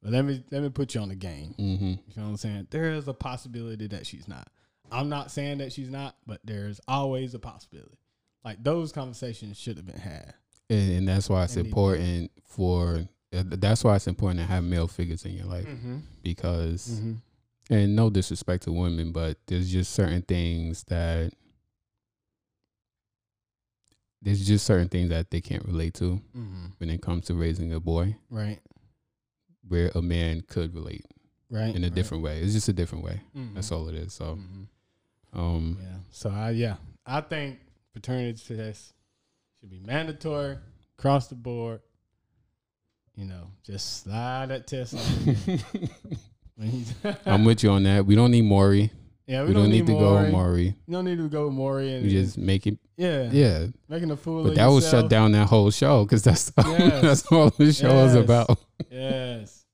But 0.00 0.12
let 0.12 0.24
me 0.24 0.44
let 0.52 0.62
me 0.62 0.68
put 0.68 0.94
you 0.94 1.00
on 1.00 1.08
the 1.08 1.16
game. 1.16 1.54
Mm-hmm. 1.58 1.84
You 1.86 1.96
know 2.16 2.22
what 2.22 2.28
I'm 2.28 2.36
saying? 2.36 2.68
There 2.70 2.92
is 2.92 3.08
a 3.08 3.12
possibility 3.14 3.88
that 3.88 4.06
she's 4.06 4.28
not. 4.28 4.46
I'm 4.92 5.08
not 5.08 5.32
saying 5.32 5.58
that 5.58 5.72
she's 5.72 5.90
not, 5.90 6.14
but 6.24 6.40
there's 6.44 6.80
always 6.86 7.34
a 7.34 7.38
possibility. 7.40 7.98
Like 8.44 8.62
those 8.62 8.92
conversations 8.92 9.58
should 9.58 9.76
have 9.76 9.86
been 9.86 9.98
had. 9.98 10.34
And, 10.70 10.92
and 10.98 11.08
that's 11.08 11.28
why 11.28 11.42
it's 11.44 11.56
And 11.56 11.66
important 11.66 12.30
for. 12.46 12.98
uh, 13.34 13.42
That's 13.44 13.82
why 13.82 13.96
it's 13.96 14.06
important 14.06 14.40
to 14.40 14.46
have 14.46 14.62
male 14.62 14.86
figures 14.86 15.24
in 15.24 15.32
your 15.32 15.46
life 15.46 15.66
Mm-hmm. 15.66 15.96
because, 16.22 16.88
Mm-hmm. 16.88 17.74
and 17.74 17.96
no 17.96 18.08
disrespect 18.08 18.62
to 18.64 18.72
women, 18.72 19.10
but 19.12 19.36
there's 19.46 19.70
just 19.70 19.92
certain 19.92 20.22
things 20.22 20.84
that 20.84 21.32
there's 24.22 24.46
just 24.46 24.66
certain 24.66 24.88
things 24.88 25.10
that 25.10 25.30
they 25.30 25.40
can't 25.40 25.64
relate 25.64 25.94
to 25.94 26.20
Mm-hmm. 26.36 26.66
when 26.78 26.90
it 26.90 27.00
comes 27.02 27.26
to 27.26 27.34
raising 27.34 27.72
a 27.72 27.80
boy, 27.80 28.16
Right. 28.30 28.60
where 29.66 29.90
a 29.94 30.02
man 30.02 30.40
could 30.42 30.74
relate 30.74 31.04
Right. 31.50 31.74
in 31.74 31.82
a 31.84 31.86
right. 31.86 31.94
different 31.94 32.22
way. 32.24 32.40
It's 32.40 32.52
just 32.52 32.68
a 32.68 32.72
different 32.72 33.04
way. 33.04 33.20
Mhm. 33.36 33.54
That's 33.54 33.70
all 33.72 33.88
it 33.88 33.94
is. 33.94 34.12
So, 34.12 34.36
Mhm. 34.36 34.66
um, 35.38 35.78
Yeah. 35.80 35.96
So 36.10 36.30
I 36.30 36.50
yeah, 36.50 36.76
I 37.06 37.20
think 37.20 37.58
paternity 37.94 38.38
tests 38.56 38.92
should 39.60 39.70
be 39.70 39.78
mandatory 39.80 40.58
across 40.98 41.28
the 41.28 41.34
board. 41.36 41.80
You 43.16 43.24
know, 43.24 43.50
just 43.64 44.02
slide 44.02 44.46
that 44.50 44.66
test. 44.66 44.94
I'm 47.26 47.44
with 47.44 47.62
you 47.62 47.70
on 47.70 47.84
that. 47.84 48.04
We 48.06 48.14
don't 48.14 48.30
need 48.30 48.42
Maury. 48.42 48.90
yeah, 49.26 49.44
We, 49.44 49.52
don't, 49.52 49.70
need, 49.70 49.86
to 49.86 49.92
Maury. 49.92 50.26
go 50.26 50.32
Maury. 50.32 50.64
You 50.86 50.92
don't 50.92 51.04
need 51.04 51.18
to 51.18 51.28
go 51.28 51.50
Maury 51.50 51.94
and 51.94 52.04
We 52.04 52.10
just 52.10 52.36
make 52.38 52.66
it. 52.66 52.78
Yeah, 52.98 53.30
Yeah, 53.32 53.66
making 53.88 54.10
a 54.10 54.16
fool. 54.16 54.44
but 54.44 54.56
that 54.56 54.66
will 54.66 54.80
shut 54.82 55.08
down 55.08 55.32
that 55.32 55.46
whole 55.48 55.70
show 55.70 56.04
because 56.04 56.22
that's 56.28 56.52
Yes. 56.58 57.00
that's 57.02 57.26
all 57.32 57.48
the 57.50 57.72
show 57.72 58.04
is 58.04 58.14
about. 58.14 58.58
Yes. 58.90 59.64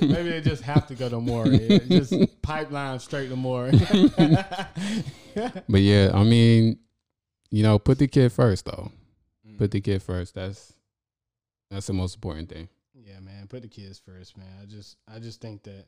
Maybe 0.00 0.30
they 0.30 0.40
just 0.40 0.62
have 0.62 0.86
to 0.88 0.94
go 0.94 1.08
to. 1.08 1.18
It 1.52 1.88
Just 1.88 2.12
pipeline 2.42 2.98
straight 2.98 3.28
to 3.30 3.36
Maury. 3.36 3.72
But 5.68 5.80
yeah, 5.80 6.10
I 6.12 6.22
mean, 6.24 6.78
you 7.50 7.62
know, 7.62 7.78
put 7.78 7.98
the 7.98 8.08
kid 8.08 8.32
first 8.32 8.64
though. 8.66 8.90
Mm. 9.48 9.58
Put 9.58 9.70
the 9.70 9.80
kid 9.80 10.02
first. 10.02 10.34
That's 10.34 10.72
that's 11.70 11.86
the 11.86 11.92
most 11.94 12.16
important 12.16 12.48
thing. 12.48 12.68
Yeah, 12.94 13.20
man. 13.20 13.46
Put 13.46 13.62
the 13.62 13.68
kids 13.68 13.98
first, 14.04 14.36
man. 14.36 14.48
I 14.60 14.66
just 14.66 14.96
I 15.12 15.18
just 15.18 15.40
think 15.40 15.62
that 15.62 15.86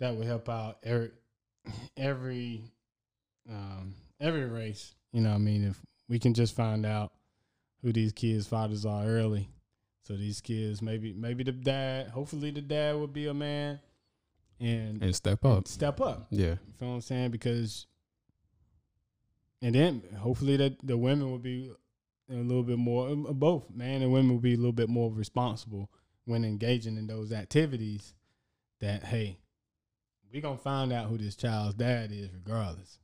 that 0.00 0.14
would 0.16 0.26
help 0.26 0.48
out 0.48 0.78
every 0.82 1.10
every 1.96 2.62
um 3.48 3.94
every 4.20 4.46
race. 4.46 4.94
You 5.12 5.20
know 5.22 5.30
what 5.30 5.36
I 5.36 5.38
mean? 5.38 5.64
If 5.64 5.80
we 6.08 6.18
can 6.18 6.34
just 6.34 6.54
find 6.54 6.84
out 6.84 7.12
who 7.82 7.92
these 7.92 8.12
kids' 8.12 8.46
fathers 8.46 8.84
are 8.84 9.04
early. 9.04 9.48
So 10.02 10.14
these 10.14 10.40
kids 10.40 10.82
maybe 10.82 11.12
maybe 11.12 11.42
the 11.42 11.52
dad, 11.52 12.08
hopefully 12.08 12.50
the 12.50 12.60
dad 12.60 12.94
will 12.96 13.08
be 13.08 13.26
a 13.26 13.34
man 13.34 13.80
and, 14.60 15.02
And 15.02 15.14
step 15.14 15.44
and 15.44 15.52
up. 15.58 15.68
step 15.68 16.00
up. 16.00 16.26
Yeah. 16.30 16.50
You 16.66 16.72
feel 16.78 16.88
what 16.88 16.94
I'm 16.94 17.00
saying? 17.00 17.30
Because 17.32 17.86
and 19.62 19.74
then 19.74 20.02
hopefully 20.18 20.56
that 20.58 20.76
the 20.86 20.96
women 20.96 21.30
will 21.30 21.38
be 21.38 21.72
a 22.30 22.34
little 22.34 22.62
bit 22.62 22.78
more 22.78 23.14
both 23.16 23.70
man 23.70 24.02
and 24.02 24.12
women 24.12 24.30
will 24.32 24.40
be 24.40 24.54
a 24.54 24.56
little 24.56 24.72
bit 24.72 24.88
more 24.88 25.12
responsible 25.12 25.90
when 26.24 26.44
engaging 26.44 26.96
in 26.96 27.06
those 27.06 27.32
activities 27.32 28.14
that 28.80 29.04
hey 29.04 29.38
we're 30.32 30.42
gonna 30.42 30.56
find 30.58 30.92
out 30.92 31.08
who 31.08 31.16
this 31.16 31.36
child's 31.36 31.74
dad 31.74 32.10
is 32.12 32.28
regardless 32.32 32.98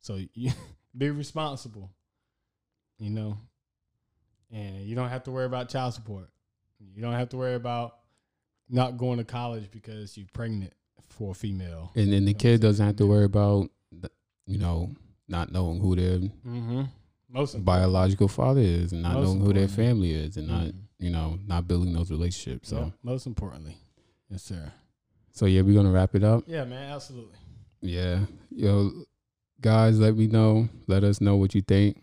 so 0.00 0.18
you 0.34 0.50
be 0.96 1.10
responsible 1.10 1.90
you 2.98 3.10
know 3.10 3.38
and 4.50 4.80
you 4.84 4.94
don't 4.94 5.08
have 5.08 5.22
to 5.24 5.30
worry 5.30 5.46
about 5.46 5.68
child 5.68 5.94
support 5.94 6.28
you 6.94 7.00
don't 7.02 7.12
have 7.14 7.28
to 7.28 7.36
worry 7.36 7.54
about 7.54 7.96
not 8.68 8.96
going 8.96 9.18
to 9.18 9.24
college 9.24 9.70
because 9.70 10.16
you're 10.16 10.26
pregnant 10.32 10.72
for 11.08 11.32
a 11.32 11.34
female 11.34 11.90
And 11.94 12.12
then 12.12 12.24
the 12.24 12.32
know 12.32 12.36
what 12.36 12.44
I'm 12.44 12.50
kid 12.52 12.60
doesn't 12.60 12.86
have 12.86 12.96
to 12.96 13.06
worry 13.06 13.24
about, 13.24 13.68
you 14.46 14.58
know, 14.58 14.94
not 15.28 15.50
knowing 15.52 15.80
who 15.80 15.96
their 15.96 16.18
Mm-hmm. 16.18 16.82
Most 17.28 17.64
biological 17.64 18.28
father 18.28 18.60
is 18.60 18.92
and 18.92 19.02
not 19.02 19.14
Most 19.14 19.24
knowing 19.24 19.40
who 19.40 19.52
their 19.52 19.68
family 19.68 20.12
is 20.12 20.36
and 20.36 20.48
not, 20.48 20.66
Mhm. 20.66 20.74
you 20.98 21.10
know, 21.10 21.38
not 21.46 21.66
building 21.68 21.92
those 21.92 22.10
relationships. 22.10 22.68
So, 22.70 22.78
Yeah, 22.78 22.90
most 23.02 23.26
importantly, 23.26 23.76
yes, 24.28 24.42
sir. 24.44 24.72
so 25.32 25.46
yeah, 25.46 25.62
we're 25.62 25.74
gonna 25.74 25.92
wrap 25.92 26.14
it 26.14 26.24
up. 26.24 26.44
Yeah, 26.46 26.64
man, 26.64 26.92
absolutely. 26.92 27.36
Yeah, 27.82 28.26
yo, 28.50 29.04
guys, 29.60 29.98
let 29.98 30.16
me 30.16 30.26
know. 30.26 30.68
Let 30.86 31.04
us 31.04 31.20
know 31.20 31.36
what 31.36 31.54
you 31.54 31.62
think. 31.62 32.02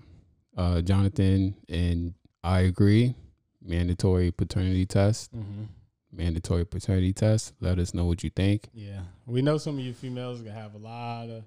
Uh, 0.55 0.81
Jonathan 0.81 1.55
and 1.69 2.13
I 2.43 2.61
agree. 2.61 3.15
Mandatory 3.61 4.31
paternity 4.31 4.85
test. 4.85 5.35
Mm-hmm. 5.35 5.63
Mandatory 6.11 6.65
paternity 6.65 7.13
test. 7.13 7.53
Let 7.59 7.79
us 7.79 7.93
know 7.93 8.05
what 8.05 8.23
you 8.23 8.29
think. 8.29 8.69
Yeah, 8.73 9.01
we 9.25 9.41
know 9.41 9.57
some 9.57 9.77
of 9.77 9.83
you 9.83 9.93
females 9.93 10.39
are 10.41 10.45
gonna 10.45 10.55
have 10.59 10.73
a 10.73 10.77
lot 10.79 11.29
of 11.29 11.43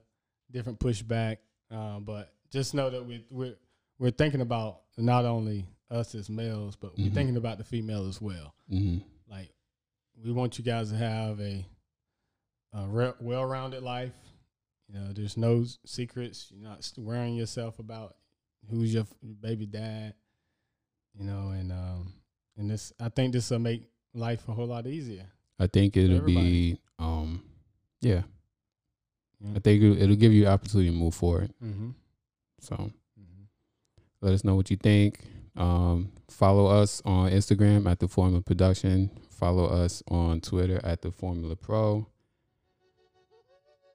different 0.50 0.78
pushback, 0.78 1.38
uh, 1.70 1.98
but 2.00 2.32
just 2.50 2.74
know 2.74 2.90
that 2.90 3.04
we 3.06 3.24
we're 3.30 3.56
we're 3.98 4.10
thinking 4.10 4.42
about 4.42 4.80
not 4.98 5.24
only 5.24 5.64
us 5.90 6.14
as 6.14 6.28
males, 6.30 6.76
but 6.76 6.96
we're 6.98 7.08
Mhm. 7.08 7.14
thinking 7.14 7.36
about 7.36 7.58
the 7.58 7.64
female 7.64 8.06
as 8.06 8.20
well. 8.20 8.54
hmm 8.68 8.98
Like, 9.28 9.50
we 10.22 10.30
want 10.32 10.58
you 10.58 10.64
guys 10.64 10.90
to 10.90 10.96
have 10.96 11.40
a, 11.40 11.64
a 12.74 12.86
re- 12.86 13.12
well-rounded 13.20 13.82
life. 13.82 14.12
You 14.92 14.98
know, 14.98 15.12
there's 15.12 15.36
no 15.36 15.64
secrets. 15.86 16.50
You're 16.50 16.68
not 16.68 16.90
worrying 16.96 17.36
yourself 17.36 17.78
about 17.78 18.16
who's 18.68 18.92
your 18.92 19.06
baby 19.40 19.66
dad. 19.66 20.14
You 21.18 21.24
know, 21.26 21.50
and 21.50 21.70
um, 21.70 22.12
and 22.56 22.70
this, 22.70 22.92
I 22.98 23.08
think 23.08 23.32
this 23.32 23.50
will 23.50 23.58
make 23.60 23.88
life 24.14 24.48
a 24.48 24.52
whole 24.52 24.66
lot 24.66 24.86
easier. 24.86 25.26
I 25.58 25.66
think 25.66 25.96
it'll 25.96 26.20
be, 26.20 26.78
um, 26.98 27.42
yeah. 28.00 28.22
Yeah. 29.40 29.50
I 29.56 29.58
think 29.60 29.82
it'll, 29.82 30.02
it'll 30.02 30.16
give 30.16 30.32
you 30.32 30.46
opportunity 30.46 30.90
to 30.90 30.96
move 30.96 31.14
forward. 31.14 31.52
Mm-hmm. 31.62 31.90
So 32.60 32.74
Mm-hmm. 32.74 33.42
let 34.22 34.32
us 34.34 34.44
know 34.44 34.54
what 34.54 34.70
you 34.70 34.76
think. 34.76 35.20
Um, 35.56 36.12
follow 36.30 36.66
us 36.66 37.02
on 37.04 37.30
Instagram 37.30 37.90
at 37.90 38.00
the 38.00 38.08
Formula 38.08 38.40
Production. 38.42 39.10
Follow 39.30 39.66
us 39.66 40.02
on 40.08 40.40
Twitter 40.40 40.80
at 40.84 41.02
the 41.02 41.10
Formula 41.10 41.56
Pro. 41.56 42.06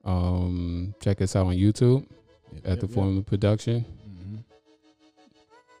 Um, 0.06 0.94
check 1.00 1.20
us 1.20 1.36
out 1.36 1.48
on 1.48 1.54
YouTube 1.54 2.06
at 2.64 2.80
the 2.80 2.88
Formula 2.88 3.22
Production. 3.22 3.84
Mm-hmm. 4.08 4.36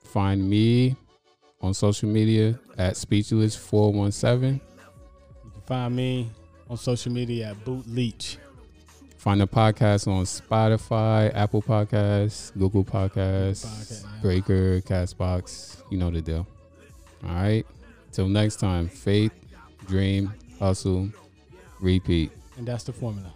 Find 0.02 0.50
me 0.50 0.96
on 1.62 1.72
social 1.72 2.08
media 2.08 2.58
at 2.76 2.96
Speechless 2.96 3.56
four 3.56 3.92
one 3.92 4.12
seven. 4.12 4.60
You 5.44 5.50
can 5.52 5.62
find 5.62 5.96
me 5.96 6.28
on 6.68 6.76
social 6.76 7.12
media 7.12 7.50
at 7.50 7.64
Boot 7.64 7.86
Leech. 7.86 8.38
Find 9.16 9.40
the 9.40 9.46
podcast 9.46 10.08
on 10.08 10.24
Spotify, 10.24 11.34
Apple 11.34 11.62
Podcasts, 11.62 12.52
Google 12.58 12.84
Podcasts, 12.84 13.64
Podcast. 13.64 14.22
Breaker, 14.22 14.80
Castbox. 14.80 15.82
You 15.90 15.98
know 15.98 16.10
the 16.10 16.20
deal. 16.20 16.46
All 17.24 17.34
right. 17.34 17.64
Till 18.12 18.28
next 18.28 18.56
time, 18.56 18.88
faith, 18.88 19.32
dream, 19.86 20.32
hustle, 20.58 21.10
repeat. 21.80 22.32
And 22.56 22.66
that's 22.66 22.84
the 22.84 22.92
formula. 22.92 23.32